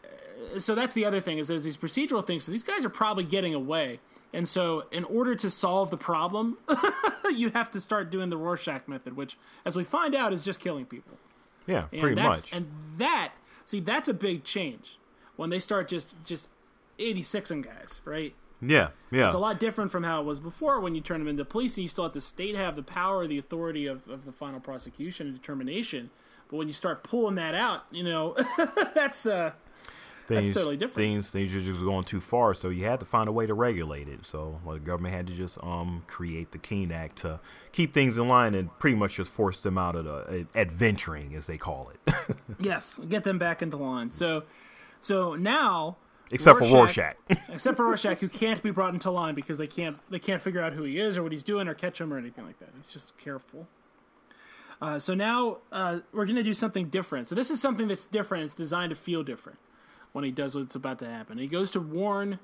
so 0.58 0.74
that's 0.74 0.94
the 0.94 1.04
other 1.04 1.20
thing 1.20 1.38
is 1.38 1.48
there's 1.48 1.64
these 1.64 1.76
procedural 1.76 2.24
things. 2.26 2.44
So 2.44 2.52
these 2.52 2.64
guys 2.64 2.84
are 2.84 2.88
probably 2.90 3.24
getting 3.24 3.54
away, 3.54 4.00
and 4.32 4.46
so 4.48 4.84
in 4.90 5.04
order 5.04 5.34
to 5.34 5.50
solve 5.50 5.90
the 5.90 5.96
problem, 5.96 6.58
you 7.34 7.50
have 7.50 7.70
to 7.70 7.80
start 7.80 8.10
doing 8.10 8.30
the 8.30 8.36
Rorschach 8.36 8.86
method, 8.88 9.16
which, 9.16 9.36
as 9.64 9.76
we 9.76 9.84
find 9.84 10.14
out, 10.14 10.32
is 10.32 10.44
just 10.44 10.60
killing 10.60 10.86
people. 10.86 11.16
Yeah, 11.66 11.86
And 11.92 12.00
pretty 12.00 12.20
much. 12.20 12.52
And 12.52 12.70
that, 12.98 13.32
see, 13.64 13.80
that's 13.80 14.08
a 14.08 14.14
big 14.14 14.44
change 14.44 14.98
when 15.36 15.50
they 15.50 15.58
start 15.58 15.88
just 15.88 16.14
just 16.24 16.48
86 16.98 17.50
and 17.50 17.64
guys, 17.64 18.00
right? 18.04 18.34
Yeah, 18.60 18.88
yeah. 19.10 19.26
It's 19.26 19.34
a 19.34 19.38
lot 19.38 19.60
different 19.60 19.90
from 19.90 20.02
how 20.02 20.20
it 20.20 20.24
was 20.24 20.40
before 20.40 20.80
when 20.80 20.94
you 20.94 21.00
turn 21.00 21.20
them 21.20 21.28
into 21.28 21.44
police 21.44 21.76
and 21.76 21.82
you 21.82 21.88
still 21.88 22.04
let 22.04 22.14
the 22.14 22.20
state 22.20 22.56
have 22.56 22.74
the 22.74 22.82
power, 22.82 23.26
the 23.26 23.38
authority 23.38 23.86
of, 23.86 24.08
of 24.08 24.24
the 24.24 24.32
final 24.32 24.60
prosecution 24.60 25.26
and 25.26 25.36
determination. 25.36 26.10
But 26.48 26.56
when 26.56 26.66
you 26.66 26.72
start 26.72 27.02
pulling 27.02 27.34
that 27.34 27.54
out, 27.54 27.84
you 27.90 28.02
know, 28.04 28.36
that's 28.94 29.26
uh, 29.26 29.52
things, 30.26 30.50
totally 30.50 30.76
different. 30.76 30.96
Things, 30.96 31.30
things 31.30 31.54
are 31.54 31.60
just 31.60 31.84
going 31.84 32.04
too 32.04 32.20
far, 32.20 32.54
so 32.54 32.68
you 32.68 32.84
had 32.84 33.00
to 33.00 33.06
find 33.06 33.28
a 33.28 33.32
way 33.32 33.46
to 33.46 33.54
regulate 33.54 34.08
it. 34.08 34.26
So 34.26 34.60
well, 34.64 34.74
the 34.74 34.80
government 34.80 35.14
had 35.14 35.26
to 35.28 35.34
just 35.34 35.58
um, 35.62 36.02
create 36.06 36.52
the 36.52 36.58
Keene 36.58 36.92
Act 36.92 37.16
to 37.18 37.40
keep 37.72 37.94
things 37.94 38.16
in 38.16 38.28
line 38.28 38.54
and 38.54 38.76
pretty 38.78 38.96
much 38.96 39.14
just 39.14 39.32
force 39.32 39.60
them 39.60 39.78
out 39.78 39.96
of 39.96 40.04
the 40.04 40.46
adventuring, 40.54 41.34
as 41.34 41.46
they 41.46 41.56
call 41.56 41.90
it. 41.90 42.14
yes, 42.58 43.00
get 43.08 43.24
them 43.24 43.38
back 43.38 43.62
into 43.62 43.76
line. 43.76 44.10
So, 44.10 44.44
so 45.00 45.34
now. 45.34 45.96
Except 46.32 46.58
Rorschach, 46.58 47.14
for 47.28 47.34
Rorschach, 47.34 47.48
except 47.54 47.76
for 47.76 47.86
Rorschach, 47.86 48.18
who 48.18 48.28
can't 48.28 48.60
be 48.60 48.72
brought 48.72 48.92
into 48.92 49.12
line 49.12 49.36
because 49.36 49.58
they 49.58 49.68
can't 49.68 49.96
they 50.10 50.18
can't 50.18 50.42
figure 50.42 50.60
out 50.60 50.72
who 50.72 50.82
he 50.82 50.98
is 50.98 51.16
or 51.16 51.22
what 51.22 51.30
he's 51.30 51.44
doing 51.44 51.68
or 51.68 51.74
catch 51.74 52.00
him 52.00 52.12
or 52.12 52.18
anything 52.18 52.44
like 52.44 52.58
that. 52.58 52.70
He's 52.76 52.88
just 52.88 53.16
careful. 53.16 53.68
Uh, 54.82 54.98
so 54.98 55.14
now 55.14 55.58
uh, 55.70 56.00
we're 56.12 56.26
going 56.26 56.36
to 56.36 56.42
do 56.42 56.52
something 56.52 56.88
different. 56.88 57.28
So 57.28 57.34
this 57.36 57.48
is 57.48 57.60
something 57.60 57.86
that's 57.86 58.06
different. 58.06 58.44
It's 58.44 58.54
designed 58.54 58.90
to 58.90 58.96
feel 58.96 59.22
different 59.22 59.58
when 60.16 60.24
he 60.24 60.30
does 60.30 60.54
what's 60.54 60.74
about 60.74 60.98
to 60.98 61.06
happen. 61.06 61.36
He 61.36 61.46
goes 61.46 61.70
to 61.72 61.78
warn 61.78 62.38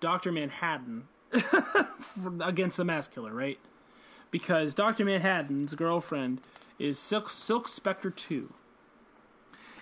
Doctor 0.00 0.30
Manhattan 0.30 1.04
against 2.42 2.76
the 2.76 2.84
mask 2.84 3.14
killer, 3.14 3.32
right? 3.32 3.58
Because 4.30 4.74
Doctor 4.74 5.06
Manhattan's 5.06 5.74
girlfriend 5.74 6.42
is 6.78 6.98
Silk, 6.98 7.30
Silk 7.30 7.68
Spectre 7.68 8.10
two, 8.10 8.52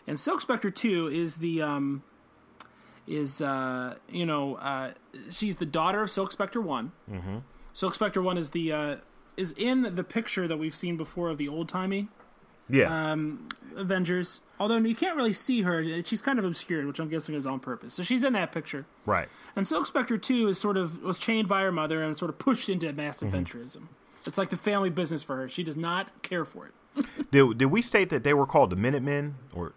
and 0.06 0.20
Silk 0.20 0.40
Spectre 0.40 0.70
two 0.70 1.08
is 1.08 1.38
the 1.38 1.60
um, 1.60 2.04
is 3.08 3.42
uh, 3.42 3.96
you 4.08 4.24
know 4.24 4.54
uh, 4.54 4.92
she's 5.28 5.56
the 5.56 5.66
daughter 5.66 6.02
of 6.02 6.12
Silk 6.12 6.30
Spectre 6.30 6.60
one. 6.60 6.92
Mm-hmm. 7.10 7.38
Silk 7.72 7.96
Spectre 7.96 8.22
one 8.22 8.38
is 8.38 8.50
the 8.50 8.70
uh, 8.70 8.96
is 9.36 9.50
in 9.58 9.96
the 9.96 10.04
picture 10.04 10.46
that 10.46 10.58
we've 10.58 10.72
seen 10.72 10.96
before 10.96 11.30
of 11.30 11.38
the 11.38 11.48
old 11.48 11.68
timey 11.68 12.10
yeah 12.68 13.12
um, 13.12 13.48
Avengers. 13.76 14.40
Although 14.60 14.78
you 14.78 14.96
can't 14.96 15.16
really 15.16 15.32
see 15.32 15.62
her, 15.62 16.02
she's 16.02 16.20
kind 16.20 16.38
of 16.38 16.44
obscured, 16.44 16.86
which 16.86 16.98
I'm 16.98 17.08
guessing 17.08 17.36
is 17.36 17.46
on 17.46 17.60
purpose. 17.60 17.94
So 17.94 18.02
she's 18.02 18.24
in 18.24 18.32
that 18.32 18.50
picture, 18.50 18.86
right? 19.06 19.28
And 19.54 19.68
Silk 19.68 19.86
Spectre 19.86 20.18
two 20.18 20.48
is 20.48 20.58
sort 20.58 20.76
of 20.76 21.02
was 21.02 21.18
chained 21.18 21.48
by 21.48 21.62
her 21.62 21.72
mother 21.72 22.02
and 22.02 22.18
sort 22.18 22.30
of 22.30 22.38
pushed 22.38 22.68
into 22.68 22.92
mass 22.92 23.20
mm-hmm. 23.20 23.34
adventurism. 23.34 23.82
It's 24.26 24.36
like 24.36 24.50
the 24.50 24.56
family 24.56 24.90
business 24.90 25.22
for 25.22 25.36
her. 25.36 25.48
She 25.48 25.62
does 25.62 25.76
not 25.76 26.10
care 26.22 26.44
for 26.44 26.66
it 26.66 26.72
did, 27.30 27.58
did 27.58 27.66
we 27.66 27.82
state 27.82 28.10
that 28.10 28.24
they 28.24 28.34
were 28.34 28.46
called 28.46 28.70
the 28.70 28.76
Minutemen 28.76 29.36
or 29.54 29.72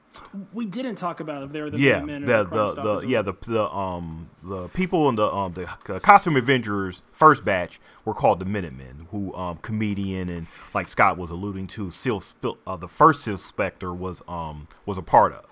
we 0.54 0.66
didn't 0.66 0.96
talk 0.96 1.20
about 1.20 1.44
if 1.44 1.52
they 1.52 1.62
were 1.62 1.70
the 1.70 1.80
yeah 1.80 2.02
Minutemen 2.02 2.26
the 2.26 2.44
the, 2.44 2.76
the, 2.76 3.00
the 3.00 3.08
yeah 3.08 3.22
the 3.22 3.34
the 3.48 3.70
um 3.70 4.30
the 4.44 4.68
people 4.70 5.10
in 5.10 5.16
the 5.16 5.32
um 5.32 5.54
the 5.54 5.66
costume 6.00 6.36
Avengers 6.36 7.04
first 7.14 7.46
batch 7.46 7.80
were 8.06 8.14
called 8.14 8.40
the 8.40 8.46
Minutemen 8.46 9.08
who 9.12 9.34
um 9.36 9.58
comedian 9.58 10.30
and 10.30 10.48
like 10.74 10.88
Scott 10.88 11.18
was 11.18 11.32
alluding 11.32 11.68
to 11.68 11.92
Silk 11.92 12.24
uh, 12.68 12.76
the 12.76 12.88
first 12.88 13.24
Silk 13.24 13.40
Spectre 13.40 13.94
was 13.94 14.22
um 14.28 14.68
was 14.86 14.98
a 14.98 15.04
part 15.04 15.34
of 15.34 15.46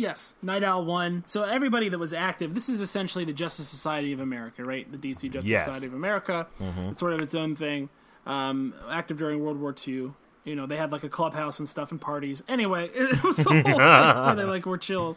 Yes, 0.00 0.34
Nite 0.40 0.64
Owl 0.64 0.86
one. 0.86 1.24
So 1.26 1.42
everybody 1.42 1.90
that 1.90 1.98
was 1.98 2.14
active, 2.14 2.54
this 2.54 2.70
is 2.70 2.80
essentially 2.80 3.26
the 3.26 3.34
Justice 3.34 3.68
Society 3.68 4.14
of 4.14 4.20
America, 4.20 4.64
right? 4.64 4.90
The 4.90 4.96
DC 4.96 5.30
Justice 5.30 5.50
yes. 5.50 5.66
Society 5.66 5.88
of 5.88 5.94
America. 5.94 6.46
Mm-hmm. 6.58 6.90
It's 6.90 7.00
sort 7.00 7.12
of 7.12 7.20
its 7.20 7.34
own 7.34 7.54
thing. 7.54 7.90
Um, 8.24 8.72
active 8.88 9.18
during 9.18 9.44
World 9.44 9.60
War 9.60 9.74
II 9.86 10.12
you 10.44 10.56
know, 10.56 10.66
they 10.66 10.76
had 10.76 10.92
like 10.92 11.04
a 11.04 11.08
clubhouse 11.08 11.58
and 11.58 11.68
stuff 11.68 11.90
and 11.90 12.00
parties. 12.00 12.42
Anyway, 12.48 12.90
it 12.94 13.22
was 13.22 13.46
all 13.46 13.54
where 13.54 14.34
they 14.34 14.44
like 14.44 14.66
were 14.66 14.78
chill. 14.78 15.16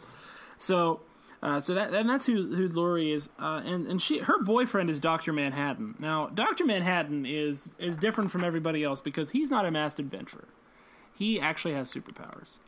So, 0.58 1.00
uh, 1.42 1.60
so 1.60 1.74
that 1.74 1.94
and 1.94 2.08
that's 2.08 2.26
who 2.26 2.54
who 2.54 2.68
Laurie 2.68 3.12
is, 3.12 3.28
uh, 3.38 3.62
and 3.64 3.86
and 3.86 4.00
she 4.00 4.18
her 4.18 4.42
boyfriend 4.42 4.90
is 4.90 5.00
Doctor 5.00 5.32
Manhattan. 5.32 5.94
Now, 5.98 6.28
Doctor 6.28 6.64
Manhattan 6.64 7.26
is 7.26 7.70
is 7.78 7.96
different 7.96 8.30
from 8.30 8.44
everybody 8.44 8.84
else 8.84 9.00
because 9.00 9.30
he's 9.30 9.50
not 9.50 9.66
a 9.66 9.70
masked 9.70 9.98
adventurer. 9.98 10.48
He 11.16 11.40
actually 11.40 11.74
has 11.74 11.92
superpowers. 11.92 12.58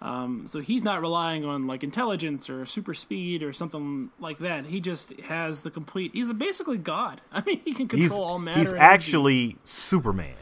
Um, 0.00 0.46
so 0.46 0.60
he's 0.60 0.84
not 0.84 1.00
relying 1.00 1.44
on 1.44 1.66
like 1.66 1.82
intelligence 1.82 2.50
or 2.50 2.66
super 2.66 2.92
speed 2.92 3.42
or 3.42 3.52
something 3.52 4.10
like 4.20 4.38
that. 4.38 4.66
He 4.66 4.80
just 4.80 5.18
has 5.22 5.62
the 5.62 5.70
complete. 5.70 6.12
He's 6.12 6.30
basically 6.32 6.78
God. 6.78 7.20
I 7.32 7.42
mean, 7.44 7.62
he 7.64 7.72
can 7.72 7.88
control 7.88 8.02
he's, 8.02 8.12
all 8.12 8.38
matter. 8.38 8.60
He's 8.60 8.72
actually 8.74 9.56
Superman. 9.64 10.34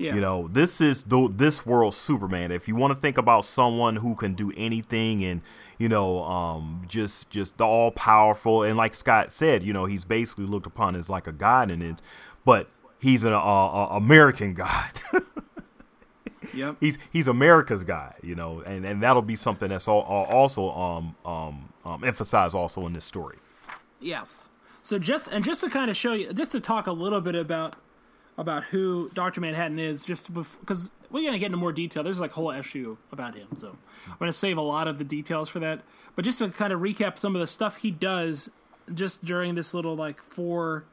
Yeah. 0.00 0.14
You 0.14 0.22
know, 0.22 0.48
this 0.48 0.80
is 0.80 1.04
the 1.04 1.28
this 1.30 1.66
world 1.66 1.92
Superman. 1.92 2.52
If 2.52 2.66
you 2.68 2.74
want 2.74 2.94
to 2.94 2.98
think 2.98 3.18
about 3.18 3.44
someone 3.44 3.96
who 3.96 4.14
can 4.14 4.32
do 4.32 4.50
anything 4.56 5.22
and 5.22 5.42
you 5.76 5.90
know, 5.90 6.24
um, 6.24 6.86
just 6.88 7.28
just 7.28 7.58
the 7.58 7.64
all 7.64 7.90
powerful 7.90 8.62
and 8.62 8.78
like 8.78 8.94
Scott 8.94 9.30
said, 9.30 9.62
you 9.62 9.74
know, 9.74 9.84
he's 9.84 10.06
basically 10.06 10.46
looked 10.46 10.64
upon 10.64 10.96
as 10.96 11.10
like 11.10 11.26
a 11.26 11.32
god 11.32 11.70
and 11.70 11.82
it, 11.82 12.00
but 12.46 12.70
he's 12.98 13.24
an 13.24 13.34
uh, 13.34 13.38
uh, 13.38 13.88
American 13.90 14.54
god. 14.54 15.02
yep. 16.54 16.76
He's 16.80 16.96
he's 17.12 17.28
America's 17.28 17.84
guy, 17.84 18.14
you 18.22 18.34
know, 18.34 18.60
and, 18.60 18.86
and 18.86 19.02
that'll 19.02 19.20
be 19.20 19.36
something 19.36 19.68
that's 19.68 19.86
all, 19.86 20.00
also 20.00 20.70
um, 20.70 21.14
um, 21.26 21.68
um, 21.84 22.04
emphasized 22.04 22.54
also 22.54 22.86
in 22.86 22.94
this 22.94 23.04
story. 23.04 23.36
Yes. 24.00 24.48
So 24.80 24.98
just 24.98 25.28
and 25.28 25.44
just 25.44 25.60
to 25.60 25.68
kind 25.68 25.90
of 25.90 25.96
show 25.98 26.14
you, 26.14 26.32
just 26.32 26.52
to 26.52 26.60
talk 26.60 26.86
a 26.86 26.92
little 26.92 27.20
bit 27.20 27.34
about 27.34 27.76
about 28.38 28.64
who 28.64 29.10
Doctor 29.14 29.40
Manhattan 29.40 29.78
is, 29.78 30.04
just 30.04 30.32
because 30.32 30.90
we're 31.10 31.24
gonna 31.24 31.38
get 31.38 31.46
into 31.46 31.58
more 31.58 31.72
detail. 31.72 32.02
There's 32.02 32.20
like 32.20 32.30
a 32.30 32.34
whole 32.34 32.50
issue 32.50 32.96
about 33.12 33.34
him, 33.36 33.48
so 33.54 33.76
I'm 34.06 34.16
gonna 34.18 34.32
save 34.32 34.56
a 34.56 34.62
lot 34.62 34.88
of 34.88 34.98
the 34.98 35.04
details 35.04 35.48
for 35.48 35.58
that. 35.60 35.80
But 36.16 36.24
just 36.24 36.38
to 36.38 36.48
kind 36.48 36.72
of 36.72 36.80
recap 36.80 37.18
some 37.18 37.34
of 37.34 37.40
the 37.40 37.46
stuff 37.46 37.76
he 37.76 37.90
does 37.90 38.50
just 38.92 39.24
during 39.24 39.54
this 39.54 39.74
little 39.74 39.96
like 39.96 40.22
four, 40.22 40.84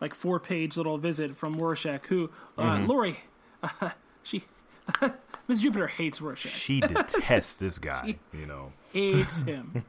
like 0.00 0.14
four 0.14 0.40
page 0.40 0.76
little 0.76 0.98
visit 0.98 1.36
from 1.36 1.58
Rorschach, 1.58 2.06
who 2.06 2.30
uh, 2.58 2.62
mm-hmm. 2.62 2.86
Laurie, 2.86 3.20
uh, 3.62 3.90
she. 4.22 4.44
Miss 5.50 5.62
Jupiter 5.62 5.88
hates 5.88 6.20
Rorschach. 6.20 6.52
She 6.52 6.80
detests 6.80 7.56
this 7.56 7.80
guy. 7.80 8.16
you 8.32 8.46
know, 8.46 8.72
hates 8.92 9.42
him. 9.42 9.84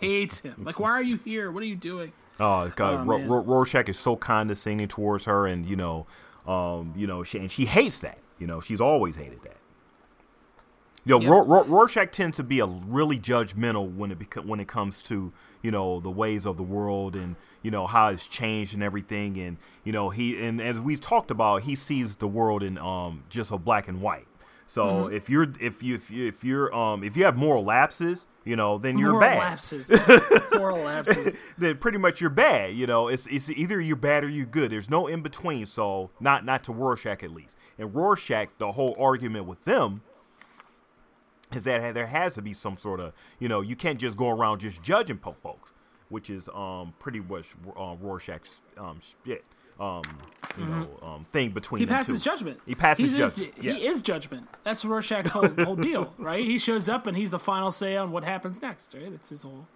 hates 0.00 0.40
him. 0.40 0.64
Like, 0.64 0.80
why 0.80 0.90
are 0.90 1.02
you 1.04 1.18
here? 1.18 1.52
What 1.52 1.62
are 1.62 1.66
you 1.66 1.76
doing? 1.76 2.12
Oh, 2.40 2.68
God. 2.74 3.06
Oh, 3.06 3.12
R- 3.12 3.20
R- 3.20 3.42
Rorschach 3.42 3.88
is 3.88 3.96
so 3.96 4.16
condescending 4.16 4.88
towards 4.88 5.26
her, 5.26 5.46
and 5.46 5.64
you 5.64 5.76
know, 5.76 6.08
um, 6.46 6.92
you 6.96 7.06
know, 7.06 7.22
she, 7.22 7.38
and 7.38 7.50
she 7.50 7.64
hates 7.66 8.00
that. 8.00 8.18
You 8.38 8.46
know, 8.46 8.60
she's 8.60 8.80
always 8.80 9.16
hated 9.16 9.40
that. 9.42 9.56
You 11.04 11.18
know, 11.18 11.20
yep. 11.20 11.30
R- 11.30 11.58
R- 11.58 11.64
Rorschach 11.64 12.10
tends 12.12 12.36
to 12.38 12.42
be 12.42 12.60
a 12.60 12.66
really 12.66 13.18
judgmental 13.18 13.94
when 13.94 14.10
it 14.10 14.18
beca- 14.18 14.46
when 14.46 14.58
it 14.58 14.68
comes 14.68 14.98
to 15.02 15.32
you 15.62 15.70
know 15.70 16.00
the 16.00 16.10
ways 16.10 16.46
of 16.46 16.56
the 16.56 16.62
world 16.62 17.14
and 17.14 17.36
you 17.62 17.70
know 17.70 17.86
how 17.86 18.08
it's 18.08 18.26
changed 18.26 18.72
and 18.72 18.82
everything. 18.82 19.38
And 19.38 19.58
you 19.84 19.92
know 19.92 20.08
he 20.10 20.42
and 20.42 20.62
as 20.62 20.80
we've 20.80 21.00
talked 21.00 21.30
about, 21.30 21.64
he 21.64 21.74
sees 21.74 22.16
the 22.16 22.28
world 22.28 22.62
in 22.62 22.78
um 22.78 23.24
just 23.28 23.50
a 23.50 23.58
black 23.58 23.86
and 23.86 24.00
white. 24.00 24.26
So 24.66 24.84
mm-hmm. 24.86 25.14
if 25.14 25.28
you're 25.28 25.46
if 25.60 25.82
you 25.82 25.94
if 25.94 26.10
you 26.10 26.26
if 26.26 26.42
you're 26.42 26.74
um 26.74 27.04
if 27.04 27.16
you 27.16 27.24
have 27.24 27.36
moral 27.36 27.64
lapses, 27.64 28.26
you 28.44 28.56
know, 28.56 28.78
then 28.78 28.98
you're 28.98 29.12
moral 29.12 29.28
bad. 29.28 29.38
Lapses. 29.38 29.92
moral 30.54 30.78
lapses. 30.78 31.36
then 31.58 31.76
pretty 31.76 31.98
much 31.98 32.20
you're 32.20 32.30
bad. 32.30 32.74
You 32.74 32.86
know, 32.86 33.08
it's 33.08 33.26
it's 33.26 33.50
either 33.50 33.80
you're 33.80 33.96
bad 33.96 34.24
or 34.24 34.28
you're 34.28 34.46
good. 34.46 34.70
There's 34.70 34.90
no 34.90 35.06
in 35.06 35.22
between. 35.22 35.66
So 35.66 36.10
not 36.18 36.44
not 36.44 36.64
to 36.64 36.72
Rorschach 36.72 37.22
at 37.22 37.30
least. 37.30 37.56
And 37.78 37.94
Rorschach, 37.94 38.50
the 38.58 38.72
whole 38.72 38.96
argument 38.98 39.46
with 39.46 39.62
them 39.64 40.02
is 41.52 41.62
that 41.64 41.94
there 41.94 42.06
has 42.06 42.34
to 42.34 42.42
be 42.42 42.54
some 42.54 42.78
sort 42.78 43.00
of 43.00 43.12
you 43.38 43.48
know 43.48 43.60
you 43.60 43.76
can't 43.76 44.00
just 44.00 44.16
go 44.16 44.30
around 44.30 44.60
just 44.60 44.82
judging 44.82 45.18
folks, 45.18 45.74
which 46.08 46.30
is 46.30 46.48
um 46.54 46.94
pretty 46.98 47.20
much 47.20 47.48
uh, 47.76 47.96
Rorschach's 48.00 48.62
um 48.78 49.00
shit 49.26 49.44
um, 49.80 50.02
you 50.56 50.64
mm-hmm. 50.64 50.80
know, 50.80 50.88
um, 51.02 51.26
thing 51.32 51.50
between. 51.50 51.80
He 51.80 51.86
passes 51.86 52.22
judgment. 52.22 52.60
He 52.66 52.74
passes 52.74 53.10
he's 53.10 53.18
judgment. 53.18 53.54
Is, 53.58 53.64
yes. 53.64 53.76
He 53.76 53.86
is 53.86 54.02
judgment. 54.02 54.48
That's 54.62 54.84
Rorschach's 54.84 55.32
whole, 55.32 55.48
whole 55.48 55.76
deal, 55.76 56.14
right? 56.18 56.44
He 56.44 56.58
shows 56.58 56.88
up 56.88 57.06
and 57.06 57.16
he's 57.16 57.30
the 57.30 57.38
final 57.38 57.70
say 57.70 57.96
on 57.96 58.12
what 58.12 58.24
happens 58.24 58.62
next. 58.62 58.94
Right? 58.94 59.10
That's 59.10 59.30
his 59.30 59.42
whole 59.42 59.66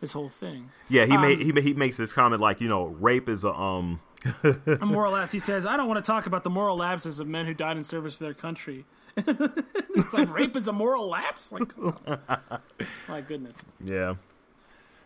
his 0.00 0.12
whole 0.12 0.28
thing. 0.28 0.70
Yeah, 0.88 1.06
he 1.06 1.12
um, 1.12 1.22
made 1.22 1.40
he 1.40 1.52
he 1.60 1.74
makes 1.74 1.96
this 1.96 2.12
comment 2.12 2.40
like 2.40 2.60
you 2.60 2.68
know 2.68 2.86
rape 2.86 3.28
is 3.28 3.44
a 3.44 3.52
um. 3.52 4.00
a 4.44 4.84
moral 4.86 5.12
lapse. 5.12 5.30
He 5.30 5.38
says, 5.38 5.64
"I 5.64 5.76
don't 5.76 5.88
want 5.88 6.04
to 6.04 6.06
talk 6.06 6.26
about 6.26 6.42
the 6.42 6.50
moral 6.50 6.76
lapses 6.76 7.20
of 7.20 7.28
men 7.28 7.46
who 7.46 7.54
died 7.54 7.76
in 7.76 7.84
service 7.84 8.18
to 8.18 8.24
their 8.24 8.34
country." 8.34 8.84
it's 9.16 10.12
like 10.12 10.32
rape 10.32 10.56
is 10.56 10.68
a 10.68 10.72
moral 10.72 11.08
lapse. 11.08 11.52
Like, 11.52 11.72
my 13.08 13.20
goodness. 13.20 13.64
Yeah. 13.84 14.14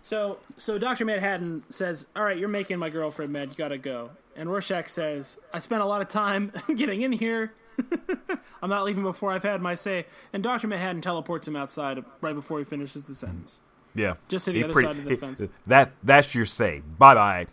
So, 0.02 0.38
so 0.56 0.78
Doctor 0.78 1.04
Manhattan 1.04 1.62
says, 1.70 2.06
"All 2.14 2.24
right, 2.24 2.36
you're 2.36 2.48
making 2.48 2.78
my 2.78 2.90
girlfriend 2.90 3.32
mad. 3.32 3.50
You 3.50 3.54
gotta 3.54 3.78
go." 3.78 4.10
And 4.36 4.50
Rorschach 4.50 4.88
says, 4.88 5.38
"I 5.52 5.60
spent 5.60 5.80
a 5.80 5.86
lot 5.86 6.02
of 6.02 6.08
time 6.08 6.52
getting 6.76 7.02
in 7.02 7.12
here. 7.12 7.54
I'm 8.62 8.68
not 8.68 8.84
leaving 8.84 9.04
before 9.04 9.30
I've 9.30 9.44
had 9.44 9.62
my 9.62 9.74
say." 9.74 10.06
And 10.32 10.42
Doctor 10.42 10.66
Manhattan 10.66 11.00
teleports 11.00 11.46
him 11.46 11.54
outside 11.54 12.04
right 12.20 12.34
before 12.34 12.58
he 12.58 12.64
finishes 12.64 13.06
the 13.06 13.14
sentence. 13.14 13.60
Yeah, 13.94 14.14
just 14.28 14.46
to 14.46 14.52
the 14.52 14.58
he 14.58 14.64
other 14.64 14.72
pretty, 14.72 14.88
side 14.88 14.96
of 14.96 15.04
the 15.04 15.10
he, 15.10 15.16
fence. 15.16 15.42
That 15.68 15.92
that's 16.02 16.34
your 16.34 16.46
say. 16.46 16.82
Bye 16.98 17.14
bye. 17.14 17.46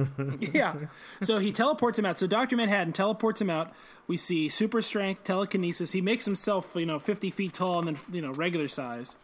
yeah. 0.40 0.74
So 1.20 1.38
he 1.38 1.52
teleports 1.52 1.98
him 1.98 2.06
out. 2.06 2.18
So 2.18 2.26
Doctor 2.26 2.56
Manhattan 2.56 2.92
teleports 2.92 3.40
him 3.40 3.50
out. 3.50 3.72
We 4.08 4.16
see 4.16 4.48
super 4.48 4.82
strength, 4.82 5.22
telekinesis. 5.22 5.92
He 5.92 6.00
makes 6.00 6.24
himself, 6.24 6.72
you 6.74 6.86
know, 6.86 6.98
50 6.98 7.30
feet 7.30 7.52
tall 7.52 7.78
and 7.78 7.88
then 7.88 7.98
you 8.10 8.22
know 8.22 8.32
regular 8.32 8.68
size 8.68 9.16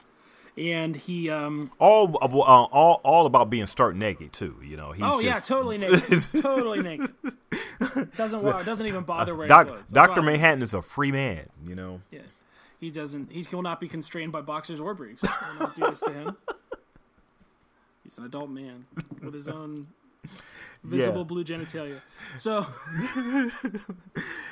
and 0.58 0.96
he 0.96 1.30
um 1.30 1.70
all 1.78 2.16
uh, 2.20 2.26
all 2.26 3.00
all 3.04 3.26
about 3.26 3.48
being 3.50 3.66
stark 3.66 3.94
naked 3.94 4.32
too. 4.32 4.56
You 4.62 4.76
know, 4.76 4.92
he's 4.92 5.04
oh 5.04 5.22
just, 5.22 5.24
yeah, 5.24 5.38
totally 5.38 5.78
naked, 5.78 6.22
totally 6.42 6.82
naked. 6.82 7.14
Doesn't 8.16 8.42
wa- 8.42 8.62
doesn't 8.62 8.86
even 8.86 9.04
bother 9.04 9.34
wearing 9.34 9.48
Doc, 9.48 9.68
clothes. 9.68 9.90
Doctor. 9.90 10.20
Manhattan 10.22 10.62
is 10.62 10.74
a 10.74 10.82
free 10.82 11.12
man. 11.12 11.48
You 11.64 11.74
know, 11.74 12.00
Yeah, 12.10 12.20
he 12.80 12.90
doesn't. 12.90 13.30
He 13.32 13.46
will 13.52 13.62
not 13.62 13.80
be 13.80 13.88
constrained 13.88 14.32
by 14.32 14.40
boxers 14.40 14.80
or 14.80 14.94
briefs. 14.94 15.24
Not 15.58 15.76
do 15.76 15.82
this 15.82 16.00
to 16.00 16.12
him. 16.12 16.36
He's 18.04 18.18
an 18.18 18.24
adult 18.24 18.50
man 18.50 18.86
with 19.22 19.34
his 19.34 19.48
own 19.48 19.86
visible 20.82 21.18
Yeah. 21.18 21.24
blue 21.24 21.44
genitalia. 21.44 22.00
So 22.36 22.66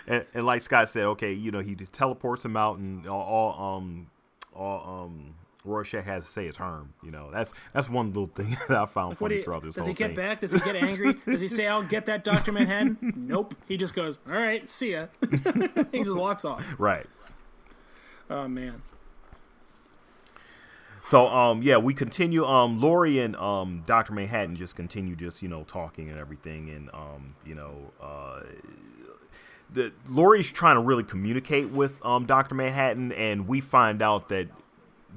and, 0.07 0.25
and 0.35 0.47
like 0.47 0.63
Scott 0.63 0.89
said, 0.89 1.05
okay, 1.05 1.33
you 1.33 1.51
know, 1.51 1.61
he 1.61 1.75
just 1.75 1.93
teleports 1.93 2.45
him 2.45 2.57
out, 2.57 2.79
and 2.79 3.07
all, 3.09 3.23
all 3.23 3.77
um 3.77 4.07
all 4.55 5.05
um 5.05 5.35
Rorschach 5.67 6.05
has 6.05 6.25
to 6.25 6.31
say 6.31 6.47
is 6.47 6.57
Herm. 6.57 6.95
You 7.03 7.11
know, 7.11 7.31
that's 7.33 7.53
that's 7.73 7.89
one 7.91 8.09
little 8.09 8.27
thing 8.27 8.57
that 8.69 8.79
I 8.79 8.87
found 8.87 9.11
what 9.13 9.19
funny 9.19 9.37
you, 9.37 9.43
throughout 9.43 9.63
this 9.63 9.75
does 9.75 9.87
he 9.87 9.93
get 9.93 10.09
thing. 10.09 10.17
back? 10.17 10.41
Does 10.41 10.53
he 10.53 10.61
get 10.61 10.77
angry? 10.77 11.15
Does 11.27 11.41
he 11.41 11.49
say, 11.49 11.67
"I'll 11.67 11.83
get 11.83 12.07
that 12.07 12.25
Doctor 12.25 12.53
Manhattan"? 12.53 12.97
nope. 13.17 13.55
He 13.69 13.77
just 13.77 13.95
goes, 13.95 14.19
"All 14.27 14.35
right, 14.35 14.69
see 14.69 14.93
ya." 14.93 15.07
he 15.93 16.05
just 16.05 16.17
walks 16.17 16.45
off. 16.45 16.65
Right. 16.79 17.07
Oh 18.31 18.49
man. 18.49 18.83
So 21.05 21.29
um 21.29 21.63
yeah, 21.63 21.77
we 21.77 21.95
continue 21.95 22.45
um 22.45 22.81
Laurie 22.81 23.21
and 23.21 23.37
um 23.37 23.85
Dr. 23.87 24.13
Manhattan 24.13 24.57
just 24.57 24.75
continue 24.75 25.15
just, 25.15 25.41
you 25.41 25.49
know, 25.49 25.63
talking 25.63 26.11
and 26.11 26.19
everything 26.19 26.69
and 26.71 26.91
um, 26.93 27.37
you 27.45 27.55
know, 27.55 27.93
uh 28.03 28.41
the 29.73 29.93
Laurie's 30.09 30.51
trying 30.51 30.77
to 30.77 30.81
really 30.81 31.05
communicate 31.05 31.69
with 31.71 32.05
um 32.05 32.27
Dr. 32.27 32.57
Manhattan 32.57 33.13
and 33.13 33.47
we 33.47 33.61
find 33.61 34.03
out 34.03 34.29
that 34.31 34.49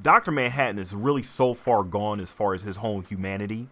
Dr. 0.02 0.32
Manhattan 0.32 0.80
is 0.80 0.94
really 0.94 1.24
so 1.24 1.54
far 1.54 1.84
gone 1.84 2.20
as 2.20 2.32
far 2.32 2.54
as 2.54 2.62
his 2.62 2.78
whole 2.78 3.02
humanity. 3.02 3.68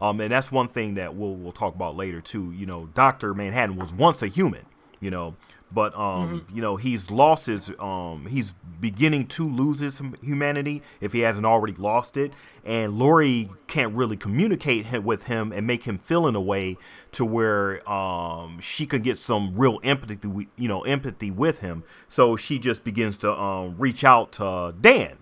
Um 0.00 0.20
and 0.20 0.32
that's 0.32 0.50
one 0.50 0.68
thing 0.68 0.94
that 0.94 1.14
we'll 1.14 1.34
we'll 1.34 1.52
talk 1.52 1.74
about 1.74 1.96
later 1.96 2.20
too. 2.20 2.52
You 2.52 2.66
know, 2.66 2.86
Dr. 2.94 3.34
Manhattan 3.34 3.76
was 3.76 3.92
once 3.94 4.22
a 4.22 4.26
human, 4.26 4.64
you 5.00 5.10
know, 5.10 5.36
but 5.70 5.96
um 5.98 6.46
you 6.52 6.60
know, 6.60 6.76
he's 6.76 7.10
lost 7.10 7.46
his 7.46 7.72
um 7.78 8.26
he's 8.28 8.54
beginning 8.80 9.26
to 9.28 9.48
lose 9.48 9.78
his 9.78 10.02
humanity 10.22 10.82
if 11.00 11.12
he 11.12 11.20
hasn't 11.20 11.46
already 11.46 11.74
lost 11.74 12.16
it 12.16 12.32
and 12.64 12.98
Laurie 12.98 13.48
can't 13.68 13.94
really 13.94 14.16
communicate 14.16 15.02
with 15.02 15.26
him 15.26 15.52
and 15.52 15.66
make 15.66 15.84
him 15.84 15.98
feel 15.98 16.26
in 16.26 16.34
a 16.34 16.40
way 16.40 16.76
to 17.12 17.24
where 17.24 17.88
um 17.88 18.58
she 18.60 18.86
can 18.86 19.02
get 19.02 19.16
some 19.16 19.52
real 19.54 19.78
empathy 19.84 20.18
you 20.56 20.68
know 20.68 20.82
empathy 20.82 21.30
with 21.30 21.60
him 21.60 21.84
so 22.08 22.34
she 22.34 22.58
just 22.58 22.82
begins 22.82 23.16
to 23.16 23.32
um 23.32 23.76
reach 23.78 24.02
out 24.02 24.32
to 24.32 24.74
Dan 24.80 25.16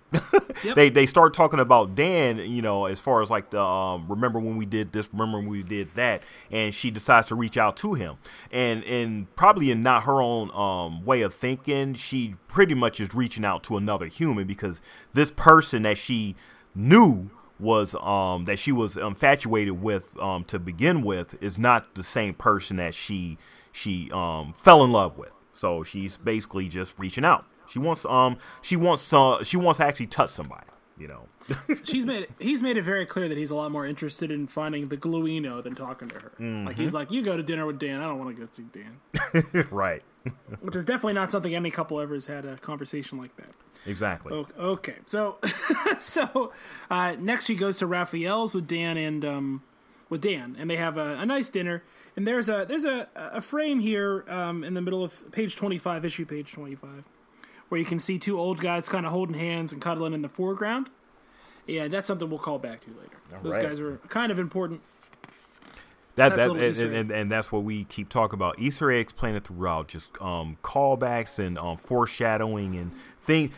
Yep. 0.63 0.75
they 0.75 0.89
they 0.89 1.05
start 1.05 1.33
talking 1.33 1.59
about 1.59 1.95
Dan, 1.95 2.37
you 2.37 2.61
know, 2.61 2.85
as 2.85 2.99
far 2.99 3.21
as 3.21 3.29
like 3.29 3.49
the 3.49 3.61
um, 3.61 4.07
remember 4.07 4.39
when 4.39 4.57
we 4.57 4.65
did 4.65 4.91
this, 4.91 5.09
remember 5.13 5.39
when 5.39 5.47
we 5.47 5.63
did 5.63 5.93
that, 5.95 6.23
and 6.51 6.73
she 6.73 6.91
decides 6.91 7.27
to 7.29 7.35
reach 7.35 7.57
out 7.57 7.77
to 7.77 7.93
him, 7.93 8.17
and 8.51 8.83
and 8.83 9.33
probably 9.35 9.71
in 9.71 9.81
not 9.81 10.03
her 10.03 10.21
own 10.21 10.51
um, 10.51 11.05
way 11.05 11.21
of 11.21 11.33
thinking, 11.33 11.93
she 11.93 12.35
pretty 12.47 12.73
much 12.73 12.99
is 12.99 13.13
reaching 13.13 13.45
out 13.45 13.63
to 13.63 13.77
another 13.77 14.05
human 14.07 14.45
because 14.47 14.81
this 15.13 15.31
person 15.31 15.83
that 15.83 15.97
she 15.97 16.35
knew 16.75 17.29
was 17.59 17.93
um 17.95 18.45
that 18.45 18.57
she 18.57 18.71
was 18.71 18.97
infatuated 18.97 19.81
with 19.81 20.17
um 20.19 20.43
to 20.43 20.57
begin 20.57 21.03
with 21.03 21.41
is 21.41 21.59
not 21.59 21.93
the 21.95 22.03
same 22.03 22.33
person 22.33 22.77
that 22.77 22.93
she 22.93 23.37
she 23.71 24.09
um 24.11 24.53
fell 24.57 24.83
in 24.83 24.91
love 24.91 25.17
with. 25.17 25.31
So 25.53 25.83
she's 25.83 26.17
basically 26.17 26.67
just 26.67 26.97
reaching 26.97 27.23
out. 27.23 27.45
She 27.71 27.79
wants 27.79 28.05
um 28.05 28.37
she 28.61 28.75
wants 28.75 29.13
uh, 29.13 29.43
she 29.43 29.57
wants 29.57 29.77
to 29.77 29.85
actually 29.85 30.07
touch 30.07 30.31
somebody, 30.31 30.67
you 30.97 31.07
know. 31.07 31.27
She's 31.83 32.05
made 32.05 32.27
he's 32.39 32.61
made 32.61 32.77
it 32.77 32.83
very 32.83 33.05
clear 33.05 33.27
that 33.27 33.37
he's 33.37 33.51
a 33.51 33.55
lot 33.55 33.71
more 33.71 33.85
interested 33.85 34.29
in 34.29 34.47
finding 34.47 34.89
the 34.89 34.97
Gluino 34.97 35.63
than 35.63 35.73
talking 35.73 36.07
to 36.09 36.15
her. 36.19 36.31
Like 36.65 36.77
he's 36.77 36.93
like, 36.93 37.11
"You 37.11 37.23
go 37.23 37.35
to 37.35 37.43
dinner 37.43 37.65
with 37.65 37.79
Dan. 37.79 38.01
I 38.01 38.05
don't 38.07 38.19
want 38.19 38.35
to 38.35 38.41
go 38.41 38.47
see 38.51 38.65
Dan," 38.71 39.67
right. 39.71 40.03
which 40.59 40.75
is 40.75 40.83
definitely 40.85 41.13
not 41.13 41.31
something 41.31 41.55
any 41.55 41.71
couple 41.71 41.99
ever 41.99 42.13
has 42.13 42.27
had 42.27 42.45
a 42.45 42.57
conversation 42.57 43.17
like 43.17 43.35
that. 43.37 43.49
Exactly. 43.87 44.45
Okay, 44.59 44.95
so 45.05 45.39
so 45.99 46.53
uh, 46.89 47.15
next 47.19 47.45
she 47.45 47.55
goes 47.55 47.77
to 47.77 47.87
Raphael's 47.87 48.53
with 48.53 48.67
Dan 48.67 48.97
and 48.97 49.25
um, 49.25 49.63
with 50.09 50.21
Dan, 50.21 50.55
and 50.59 50.69
they 50.69 50.77
have 50.77 50.97
a, 50.97 51.15
a 51.15 51.25
nice 51.25 51.49
dinner. 51.49 51.83
And 52.15 52.27
there's 52.27 52.49
a 52.49 52.65
there's 52.67 52.85
a, 52.85 53.07
a 53.15 53.41
frame 53.41 53.79
here 53.79 54.25
um, 54.29 54.63
in 54.63 54.73
the 54.73 54.81
middle 54.81 55.03
of 55.03 55.31
page 55.31 55.55
25, 55.55 56.05
issue 56.05 56.25
page 56.25 56.51
25, 56.51 57.05
where 57.71 57.79
you 57.79 57.85
can 57.85 57.99
see 57.99 58.19
two 58.19 58.37
old 58.37 58.59
guys 58.59 58.89
kind 58.89 59.05
of 59.05 59.13
holding 59.13 59.33
hands 59.33 59.71
and 59.71 59.81
cuddling 59.81 60.11
in 60.11 60.21
the 60.21 60.27
foreground. 60.27 60.89
Yeah, 61.65 61.87
that's 61.87 62.05
something 62.05 62.29
we'll 62.29 62.37
call 62.37 62.59
back 62.59 62.81
to 62.81 62.89
later. 62.89 63.17
Those 63.43 63.53
right. 63.53 63.61
guys 63.61 63.79
are 63.79 63.95
kind 64.09 64.29
of 64.29 64.37
important. 64.37 64.81
That, 66.15 66.35
That's 66.35 66.47
a 66.47 66.53
that 66.53 66.59
and, 66.59 66.77
and, 66.79 66.93
and, 66.93 67.11
and 67.11 67.31
that's 67.31 67.49
what 67.49 67.63
we 67.63 67.85
keep 67.85 68.09
talking 68.09 68.33
about. 68.33 68.59
Easter 68.59 68.91
eggs 68.91 69.13
planted 69.13 69.45
throughout, 69.45 69.87
just 69.87 70.21
um, 70.21 70.57
callbacks 70.61 71.39
and 71.39 71.57
um, 71.57 71.77
foreshadowing 71.77 72.75
and 72.75 72.91
thing. 73.21 73.53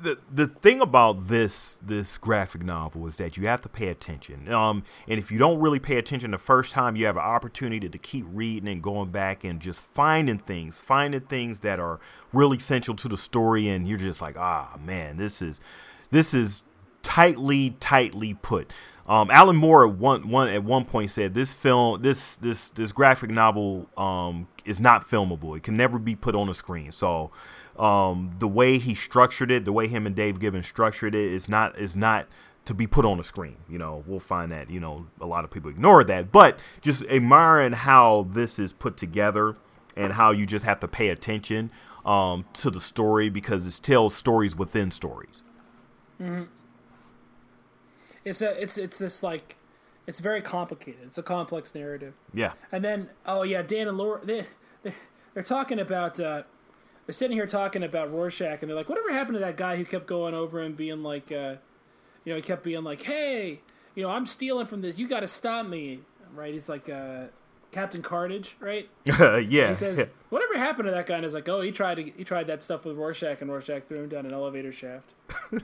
The 0.00 0.16
the 0.32 0.46
thing 0.46 0.80
about 0.80 1.26
this 1.26 1.76
this 1.82 2.16
graphic 2.16 2.62
novel 2.62 3.04
is 3.08 3.16
that 3.16 3.36
you 3.36 3.48
have 3.48 3.60
to 3.62 3.68
pay 3.68 3.88
attention. 3.88 4.52
Um, 4.52 4.84
and 5.08 5.18
if 5.18 5.32
you 5.32 5.38
don't 5.38 5.58
really 5.58 5.80
pay 5.80 5.96
attention 5.96 6.30
the 6.30 6.38
first 6.38 6.72
time, 6.72 6.94
you 6.94 7.06
have 7.06 7.16
an 7.16 7.24
opportunity 7.24 7.88
to 7.88 7.98
keep 7.98 8.24
reading 8.28 8.68
and 8.68 8.80
going 8.80 9.10
back 9.10 9.42
and 9.42 9.58
just 9.58 9.82
finding 9.82 10.38
things, 10.38 10.80
finding 10.80 11.22
things 11.22 11.60
that 11.60 11.80
are 11.80 11.98
really 12.32 12.58
essential 12.58 12.94
to 12.94 13.08
the 13.08 13.16
story. 13.16 13.68
And 13.68 13.88
you're 13.88 13.98
just 13.98 14.22
like, 14.22 14.38
ah, 14.38 14.78
man, 14.84 15.16
this 15.16 15.42
is 15.42 15.60
this 16.12 16.32
is 16.32 16.62
tightly, 17.02 17.70
tightly 17.80 18.34
put. 18.34 18.72
Um, 19.06 19.30
Alan 19.32 19.56
Moore 19.56 19.88
at 19.88 19.96
one, 19.96 20.28
one 20.28 20.48
at 20.48 20.62
one 20.62 20.84
point 20.84 21.10
said 21.10 21.34
this 21.34 21.52
film, 21.52 22.02
this 22.02 22.36
this 22.36 22.68
this 22.70 22.92
graphic 22.92 23.30
novel, 23.30 23.88
um, 23.96 24.46
is 24.64 24.78
not 24.78 25.08
filmable. 25.08 25.56
It 25.56 25.64
can 25.64 25.76
never 25.76 25.98
be 25.98 26.14
put 26.14 26.36
on 26.36 26.48
a 26.48 26.54
screen. 26.54 26.92
So, 26.92 27.32
um, 27.78 28.34
the 28.38 28.48
way 28.48 28.78
he 28.78 28.94
structured 28.94 29.50
it, 29.50 29.64
the 29.64 29.72
way 29.72 29.88
him 29.88 30.06
and 30.06 30.14
Dave 30.14 30.38
Gibbons 30.38 30.66
structured 30.66 31.14
it, 31.14 31.32
is 31.32 31.48
not 31.48 31.78
is 31.78 31.96
not 31.96 32.26
to 32.64 32.74
be 32.74 32.86
put 32.86 33.04
on 33.04 33.18
a 33.18 33.24
screen. 33.24 33.56
You 33.68 33.78
know, 33.78 34.04
we'll 34.06 34.20
find 34.20 34.52
that 34.52 34.70
you 34.70 34.80
know 34.80 35.06
a 35.20 35.26
lot 35.26 35.44
of 35.44 35.50
people 35.50 35.70
ignore 35.70 36.04
that, 36.04 36.32
but 36.32 36.58
just 36.80 37.02
admiring 37.04 37.72
how 37.72 38.26
this 38.30 38.58
is 38.58 38.72
put 38.72 38.96
together 38.96 39.56
and 39.96 40.14
how 40.14 40.30
you 40.30 40.46
just 40.46 40.64
have 40.64 40.80
to 40.80 40.88
pay 40.88 41.08
attention 41.08 41.70
um, 42.04 42.44
to 42.54 42.70
the 42.70 42.80
story 42.80 43.28
because 43.28 43.66
it 43.66 43.82
tells 43.82 44.14
stories 44.14 44.56
within 44.56 44.90
stories. 44.90 45.42
Mm-hmm. 46.20 46.44
It's 48.24 48.42
a 48.42 48.60
it's 48.60 48.78
it's 48.78 48.98
this 48.98 49.22
like 49.22 49.56
it's 50.06 50.20
very 50.20 50.40
complicated. 50.40 51.00
It's 51.06 51.18
a 51.18 51.22
complex 51.22 51.74
narrative. 51.74 52.14
Yeah. 52.32 52.52
And 52.70 52.84
then, 52.84 53.10
oh 53.26 53.42
yeah, 53.42 53.62
Dan 53.62 53.88
and 53.88 53.98
Laura, 53.98 54.20
they, 54.24 54.46
they 54.82 54.94
they're 55.34 55.42
talking 55.42 55.78
about. 55.78 56.20
Uh, 56.20 56.42
they're 57.06 57.12
sitting 57.12 57.36
here 57.36 57.46
talking 57.46 57.82
about 57.82 58.12
Rorschach, 58.12 58.62
and 58.62 58.68
they're 58.68 58.76
like, 58.76 58.88
"Whatever 58.88 59.12
happened 59.12 59.34
to 59.34 59.40
that 59.40 59.56
guy 59.56 59.76
who 59.76 59.84
kept 59.84 60.06
going 60.06 60.34
over 60.34 60.60
and 60.60 60.76
being 60.76 61.02
like, 61.02 61.32
uh, 61.32 61.56
you 62.24 62.32
know, 62.32 62.36
he 62.36 62.42
kept 62.42 62.62
being 62.62 62.84
like, 62.84 63.02
hey, 63.02 63.60
you 63.94 64.02
know, 64.02 64.10
I'm 64.10 64.26
stealing 64.26 64.66
from 64.66 64.80
this. 64.80 64.98
You 64.98 65.08
got 65.08 65.20
to 65.20 65.26
stop 65.26 65.66
me, 65.66 66.00
right? 66.34 66.52
He's 66.52 66.68
like 66.68 66.88
uh, 66.88 67.24
Captain 67.72 68.02
Carnage, 68.02 68.56
right? 68.60 68.88
yeah. 69.04 69.68
He 69.68 69.74
says, 69.74 70.08
"Whatever 70.30 70.56
happened 70.56 70.86
to 70.86 70.92
that 70.92 71.06
guy?" 71.06 71.16
And 71.16 71.26
is 71.26 71.34
like, 71.34 71.48
"Oh, 71.48 71.60
he 71.60 71.72
tried 71.72 71.96
to 71.96 72.02
he 72.02 72.24
tried 72.24 72.46
that 72.46 72.62
stuff 72.62 72.84
with 72.84 72.96
Rorschach, 72.96 73.40
and 73.40 73.50
Rorschach 73.50 73.86
threw 73.86 74.02
him 74.04 74.08
down 74.08 74.26
an 74.26 74.32
elevator 74.32 74.72
shaft." 74.72 75.14
and 75.50 75.62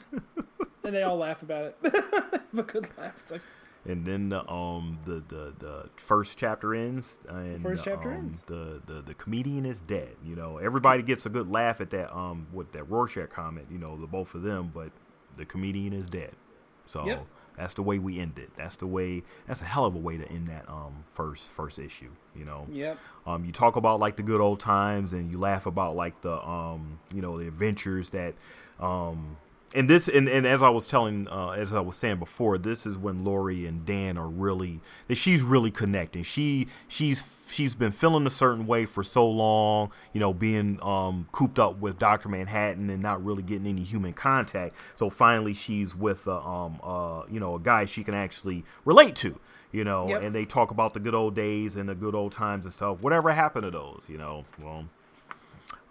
they 0.82 1.02
all 1.02 1.16
laugh 1.16 1.42
about 1.42 1.64
it. 1.64 1.76
Have 1.92 2.58
a 2.58 2.62
good 2.62 2.88
laugh. 2.98 3.14
It's 3.18 3.32
like, 3.32 3.42
and 3.86 4.04
then 4.04 4.28
the 4.28 4.48
um 4.50 4.98
the 5.04 5.22
the, 5.28 5.54
the 5.58 5.88
first 5.96 6.36
chapter 6.38 6.74
ends 6.74 7.20
and 7.28 7.62
First 7.62 7.84
chapter 7.84 8.10
um, 8.10 8.16
ends. 8.16 8.42
the, 8.44 8.80
the 8.86 9.00
the 9.02 9.14
comedian 9.14 9.64
is 9.64 9.80
dead 9.80 10.16
you 10.24 10.34
know 10.36 10.58
everybody 10.58 11.02
gets 11.02 11.26
a 11.26 11.28
good 11.30 11.50
laugh 11.50 11.80
at 11.80 11.90
that 11.90 12.14
um 12.14 12.46
with 12.52 12.72
that 12.72 12.84
Rorschach 12.90 13.30
comment 13.30 13.66
you 13.70 13.78
know 13.78 13.96
the 13.96 14.06
both 14.06 14.34
of 14.34 14.42
them 14.42 14.70
but 14.74 14.90
the 15.36 15.44
comedian 15.44 15.92
is 15.92 16.06
dead 16.06 16.32
so 16.84 17.06
Yep. 17.06 17.26
that's 17.56 17.74
the 17.74 17.82
way 17.82 17.98
we 17.98 18.18
end 18.18 18.38
it 18.38 18.50
that's 18.56 18.76
the 18.76 18.86
way 18.86 19.22
that's 19.46 19.60
a 19.60 19.64
hell 19.64 19.84
of 19.84 19.94
a 19.94 19.98
way 19.98 20.16
to 20.18 20.28
end 20.28 20.48
that 20.48 20.68
um 20.68 21.04
first 21.12 21.52
first 21.52 21.78
issue 21.78 22.10
you 22.34 22.44
know 22.44 22.66
yep. 22.70 22.98
um, 23.26 23.44
you 23.44 23.52
talk 23.52 23.76
about 23.76 24.00
like 24.00 24.16
the 24.16 24.22
good 24.22 24.40
old 24.40 24.58
times 24.60 25.12
and 25.12 25.30
you 25.30 25.38
laugh 25.38 25.66
about 25.66 25.94
like 25.94 26.20
the 26.22 26.42
um, 26.46 26.98
you 27.14 27.22
know 27.22 27.38
the 27.38 27.46
adventures 27.46 28.10
that 28.10 28.34
um, 28.80 29.36
and 29.74 29.88
this 29.88 30.08
and, 30.08 30.28
and 30.28 30.46
as 30.46 30.62
I 30.62 30.70
was 30.70 30.86
telling 30.86 31.28
uh, 31.28 31.50
as 31.50 31.74
I 31.74 31.80
was 31.80 31.96
saying 31.96 32.18
before 32.18 32.56
this 32.58 32.86
is 32.86 32.96
when 32.96 33.24
Laurie 33.24 33.66
and 33.66 33.84
Dan 33.84 34.16
are 34.16 34.28
really 34.28 34.80
that 35.08 35.16
she's 35.16 35.42
really 35.42 35.70
connecting 35.70 36.22
she 36.22 36.68
she's 36.86 37.24
she's 37.48 37.74
been 37.74 37.92
feeling 37.92 38.26
a 38.26 38.30
certain 38.30 38.66
way 38.66 38.86
for 38.86 39.02
so 39.02 39.28
long 39.28 39.90
you 40.12 40.20
know 40.20 40.32
being 40.32 40.78
um, 40.82 41.28
cooped 41.32 41.58
up 41.58 41.78
with 41.80 41.98
Dr. 41.98 42.28
Manhattan 42.28 42.88
and 42.90 43.02
not 43.02 43.22
really 43.24 43.42
getting 43.42 43.66
any 43.66 43.82
human 43.82 44.12
contact 44.14 44.74
so 44.94 45.10
finally 45.10 45.52
she's 45.54 45.94
with 45.94 46.26
uh, 46.26 46.38
um 46.40 46.80
uh 46.82 47.22
you 47.30 47.38
know 47.40 47.54
a 47.54 47.60
guy 47.60 47.84
she 47.84 48.02
can 48.04 48.14
actually 48.14 48.64
relate 48.84 49.16
to 49.16 49.38
you 49.70 49.84
know 49.84 50.08
Yep. 50.08 50.22
and 50.22 50.34
they 50.34 50.46
talk 50.46 50.70
about 50.70 50.94
the 50.94 51.00
good 51.00 51.14
old 51.14 51.34
days 51.34 51.76
and 51.76 51.88
the 51.88 51.94
good 51.94 52.14
old 52.14 52.32
times 52.32 52.64
and 52.64 52.72
stuff 52.72 53.02
whatever 53.02 53.30
happened 53.32 53.64
to 53.64 53.70
those 53.70 54.06
you 54.08 54.16
know 54.16 54.44
well 54.62 54.86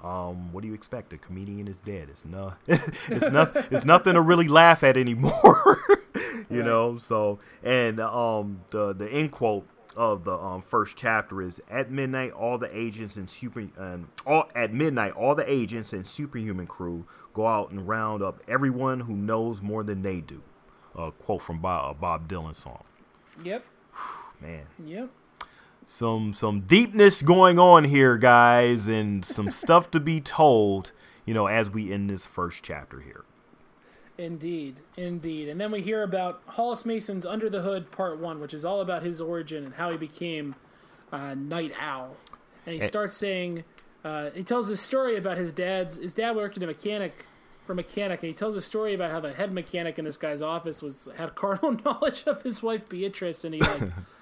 Um, 0.04 0.54
what 0.54 0.62
do 0.62 0.68
you 0.68 0.74
expect? 0.74 1.14
A 1.14 1.18
comedian 1.18 1.68
is 1.68 1.78
dead. 1.78 2.10
It's 2.10 2.24
no, 2.24 2.54
it's 2.68 3.30
nothing. 3.30 3.64
It's 3.72 3.86
nothing 3.86 4.14
to 4.14 4.22
really 4.22 4.48
laugh 4.48 4.84
at 4.84 4.96
anymore. 4.96 5.80
you 6.50 6.60
right. 6.60 6.66
know. 6.66 6.98
So 6.98 7.40
and 7.64 8.00
um, 8.00 8.62
the 8.70 8.94
the 8.94 9.10
end 9.10 9.32
quote 9.32 9.68
of 9.96 10.24
the 10.24 10.38
um, 10.38 10.62
first 10.62 10.96
chapter 10.96 11.42
is 11.42 11.60
at 11.72 11.90
midnight 11.90 12.32
all 12.32 12.60
the 12.60 12.70
agents 12.78 13.16
and 13.16 13.28
super 13.28 13.68
and 13.78 14.08
all 14.28 14.48
at 14.56 14.72
midnight 14.72 15.14
all 15.14 15.34
the 15.34 15.52
agents 15.52 15.92
and 15.92 16.06
superhuman 16.06 16.68
crew 16.68 17.08
go 17.34 17.48
out 17.48 17.72
and 17.72 17.88
round 17.88 18.22
up 18.22 18.40
everyone 18.48 19.00
who 19.00 19.16
knows 19.16 19.62
more 19.62 19.84
than 19.84 20.04
they 20.04 20.22
do. 20.22 20.44
A 20.96 21.12
quote 21.12 21.42
from 21.42 21.60
Bob, 21.60 21.90
uh, 21.90 22.00
Bob 22.00 22.28
Dylan 22.28 22.56
song. 22.56 22.84
Yep. 23.44 23.64
Man. 24.42 24.66
Yep 24.86 25.10
some 25.88 26.34
some 26.34 26.62
deepness 26.62 27.24
going 27.24 27.58
on 27.58 27.86
here, 27.86 28.18
guys, 28.18 28.88
and 28.88 29.26
some 29.26 29.50
stuff 29.50 29.90
to 29.92 30.00
be 30.00 30.20
told, 30.20 30.92
you 31.26 31.34
know, 31.34 31.48
as 31.48 31.70
we 31.70 31.92
end 31.92 32.10
this 32.10 32.28
first 32.28 32.62
chapter 32.62 33.00
here. 33.00 33.24
Indeed, 34.18 34.82
indeed. 34.98 35.48
And 35.48 35.62
then 35.62 35.72
we 35.72 35.82
hear 35.82 36.04
about 36.04 36.42
Hollis 36.46 36.86
Mason's 36.86 37.26
Under 37.26 37.50
the 37.50 37.62
Hood 37.62 37.92
Part 37.92 38.20
1, 38.20 38.40
which 38.40 38.54
is 38.54 38.66
all 38.66 38.82
about 38.82 39.04
his 39.04 39.22
origin 39.22 39.64
and 39.64 39.76
how 39.76 39.92
he 39.92 39.98
became 39.98 40.56
uh, 41.12 41.36
Nite 41.36 41.74
Owl. 41.80 42.18
And 42.66 42.76
he 42.76 42.82
starts 42.82 43.16
saying, 43.16 43.64
uh, 44.04 44.32
he 44.32 44.44
tells 44.44 44.68
this 44.68 44.82
story 44.82 45.18
about 45.18 45.38
his 45.38 45.54
dad's, 45.54 45.98
his 45.98 46.14
dad 46.14 46.36
worked 46.36 46.58
in 46.58 46.64
a 46.64 46.68
mechanic, 46.68 47.26
for 47.64 47.76
mechanic, 47.76 48.24
and 48.24 48.30
he 48.30 48.34
tells 48.34 48.56
a 48.56 48.62
story 48.62 48.96
about 48.96 49.12
how 49.12 49.20
the 49.20 49.34
head 49.34 49.52
mechanic 49.52 50.00
in 50.00 50.06
this 50.06 50.18
guy's 50.18 50.42
office 50.42 50.82
was, 50.82 51.08
had 51.16 51.36
carnal 51.36 51.72
knowledge 51.86 52.24
of 52.26 52.42
his 52.42 52.64
wife 52.64 52.90
Beatrice, 52.90 53.46
and 53.46 53.54
he, 53.54 53.62
like, 53.62 53.82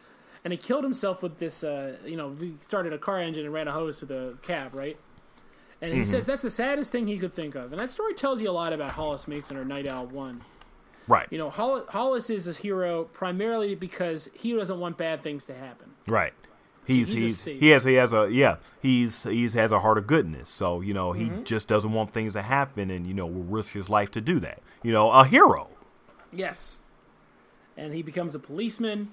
and 0.45 0.53
he 0.53 0.57
killed 0.57 0.83
himself 0.83 1.23
with 1.23 1.39
this. 1.39 1.63
Uh, 1.63 1.97
you 2.05 2.15
know, 2.15 2.33
he 2.39 2.53
started 2.61 2.93
a 2.93 2.97
car 2.97 3.19
engine 3.19 3.43
and 3.43 3.53
ran 3.53 3.67
a 3.67 3.71
hose 3.71 3.97
to 3.99 4.05
the 4.05 4.37
cab, 4.43 4.73
right? 4.73 4.97
And 5.81 5.91
he 5.91 5.99
mm-hmm. 5.99 6.09
says 6.09 6.25
that's 6.25 6.43
the 6.43 6.51
saddest 6.51 6.91
thing 6.91 7.07
he 7.07 7.17
could 7.17 7.33
think 7.33 7.55
of, 7.55 7.73
and 7.73 7.81
that 7.81 7.91
story 7.91 8.13
tells 8.13 8.41
you 8.41 8.49
a 8.49 8.53
lot 8.53 8.71
about 8.71 8.91
Hollis 8.91 9.27
Mason 9.27 9.57
or 9.57 9.65
Nite 9.65 9.87
Owl 9.87 10.05
One. 10.05 10.41
Right. 11.07 11.27
You 11.29 11.37
know, 11.37 11.49
Hollis 11.49 12.29
is 12.29 12.47
a 12.47 12.59
hero 12.59 13.03
primarily 13.05 13.75
because 13.75 14.29
he 14.33 14.53
doesn't 14.53 14.79
want 14.79 14.97
bad 14.97 15.21
things 15.21 15.45
to 15.47 15.53
happen. 15.53 15.91
Right. 16.07 16.33
He's, 16.87 17.09
so 17.09 17.15
he's, 17.15 17.45
he's 17.45 17.59
he 17.59 17.69
has 17.69 17.83
he 17.83 17.95
has 17.95 18.13
a 18.13 18.29
yeah 18.31 18.57
he's 18.79 19.23
he's 19.23 19.55
has 19.55 19.71
a 19.71 19.79
heart 19.79 19.97
of 19.97 20.05
goodness 20.05 20.49
so 20.49 20.81
you 20.81 20.93
know 20.93 21.13
he 21.13 21.25
mm-hmm. 21.25 21.41
just 21.41 21.67
doesn't 21.67 21.91
want 21.91 22.13
things 22.13 22.33
to 22.33 22.43
happen 22.43 22.91
and 22.91 23.07
you 23.07 23.15
know 23.15 23.25
will 23.25 23.41
risk 23.43 23.73
his 23.73 23.89
life 23.89 24.11
to 24.11 24.21
do 24.21 24.39
that 24.39 24.61
you 24.83 24.93
know 24.93 25.09
a 25.09 25.25
hero 25.25 25.67
yes 26.31 26.81
and 27.75 27.95
he 27.95 28.03
becomes 28.03 28.35
a 28.35 28.39
policeman 28.39 29.09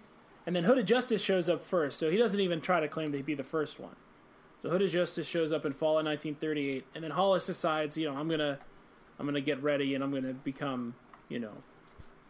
and 0.46 0.54
then 0.56 0.64
Hooded 0.64 0.86
Justice 0.86 1.22
shows 1.22 1.48
up 1.48 1.62
first, 1.62 1.98
so 1.98 2.10
he 2.10 2.16
doesn't 2.16 2.40
even 2.40 2.60
try 2.60 2.80
to 2.80 2.88
claim 2.88 3.12
to 3.12 3.22
be 3.22 3.34
the 3.34 3.44
first 3.44 3.78
one. 3.78 3.96
So 4.58 4.70
Hooded 4.70 4.90
Justice 4.90 5.26
shows 5.26 5.52
up 5.52 5.66
in 5.66 5.72
fall 5.72 5.98
of 5.98 6.04
1938, 6.06 6.84
and 6.94 7.02
then 7.02 7.10
Hollis 7.10 7.46
decides, 7.46 7.96
you 7.98 8.08
know, 8.10 8.16
I'm 8.16 8.28
gonna, 8.28 8.58
I'm 9.18 9.26
gonna 9.26 9.40
get 9.40 9.62
ready, 9.62 9.94
and 9.94 10.04
I'm 10.04 10.12
gonna 10.12 10.32
become, 10.34 10.94
you 11.28 11.38
know, 11.40 11.52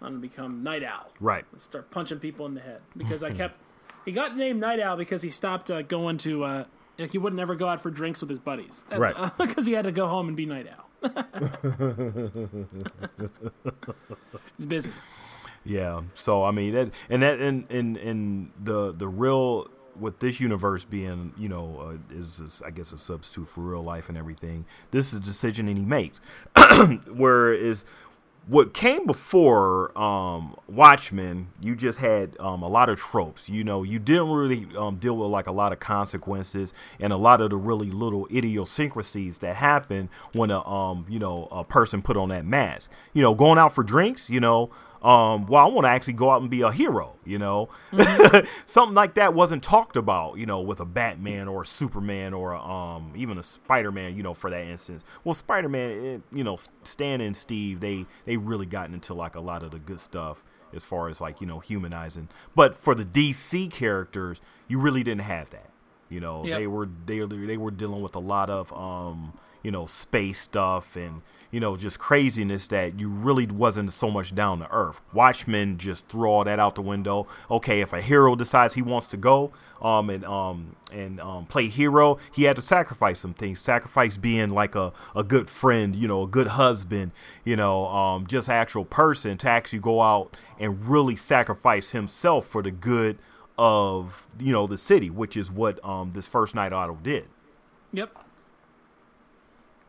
I'm 0.00 0.08
gonna 0.08 0.18
become 0.18 0.62
Nite 0.62 0.84
Owl. 0.84 1.10
Right. 1.20 1.44
Start 1.58 1.90
punching 1.90 2.18
people 2.20 2.46
in 2.46 2.54
the 2.54 2.60
head 2.60 2.80
because 2.96 3.22
I 3.22 3.30
kept. 3.40 3.58
he 4.04 4.12
got 4.12 4.36
named 4.36 4.60
Nite 4.60 4.80
Owl 4.80 4.96
because 4.96 5.22
he 5.22 5.30
stopped 5.30 5.70
uh, 5.70 5.82
going 5.82 6.16
to. 6.18 6.44
Uh, 6.44 6.64
he 7.10 7.18
wouldn't 7.18 7.40
ever 7.40 7.54
go 7.54 7.68
out 7.68 7.80
for 7.80 7.90
drinks 7.90 8.20
with 8.20 8.30
his 8.30 8.38
buddies, 8.38 8.82
right? 8.92 9.14
Because 9.38 9.64
uh, 9.66 9.68
he 9.68 9.72
had 9.72 9.84
to 9.84 9.92
go 9.92 10.08
home 10.08 10.28
and 10.28 10.36
be 10.36 10.46
Nite 10.46 10.68
Owl. 10.68 10.88
He's 14.56 14.66
busy. 14.66 14.92
Yeah. 15.64 16.02
So 16.14 16.44
I 16.44 16.50
mean 16.50 16.74
that 16.74 16.90
and 17.08 17.22
that 17.22 17.38
and 17.40 17.70
and 17.70 17.96
and 17.96 18.50
the 18.62 18.92
the 18.92 19.08
real 19.08 19.68
with 19.98 20.18
this 20.20 20.40
universe 20.40 20.84
being 20.84 21.32
you 21.36 21.48
know 21.48 21.98
uh, 22.10 22.16
is, 22.16 22.40
is, 22.40 22.62
I 22.64 22.70
guess 22.70 22.92
a 22.92 22.98
substitute 22.98 23.48
for 23.48 23.60
real 23.60 23.82
life 23.82 24.08
and 24.08 24.18
everything. 24.18 24.64
This 24.90 25.12
is 25.12 25.18
a 25.18 25.22
decision 25.22 25.66
that 25.66 25.76
he 25.76 25.84
makes, 25.84 26.20
where 27.12 27.52
is 27.52 27.84
what 28.48 28.74
came 28.74 29.06
before 29.06 29.96
um, 29.96 30.56
Watchmen, 30.66 31.48
you 31.60 31.76
just 31.76 31.98
had 32.00 32.36
um, 32.40 32.62
a 32.62 32.68
lot 32.68 32.88
of 32.88 32.98
tropes. 32.98 33.48
You 33.48 33.62
know, 33.62 33.84
you 33.84 34.00
didn't 34.00 34.30
really 34.30 34.66
um, 34.76 34.96
deal 34.96 35.16
with 35.16 35.28
like 35.28 35.46
a 35.46 35.52
lot 35.52 35.72
of 35.72 35.78
consequences 35.78 36.74
and 36.98 37.12
a 37.12 37.16
lot 37.16 37.40
of 37.40 37.50
the 37.50 37.56
really 37.56 37.90
little 37.90 38.26
idiosyncrasies 38.32 39.38
that 39.38 39.56
happen 39.56 40.08
when 40.34 40.50
a 40.50 40.66
um, 40.66 41.06
you 41.08 41.18
know 41.18 41.48
a 41.52 41.62
person 41.62 42.02
put 42.02 42.16
on 42.16 42.30
that 42.30 42.44
mask. 42.44 42.90
You 43.12 43.22
know, 43.22 43.34
going 43.34 43.58
out 43.58 43.74
for 43.74 43.84
drinks. 43.84 44.28
You 44.28 44.40
know, 44.40 44.70
um, 45.02 45.46
well, 45.46 45.64
I 45.64 45.68
want 45.68 45.84
to 45.84 45.90
actually 45.90 46.12
go 46.14 46.30
out 46.30 46.42
and 46.42 46.50
be 46.50 46.62
a 46.62 46.70
hero, 46.70 47.16
you 47.24 47.38
know, 47.38 47.68
mm-hmm. 47.90 48.46
something 48.66 48.94
like 48.94 49.14
that 49.14 49.34
wasn't 49.34 49.62
talked 49.62 49.96
about, 49.96 50.38
you 50.38 50.46
know, 50.46 50.60
with 50.60 50.78
a 50.78 50.84
Batman 50.84 51.48
or 51.48 51.62
a 51.62 51.66
Superman 51.66 52.32
or 52.32 52.52
a, 52.52 52.62
um, 52.62 53.12
even 53.16 53.36
a 53.36 53.42
Spider-Man, 53.42 54.16
you 54.16 54.22
know, 54.22 54.32
for 54.32 54.48
that 54.50 54.64
instance. 54.64 55.04
Well, 55.24 55.34
Spider-Man, 55.34 56.22
you 56.32 56.44
know, 56.44 56.56
Stan 56.84 57.20
and 57.20 57.36
Steve, 57.36 57.80
they 57.80 58.06
they 58.26 58.36
really 58.36 58.66
gotten 58.66 58.94
into 58.94 59.12
like 59.12 59.34
a 59.34 59.40
lot 59.40 59.64
of 59.64 59.72
the 59.72 59.80
good 59.80 59.98
stuff 59.98 60.42
as 60.74 60.84
far 60.84 61.08
as 61.08 61.20
like 61.20 61.40
you 61.40 61.46
know 61.46 61.58
humanizing. 61.58 62.28
But 62.54 62.76
for 62.76 62.94
the 62.94 63.04
DC 63.04 63.70
characters, 63.72 64.40
you 64.68 64.78
really 64.78 65.02
didn't 65.02 65.22
have 65.22 65.50
that. 65.50 65.70
You 66.08 66.20
know, 66.20 66.44
yep. 66.44 66.58
they 66.58 66.66
were 66.66 66.88
they 67.06 67.20
they 67.20 67.56
were 67.56 67.70
dealing 67.70 68.02
with 68.02 68.14
a 68.14 68.20
lot 68.20 68.50
of 68.50 68.72
um, 68.72 69.32
you 69.62 69.70
know 69.70 69.86
space 69.86 70.38
stuff 70.38 70.96
and 70.96 71.22
you 71.52 71.60
know, 71.60 71.76
just 71.76 71.98
craziness 71.98 72.66
that 72.68 72.98
you 72.98 73.08
really 73.08 73.46
wasn't 73.46 73.92
so 73.92 74.10
much 74.10 74.34
down 74.34 74.58
to 74.60 74.68
earth. 74.72 75.00
Watchmen 75.12 75.76
just 75.76 76.08
throw 76.08 76.32
all 76.32 76.44
that 76.44 76.58
out 76.58 76.74
the 76.74 76.82
window. 76.82 77.26
Okay, 77.50 77.82
if 77.82 77.92
a 77.92 78.00
hero 78.00 78.34
decides 78.34 78.72
he 78.72 78.80
wants 78.80 79.06
to 79.08 79.18
go 79.18 79.52
um, 79.82 80.08
and 80.08 80.24
um, 80.24 80.76
and 80.90 81.20
um, 81.20 81.44
play 81.44 81.68
hero, 81.68 82.18
he 82.32 82.44
had 82.44 82.56
to 82.56 82.62
sacrifice 82.62 83.20
some 83.20 83.34
things. 83.34 83.60
Sacrifice 83.60 84.16
being 84.16 84.48
like 84.48 84.74
a, 84.74 84.94
a 85.14 85.22
good 85.22 85.50
friend, 85.50 85.94
you 85.94 86.08
know, 86.08 86.22
a 86.22 86.26
good 86.26 86.46
husband, 86.48 87.12
you 87.44 87.54
know, 87.54 87.86
um, 87.86 88.26
just 88.26 88.48
actual 88.48 88.86
person 88.86 89.36
to 89.36 89.50
actually 89.50 89.80
go 89.80 90.00
out 90.00 90.34
and 90.58 90.88
really 90.88 91.16
sacrifice 91.16 91.90
himself 91.90 92.46
for 92.46 92.62
the 92.62 92.70
good 92.70 93.18
of 93.58 94.26
you 94.40 94.52
know 94.54 94.66
the 94.66 94.78
city, 94.78 95.10
which 95.10 95.36
is 95.36 95.50
what 95.50 95.84
um, 95.84 96.12
this 96.12 96.28
first 96.28 96.54
night 96.54 96.72
auto 96.72 96.98
did. 97.02 97.26
Yep. 97.92 98.16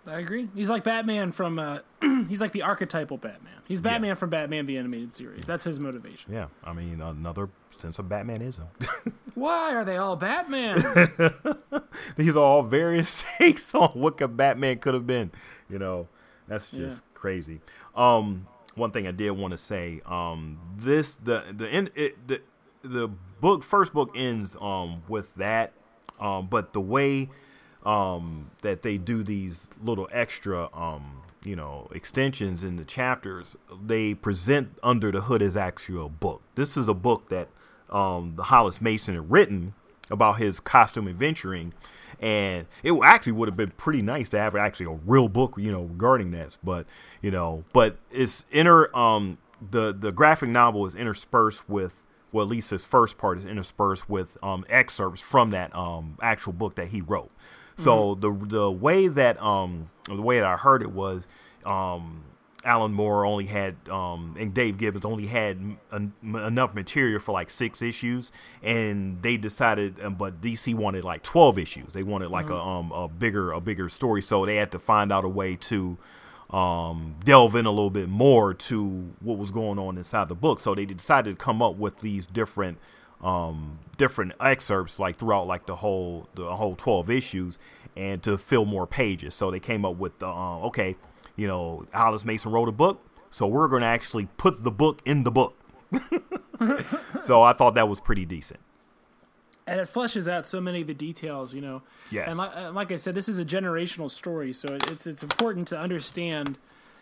I 0.06 0.20
agree. 0.20 0.49
He's 0.54 0.70
like 0.70 0.84
Batman 0.84 1.32
from. 1.32 1.60
Uh, 1.60 1.80
he's 2.28 2.41
like 2.41 2.51
the 2.51 2.64
archetypal 2.64 3.18
Batman. 3.18 3.54
He's 3.68 3.82
Batman 3.82 4.10
yeah. 4.10 4.16
from 4.16 4.30
Batman 4.30 4.66
the 4.66 4.78
animated 4.78 5.16
series. 5.16 5.45
That's 5.45 5.64
his 5.64 5.80
motivation. 5.80 6.34
Yeah, 6.34 6.47
I 6.64 6.74
mean 6.74 7.01
another 7.01 7.49
sense 7.78 7.99
of 7.99 8.06
Batmanism. 8.06 8.66
Why 9.36 9.74
are 9.74 9.86
they 9.86 9.97
all 9.97 10.16
Batman? 10.16 10.84
These 12.18 12.36
are 12.36 12.43
all 12.43 12.64
various 12.64 13.26
takes 13.38 13.74
on 13.74 13.89
what 13.89 14.20
a 14.22 14.28
Batman 14.28 14.80
could 14.80 14.93
have 14.93 15.08
been. 15.08 15.32
You 15.70 15.80
know, 15.80 16.08
that's 16.47 16.70
just 16.70 16.97
yeah. 16.97 17.14
crazy. 17.14 17.62
Um, 17.95 18.47
one 18.76 18.91
thing 18.91 19.08
I 19.08 19.12
did 19.12 19.32
want 19.32 19.51
to 19.51 19.58
say. 19.58 20.01
Um, 20.06 20.60
this 20.78 21.16
the 21.16 21.45
the 21.56 21.70
end 21.70 21.91
it, 21.95 22.28
the 22.28 22.41
the 22.84 23.08
book 23.39 23.64
first 23.64 23.93
book 23.93 24.12
ends 24.16 24.58
um 24.60 25.04
with 25.08 25.34
that. 25.36 25.74
Um, 26.20 26.47
but 26.47 26.74
the 26.74 26.82
way 26.82 27.30
um, 27.84 28.51
that 28.61 28.81
they 28.81 28.97
do 28.97 29.23
these 29.23 29.69
little 29.81 30.07
extra, 30.11 30.69
um, 30.73 31.23
you 31.43 31.55
know, 31.55 31.89
extensions 31.93 32.63
in 32.63 32.77
the 32.77 32.86
chapters. 32.86 33.57
They 33.86 34.13
present 34.13 34.77
Under 34.81 35.11
the 35.11 35.21
Hood 35.21 35.41
as 35.41 35.57
actual 35.57 36.09
book. 36.09 36.41
This 36.55 36.77
is 36.77 36.88
a 36.88 36.93
book 36.93 37.29
that 37.29 37.49
um, 37.89 38.34
the 38.36 38.43
Hollis 38.43 38.81
Mason 38.81 39.15
had 39.15 39.29
written 39.29 39.73
about 40.09 40.38
his 40.38 40.59
costume 40.59 41.07
adventuring, 41.07 41.73
and 42.19 42.67
it 42.84 42.93
actually 43.03 43.34
would 43.34 43.47
have 43.49 43.57
been 43.57 43.71
pretty 43.71 44.01
nice 44.01 44.29
to 44.29 44.39
have 44.39 44.55
actually 44.55 44.86
a 44.86 44.99
real 45.05 45.27
book, 45.27 45.55
you 45.57 45.71
know, 45.71 45.84
regarding 45.84 46.31
this. 46.31 46.57
But 46.63 46.86
you 47.21 47.31
know, 47.31 47.65
but 47.73 47.97
it's 48.11 48.45
inner. 48.51 48.95
Um, 48.95 49.38
the 49.71 49.93
the 49.93 50.11
graphic 50.11 50.49
novel 50.49 50.86
is 50.86 50.95
interspersed 50.95 51.69
with 51.69 51.93
well, 52.34 52.43
at 52.43 52.49
least 52.49 52.71
his 52.71 52.84
first 52.84 53.17
part 53.17 53.38
is 53.38 53.45
interspersed 53.45 54.09
with 54.09 54.38
um, 54.43 54.65
excerpts 54.67 55.21
from 55.21 55.51
that 55.51 55.73
um, 55.75 56.17
actual 56.21 56.51
book 56.51 56.75
that 56.75 56.88
he 56.88 56.99
wrote. 56.99 57.31
So 57.78 58.15
mm-hmm. 58.15 58.21
the 58.21 58.57
the 58.57 58.71
way 58.71 59.07
that 59.07 59.41
um 59.41 59.89
the 60.05 60.21
way 60.21 60.38
that 60.39 60.45
I 60.45 60.55
heard 60.55 60.82
it 60.82 60.91
was 60.91 61.28
um 61.65 62.24
Alan 62.65 62.93
Moore 62.93 63.26
only 63.26 63.45
had 63.45 63.76
um, 63.89 64.36
and 64.39 64.53
Dave 64.53 64.78
Gibbons 64.78 65.05
only 65.05 65.28
had 65.28 65.59
en- 65.91 66.13
enough 66.24 66.74
material 66.74 67.19
for 67.19 67.32
like 67.32 67.49
six 67.49 67.82
issues, 67.82 68.32
and 68.61 69.21
they 69.21 69.38
decided, 69.38 69.99
um, 70.01 70.15
but 70.15 70.39
DC 70.41 70.74
wanted 70.74 71.03
like 71.03 71.24
twelve 71.24 71.59
issues. 71.59 71.91
They 71.91 72.03
wanted 72.03 72.30
like 72.30 72.45
mm-hmm. 72.45 72.53
a 72.53 72.80
um, 72.80 72.91
a 72.91 73.07
bigger 73.07 73.51
a 73.51 73.59
bigger 73.59 73.89
story, 73.89 74.21
so 74.21 74.45
they 74.45 74.55
had 74.55 74.71
to 74.71 74.80
find 74.80 75.11
out 75.11 75.26
a 75.26 75.30
way 75.30 75.55
to 75.57 75.97
um, 76.51 77.15
delve 77.24 77.55
in 77.55 77.65
a 77.65 77.71
little 77.71 77.89
bit 77.89 78.07
more 78.07 78.53
to 78.53 79.13
what 79.19 79.38
was 79.38 79.51
going 79.51 79.78
on 79.80 79.97
inside 79.97 80.30
the 80.30 80.36
book. 80.36 80.59
So 80.59 80.74
they 80.74 80.86
decided 80.86 81.32
to 81.32 81.36
come 81.36 81.61
up 81.61 81.76
with 81.76 81.97
these 81.97 82.26
different 82.26 82.78
um, 83.24 83.80
different 83.97 84.34
excerpts 84.39 84.99
like 84.99 85.15
throughout 85.15 85.47
like 85.47 85.65
the 85.65 85.78
whole 85.78 86.28
the 86.36 86.55
whole 86.55 86.76
12 86.76 87.09
issues 87.09 87.59
and 87.95 88.21
to 88.24 88.38
fill 88.38 88.65
more 88.65 88.88
pages 88.88 89.34
so 89.34 89.51
they 89.51 89.59
came 89.59 89.86
up 89.86 89.95
with 89.95 90.17
the 90.19 90.28
uh, 90.28 90.59
okay 90.59 90.95
you 91.36 91.47
know 91.47 91.86
hollis 91.93 92.26
mason 92.26 92.51
wrote 92.51 92.67
a 92.67 92.74
book 92.74 92.99
so 93.30 93.47
we're 93.47 93.67
going 93.67 93.82
to 93.82 93.88
actually 93.88 94.28
put 94.38 94.63
the 94.63 94.71
book 94.71 95.01
in 95.05 95.24
the 95.24 95.32
book 95.32 95.55
so 97.21 97.41
i 97.41 97.53
thought 97.53 97.76
that 97.76 97.88
was 97.88 97.99
pretty 97.99 98.26
decent 98.26 98.59
and 99.65 99.80
it 99.80 99.88
fleshes 99.88 100.30
out 100.30 100.45
so 100.45 100.59
many 100.59 100.82
of 100.82 100.88
the 100.88 100.93
details, 100.93 101.53
you 101.53 101.61
know. 101.61 101.84
Yes. 102.11 102.28
And 102.28 102.38
like, 102.38 102.51
and 102.53 102.76
like 102.76 102.91
I 102.91 102.97
said, 102.97 103.15
this 103.15 103.30
is 103.30 103.39
a 103.39 103.45
generational 103.45 104.11
story, 104.11 104.51
so 104.51 104.67
it's 104.74 105.07
it's 105.07 105.24
important 105.24 105.69
to 105.69 105.80
understand 105.80 106.57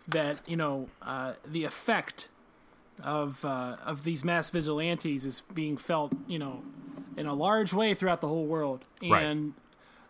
that 0.08 0.48
you 0.48 0.56
know 0.56 0.88
uh, 1.02 1.34
the 1.46 1.64
effect 1.64 2.28
of 3.04 3.44
uh, 3.46 3.78
of 3.86 4.04
these 4.04 4.24
mass 4.24 4.50
vigilantes 4.50 5.26
is 5.26 5.42
being 5.54 5.78
felt, 5.78 6.14
you 6.28 6.38
know, 6.40 6.64
in 7.18 7.26
a 7.26 7.34
large 7.34 7.74
way 7.74 7.94
throughout 7.94 8.22
the 8.22 8.28
whole 8.28 8.46
world, 8.46 8.88
Right. 9.02 9.24
and 9.24 9.54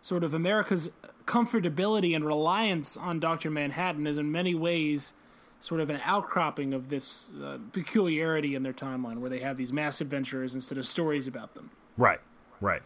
sort 0.02 0.24
of 0.24 0.34
America's 0.34 0.90
comfortability 1.26 2.14
and 2.14 2.24
reliance 2.26 2.96
on 2.96 3.20
Doctor 3.20 3.50
Manhattan 3.50 4.06
is 4.06 4.16
in 4.18 4.30
many 4.32 4.54
ways 4.54 5.14
sort 5.60 5.80
of 5.80 5.88
an 5.90 6.00
outcropping 6.04 6.74
of 6.74 6.88
this 6.88 7.30
uh, 7.42 7.58
peculiarity 7.72 8.54
in 8.56 8.64
their 8.64 8.72
timeline, 8.72 9.18
where 9.18 9.30
they 9.30 9.38
have 9.38 9.56
these 9.56 9.72
masked 9.72 10.00
adventurers 10.00 10.54
instead 10.56 10.76
of 10.76 10.84
stories 10.84 11.28
about 11.28 11.54
them. 11.54 11.70
Right. 11.96 12.20
Right. 12.60 12.82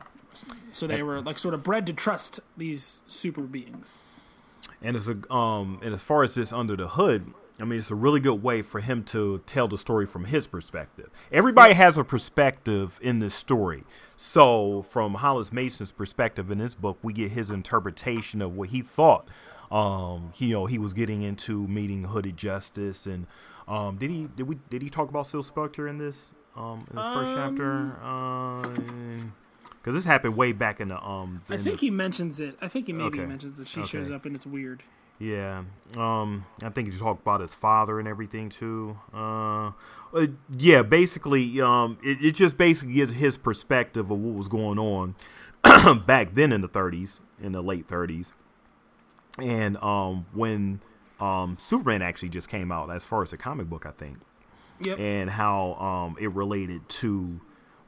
So 0.73 0.87
they 0.87 1.03
were 1.03 1.23
like 1.23 1.39
sort 1.39 1.55
of 1.55 1.63
bred 1.63 1.87
to 1.87 1.95
trust 1.95 2.41
these 2.57 3.01
super 3.07 3.41
beings. 3.43 3.99
And 4.83 4.95
it's 4.97 5.09
a 5.09 5.33
um 5.33 5.81
and 5.83 5.95
as 5.95 6.03
far 6.03 6.23
as 6.23 6.35
this 6.35 6.53
under 6.53 6.77
the 6.77 6.89
hood, 6.89 7.33
I 7.59 7.65
mean 7.65 7.79
it's 7.79 7.91
a 7.91 7.95
really 7.95 8.21
good 8.21 8.43
way 8.43 8.63
for 8.63 8.81
him 8.81 9.03
to 9.05 9.43
tell 9.47 9.67
the 9.69 9.79
story 9.79 10.07
from 10.07 10.27
his 10.27 10.47
perspective. 10.47 11.09
Everybody 11.33 11.75
has 11.75 11.97
a 11.97 12.05
perspective 12.05 12.99
in 13.01 13.19
this 13.21 13.35
story. 13.35 13.85
So 14.17 14.83
from 14.91 15.15
Hollis 15.15 15.53
Mason's 15.53 15.93
perspective 15.93 16.51
in 16.51 16.59
this 16.59 16.75
book, 16.75 16.99
we 17.03 17.13
get 17.13 17.31
his 17.31 17.51
interpretation 17.51 18.43
of 18.43 18.55
what 18.57 18.69
he 18.71 18.83
thought 18.83 19.29
um 19.69 20.33
you 20.37 20.51
know 20.51 20.67
he 20.67 20.79
was 20.79 20.93
getting 20.95 21.23
into 21.23 21.67
meeting 21.67 22.05
hooded 22.05 22.37
justice 22.37 23.05
and 23.05 23.27
um 23.67 23.97
did 23.97 24.11
he 24.11 24.29
did 24.37 24.47
we 24.47 24.57
did 24.71 24.81
he 24.81 24.89
talk 24.89 25.09
about 25.09 25.27
Silk 25.27 25.45
Spectre 25.45 25.89
in 25.89 25.99
this 25.99 26.35
um 26.57 26.87
in 26.91 26.97
this 26.97 27.07
first 27.09 27.35
chapter? 27.35 27.99
Um 28.05 29.35
because 29.79 29.95
this 29.95 30.05
happened 30.05 30.37
way 30.37 30.51
back 30.53 30.81
in 30.81 30.89
the 30.89 31.01
um. 31.05 31.43
I 31.49 31.57
think 31.57 31.65
the- 31.81 31.87
he 31.87 31.91
mentions 31.91 32.41
it. 32.41 32.57
I 32.61 32.67
think 32.69 32.87
he 32.87 32.93
maybe 32.93 33.19
Okay. 33.21 33.27
mentions 33.27 33.57
that 33.57 33.67
she 33.69 33.81
Okay. 33.81 33.89
shows 33.99 34.11
up 34.11 34.25
and 34.27 34.35
it's 34.35 34.47
weird. 34.47 34.83
Yeah. 35.19 35.65
Um, 35.97 36.45
I 36.63 36.69
think 36.69 36.89
you 36.93 36.99
talked 36.99 37.23
about 37.23 37.41
his 37.41 37.55
father 37.55 37.99
and 37.99 38.07
everything 38.07 38.49
too. 38.51 38.99
Uh, 39.15 39.73
uh, 40.13 40.27
yeah, 40.59 40.83
basically, 40.83 41.61
um, 41.61 41.99
it, 42.03 42.19
it 42.23 42.33
just 42.35 42.57
basically 42.57 42.95
gives 42.95 43.15
his 43.15 43.39
perspective 43.39 44.11
of 44.11 44.19
what 44.19 44.35
was 44.37 44.49
going 44.49 44.79
on 44.79 45.15
back 46.07 46.35
then 46.35 46.53
in 46.53 46.61
the 46.61 46.69
30s, 46.69 47.21
in 47.41 47.53
the 47.53 47.63
late 47.63 47.87
30s, 47.89 48.33
and 49.41 49.83
um, 49.83 50.27
when 50.33 50.81
um, 51.21 51.57
Superman 51.59 52.03
actually 52.03 52.29
just 52.29 52.49
came 52.49 52.71
out, 52.71 52.91
as 52.91 53.05
far 53.05 53.23
as 53.23 53.31
the 53.31 53.37
comic 53.37 53.69
book, 53.69 53.87
I 53.87 53.91
think 53.93 54.19
Yep. 54.83 54.99
and 54.99 55.31
how 55.31 55.73
um, 55.75 56.17
it 56.21 56.31
related 56.33 56.87
to 56.91 57.41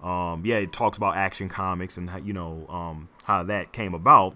um, 0.03 0.43
yeah 0.47 0.57
it 0.57 0.73
talks 0.73 0.97
about 0.97 1.19
action 1.19 1.51
comics 1.51 1.99
and 1.99 2.09
how 2.09 2.17
you 2.17 2.33
know 2.33 2.65
um, 2.71 3.11
how 3.25 3.43
that 3.43 3.73
came 3.73 3.93
about 3.93 4.35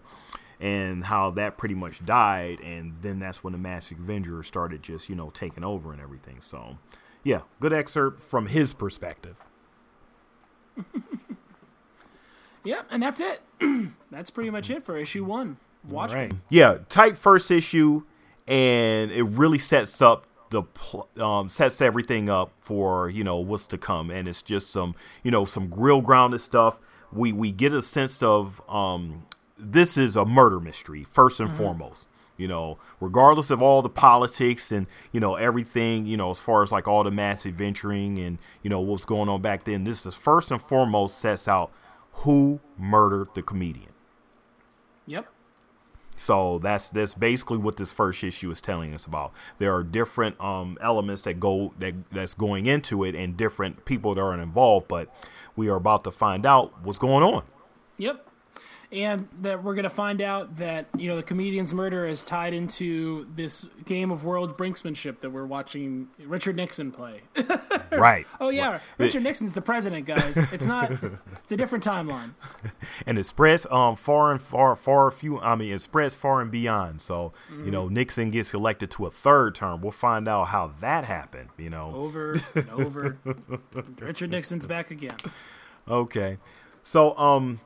and 0.63 1.05
how 1.05 1.31
that 1.33 1.59
pretty 1.59 1.75
much 1.75 2.03
died 2.07 2.61
and 2.61 2.95
then 3.03 3.19
that's 3.19 3.45
when 3.45 3.53
the 3.53 3.59
massive 3.59 3.99
avenger 3.99 4.43
started 4.43 4.83
just 4.83 5.11
you 5.11 5.15
know 5.15 5.29
taking 5.31 5.65
over 5.65 5.93
and 5.93 6.01
everything. 6.01 6.39
So 6.41 6.79
yeah 7.23 7.41
good 7.61 7.75
excerpt 7.75 8.23
from 8.23 8.47
his 8.47 8.73
perspective. 8.73 9.37
Yeah, 12.65 12.83
and 12.91 13.03
that's 13.03 13.21
it. 13.21 13.43
that's 14.11 14.31
pretty 14.31 14.51
much 14.51 14.71
it 14.71 14.85
for 14.85 14.97
issue 14.97 15.25
one. 15.25 15.57
Watch 15.89 16.13
right. 16.13 16.33
yeah 16.49 16.79
tight 16.89 17.19
first 17.19 17.51
issue 17.51 18.05
and 18.47 19.11
it 19.11 19.25
really 19.25 19.59
sets 19.59 20.01
up 20.01 20.27
the 20.51 20.63
pl- 20.63 21.09
um, 21.19 21.49
sets 21.49 21.81
everything 21.81 22.29
up 22.29 22.53
for 22.61 23.11
you 23.11 23.25
know 23.25 23.39
what's 23.39 23.67
to 23.67 23.79
come 23.79 24.09
and 24.09 24.29
it's 24.29 24.43
just 24.43 24.71
some 24.71 24.95
you 25.25 25.33
know 25.33 25.45
some 25.45 25.69
grill 25.69 26.01
grounded 26.01 26.41
stuff. 26.41 26.79
We 27.13 27.33
we 27.33 27.51
get 27.51 27.73
a 27.73 27.83
sense 27.83 28.23
of 28.23 28.63
um 28.69 29.25
this 29.63 29.97
is 29.97 30.17
a 30.17 30.25
murder 30.25 30.61
mystery 30.61 31.05
first 31.11 31.41
and 31.41 31.53
foremost 31.53 32.09
you 32.37 32.49
know 32.49 32.79
regardless 33.01 33.51
of 33.51 33.63
all 33.63 33.83
the 33.83 33.89
politics 33.89 34.73
and 34.73 34.87
you 35.13 35.21
know 35.21 35.37
everything 35.37 36.07
you 36.07 36.17
know 36.17 36.31
as 36.31 36.41
far 36.41 36.63
as 36.63 36.73
like 36.73 36.89
all 36.89 37.05
the 37.05 37.11
mass 37.11 37.47
adventuring 37.47 38.19
and 38.19 38.39
you 38.63 38.71
know 38.71 38.81
what's 38.81 39.05
going 39.05 39.29
on 39.29 39.41
back 39.41 39.65
then 39.65 39.85
this 39.85 40.05
is 40.07 40.15
first 40.15 40.51
and 40.51 40.61
foremost 40.63 41.19
sets 41.19 41.47
out 41.47 41.71
who 42.13 42.61
murdered 42.79 43.29
the 43.35 43.43
comedian 43.43 43.93
Yep. 45.07 45.27
so 46.17 46.59
that's 46.59 46.91
that's 46.91 47.15
basically 47.15 47.59
what 47.59 47.77
this 47.77 47.93
first 47.93 48.23
issue 48.23 48.51
is 48.51 48.61
telling 48.61 48.95
us 48.95 49.05
about. 49.07 49.33
There 49.59 49.75
are 49.75 49.83
different 49.83 50.41
um, 50.41 50.79
elements 50.81 51.23
that 51.23 51.41
go 51.41 51.75
that 51.81 51.95
that's 52.13 52.35
going 52.35 52.67
into 52.67 53.03
it, 53.05 53.15
and 53.17 53.37
different 53.37 53.85
people 53.85 54.15
that 54.15 54.21
are 54.21 54.39
involved. 54.39 54.87
But 54.89 55.13
we 55.57 55.69
are 55.69 55.77
about 55.77 56.05
to 56.05 56.13
find 56.13 56.47
out 56.47 56.73
what's 56.85 56.99
going 56.99 57.25
on. 57.25 57.43
Yep. 57.99 58.27
And 58.93 59.27
that 59.41 59.65
we're 59.65 59.75
going 59.75 59.85
to 59.85 59.91
find 59.91 60.21
out 60.21 60.57
that, 60.57 60.87
you 60.99 61.09
know, 61.09 61.17
the 61.17 61.23
comedian's 61.23 61.73
murder 61.73 62.07
is 62.07 62.23
tied 62.23 62.53
into 62.53 63.27
this 63.35 63.65
game 63.87 64.11
of 64.11 64.23
world 64.23 64.59
brinksmanship 64.59 65.21
that 65.21 65.31
we're 65.31 65.47
watching 65.47 66.09
Richard 66.27 66.57
Nixon 66.57 66.93
play. 66.93 67.23
right. 67.93 68.27
oh, 68.39 68.51
yeah. 68.51 68.81
Richard 68.99 69.23
Nixon's 69.23 69.55
the 69.55 69.63
president, 69.63 70.05
guys. 70.05 70.37
It's 70.53 70.67
not, 70.67 70.91
it's 71.43 71.53
a 71.53 71.57
different 71.57 71.83
timeline. 71.85 72.35
and 73.07 73.19
it 73.19 73.25
spreads 73.25 73.67
um 73.71 73.97
far 73.97 74.31
and 74.31 74.43
far 74.43 74.77
far 74.77 75.11
few. 75.11 75.39
I 75.41 75.55
mean, 75.55 75.73
it 75.73 75.81
spreads 75.81 76.15
far 76.15 76.43
and 76.43 76.51
beyond. 76.51 77.01
So 77.01 77.33
you 77.51 77.71
know, 77.71 77.85
Mm-hmm. 77.87 77.95
Nixon 77.95 78.31
gets 78.31 78.53
elected 78.55 78.91
to 78.93 79.07
a 79.07 79.11
third 79.11 79.55
term. 79.55 79.81
We'll 79.81 79.91
find 79.93 80.29
out 80.29 80.49
how 80.49 80.73
that 80.81 81.05
happened. 81.05 81.49
You 81.57 81.71
know. 81.71 81.91
Over 81.95 82.43
and 82.55 82.69
over. 82.71 83.19
Richard 84.01 84.31
Nixon's 84.31 84.67
back 84.67 84.91
again. 84.91 85.17
Okay. 85.89 86.39
So 86.83 87.17
um 87.17 87.61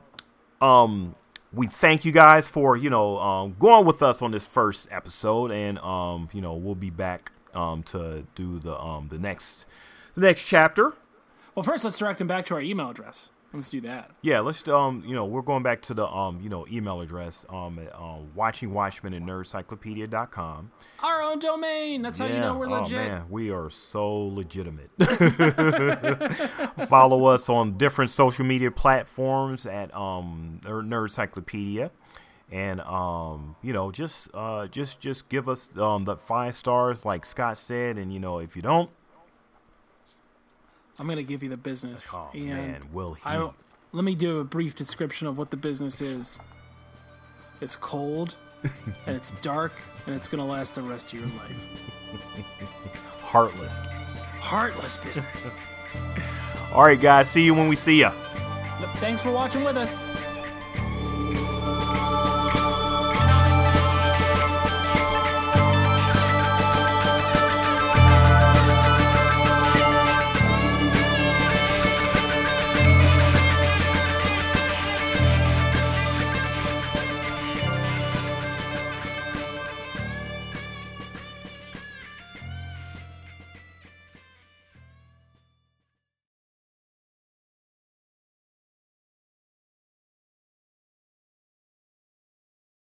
um 0.61 1.15
we 1.53 1.65
thank 1.67 2.03
you 2.03 2.11
guys 2.11 2.47
for, 2.47 2.75
you 2.75 2.89
know, 2.89 3.17
um 3.19 3.55
going 3.59 3.85
with 3.85 4.01
us 4.01 4.21
on 4.21 4.31
this 4.31 4.45
first 4.45 4.87
episode 4.91 5.51
and 5.51 5.79
um, 5.79 6.29
you 6.33 6.41
know, 6.41 6.53
we'll 6.53 6.75
be 6.75 6.89
back 6.89 7.31
um 7.53 7.83
to 7.83 8.25
do 8.35 8.59
the 8.59 8.77
um 8.79 9.07
the 9.09 9.17
next 9.17 9.65
the 10.15 10.21
next 10.21 10.43
chapter. 10.43 10.93
Well, 11.55 11.63
first, 11.63 11.83
let's 11.83 11.97
direct 11.97 12.19
them 12.19 12.27
back 12.27 12.45
to 12.47 12.53
our 12.53 12.61
email 12.61 12.89
address. 12.89 13.29
Let's 13.53 13.69
do 13.69 13.81
that. 13.81 14.11
Yeah, 14.21 14.41
let's 14.41 14.67
um 14.67 15.03
you 15.05 15.15
know, 15.15 15.25
we're 15.25 15.41
going 15.41 15.63
back 15.63 15.81
to 15.83 15.93
the 15.93 16.05
um, 16.07 16.41
you 16.41 16.49
know, 16.49 16.67
email 16.67 17.01
address 17.01 17.45
um 17.49 17.79
at 17.79 17.95
um 17.95 18.29
watching 18.35 18.73
Watchmen 18.73 19.13
at 19.13 19.21
nerdcyclopedia.com. 19.21 20.71
Our 21.01 21.21
own 21.21 21.39
domain. 21.39 22.01
That's 22.01 22.19
how 22.19 22.25
you 22.25 22.39
know 22.39 22.55
we're 22.55 22.67
oh, 22.67 22.81
legit. 22.81 22.97
man, 22.97 23.25
we 23.29 23.49
are 23.51 23.69
so 23.69 24.27
legitimate. 24.27 24.89
Follow 26.89 27.25
us 27.25 27.47
on 27.49 27.77
different 27.77 28.11
social 28.11 28.45
media 28.45 28.69
platforms 28.69 29.65
at 29.65 29.95
um 29.95 30.59
Nerd 30.63 30.87
Nerdcyclopedia. 30.87 31.91
And 32.51 32.79
um, 32.81 33.55
you 33.61 33.73
know, 33.73 33.91
just 33.91 34.29
uh 34.33 34.67
just 34.67 34.99
just 34.99 35.29
give 35.29 35.49
us 35.49 35.69
um 35.77 36.05
the 36.05 36.17
five 36.17 36.55
stars 36.55 37.05
like 37.05 37.25
Scott 37.25 37.57
said, 37.57 37.97
and 37.97 38.13
you 38.13 38.19
know, 38.19 38.39
if 38.39 38.55
you 38.55 38.61
don't, 38.61 38.89
I'm 40.99 41.05
going 41.05 41.17
to 41.17 41.23
give 41.23 41.43
you 41.43 41.49
the 41.49 41.57
business. 41.57 42.09
oh 42.13 42.29
and 42.33 42.47
man, 42.47 42.81
will 42.91 43.13
he 43.13 43.21
I 43.25 43.49
let 43.93 44.03
me 44.03 44.15
do 44.15 44.39
a 44.39 44.43
brief 44.43 44.75
description 44.75 45.27
of 45.27 45.37
what 45.37 45.51
the 45.51 45.57
business 45.57 46.01
is. 46.01 46.39
It's 47.61 47.75
cold, 47.75 48.35
and 48.63 49.15
it's 49.15 49.31
dark, 49.41 49.73
and 50.05 50.15
it's 50.15 50.27
going 50.27 50.39
to 50.39 50.51
last 50.51 50.75
the 50.75 50.81
rest 50.81 51.13
of 51.13 51.19
your 51.19 51.29
life. 51.29 52.51
heartless. 53.21 53.73
Heartless 54.39 54.97
business. 54.97 55.47
All 56.73 56.83
right, 56.83 56.99
guys, 56.99 57.29
see 57.29 57.43
you 57.43 57.53
when 57.53 57.69
we 57.69 57.75
see 57.75 57.99
ya. 57.99 58.11
Thanks 58.97 59.21
for 59.21 59.31
watching 59.31 59.63
with 59.63 59.77
us. 59.77 60.01